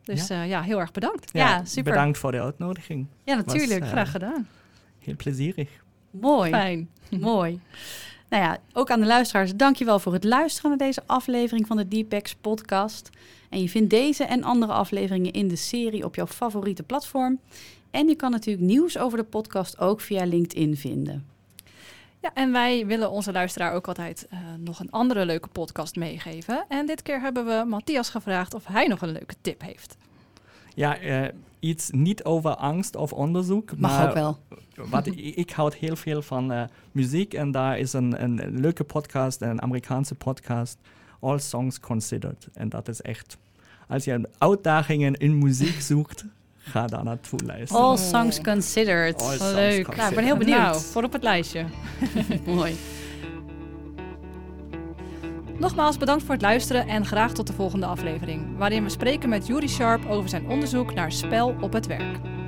Dus 0.04 0.26
ja, 0.26 0.42
ja 0.42 0.62
heel 0.62 0.80
erg 0.80 0.90
bedankt. 0.92 1.30
Ja, 1.32 1.64
super. 1.64 1.92
Bedankt 1.92 2.18
voor 2.18 2.32
de 2.32 2.40
uitnodiging. 2.42 3.06
Ja, 3.24 3.34
natuurlijk. 3.34 3.80
Was, 3.80 3.88
Graag 3.88 4.10
gedaan. 4.10 4.48
Heel 4.98 5.16
plezierig. 5.16 5.68
Mooi. 6.10 6.50
Fijn. 6.50 6.88
Mooi. 7.10 7.60
Nou 8.30 8.42
ja, 8.42 8.58
ook 8.72 8.90
aan 8.90 9.00
de 9.00 9.06
luisteraars, 9.06 9.56
dankjewel 9.56 9.98
voor 9.98 10.12
het 10.12 10.24
luisteren 10.24 10.70
naar 10.70 10.78
deze 10.78 11.02
aflevering 11.06 11.66
van 11.66 11.76
de 11.76 11.88
Deepex 11.88 12.34
podcast. 12.34 13.10
En 13.48 13.60
je 13.60 13.68
vindt 13.68 13.90
deze 13.90 14.24
en 14.24 14.44
andere 14.44 14.72
afleveringen 14.72 15.32
in 15.32 15.48
de 15.48 15.56
serie 15.56 16.04
op 16.04 16.14
jouw 16.14 16.26
favoriete 16.26 16.82
platform. 16.82 17.40
En 17.90 18.08
je 18.08 18.14
kan 18.14 18.30
natuurlijk 18.30 18.66
nieuws 18.66 18.98
over 18.98 19.18
de 19.18 19.24
podcast 19.24 19.78
ook 19.78 20.00
via 20.00 20.24
LinkedIn 20.24 20.76
vinden. 20.76 21.26
Ja, 22.20 22.30
en 22.34 22.52
wij 22.52 22.86
willen 22.86 23.10
onze 23.10 23.32
luisteraar 23.32 23.72
ook 23.72 23.88
altijd 23.88 24.26
eh, 24.30 24.38
nog 24.58 24.80
een 24.80 24.90
andere 24.90 25.24
leuke 25.24 25.48
podcast 25.48 25.96
meegeven. 25.96 26.64
En 26.68 26.86
dit 26.86 27.02
keer 27.02 27.20
hebben 27.20 27.44
we 27.46 27.64
Matthias 27.66 28.10
gevraagd 28.10 28.54
of 28.54 28.66
hij 28.66 28.86
nog 28.86 29.02
een 29.02 29.12
leuke 29.12 29.34
tip 29.40 29.60
heeft. 29.60 29.96
Ja, 30.74 30.98
eh, 30.98 31.28
iets 31.58 31.90
niet 31.90 32.24
over 32.24 32.54
angst 32.54 32.96
of 32.96 33.12
onderzoek. 33.12 33.76
Mag 33.76 33.90
maar 33.90 34.08
ook 34.08 34.14
wel. 34.14 34.38
Wat, 34.74 35.06
ik, 35.06 35.18
ik 35.18 35.50
houd 35.50 35.74
heel 35.74 35.96
veel 35.96 36.22
van 36.22 36.52
eh, 36.52 36.62
muziek 36.92 37.34
en 37.34 37.50
daar 37.50 37.78
is 37.78 37.92
een, 37.92 38.22
een 38.22 38.60
leuke 38.60 38.84
podcast, 38.84 39.40
een 39.40 39.62
Amerikaanse 39.62 40.14
podcast, 40.14 40.78
All 41.20 41.38
Songs 41.38 41.80
Considered. 41.80 42.48
En 42.54 42.68
dat 42.68 42.88
is 42.88 43.00
echt, 43.00 43.36
als 43.88 44.04
je 44.04 44.28
uitdagingen 44.38 45.14
in 45.14 45.38
muziek 45.38 45.80
zoekt, 45.90 46.24
ga 46.58 46.86
daar 46.86 47.04
naartoe 47.04 47.40
luisteren. 47.46 47.82
All 47.82 47.96
songs 47.96 48.40
considered. 48.40 49.22
All 49.22 49.36
songs 49.36 49.52
leuk. 49.52 49.84
considered. 49.84 49.96
Nou, 49.96 50.08
ik 50.08 50.14
ben 50.14 50.24
heel 50.24 50.36
benieuwd. 50.36 50.58
Nou, 50.58 50.80
voor 50.80 51.02
op 51.02 51.12
het 51.12 51.22
lijstje. 51.22 51.64
Mooi. 52.46 52.76
Nogmaals 55.60 55.98
bedankt 55.98 56.22
voor 56.22 56.32
het 56.34 56.42
luisteren 56.42 56.86
en 56.86 57.06
graag 57.06 57.32
tot 57.32 57.46
de 57.46 57.52
volgende 57.52 57.86
aflevering. 57.86 58.56
Waarin 58.58 58.82
we 58.82 58.90
spreken 58.90 59.28
met 59.28 59.46
Yuri 59.46 59.68
Sharp 59.68 60.06
over 60.06 60.28
zijn 60.28 60.48
onderzoek 60.48 60.94
naar 60.94 61.12
spel 61.12 61.54
op 61.60 61.72
het 61.72 61.86
werk. 61.86 62.39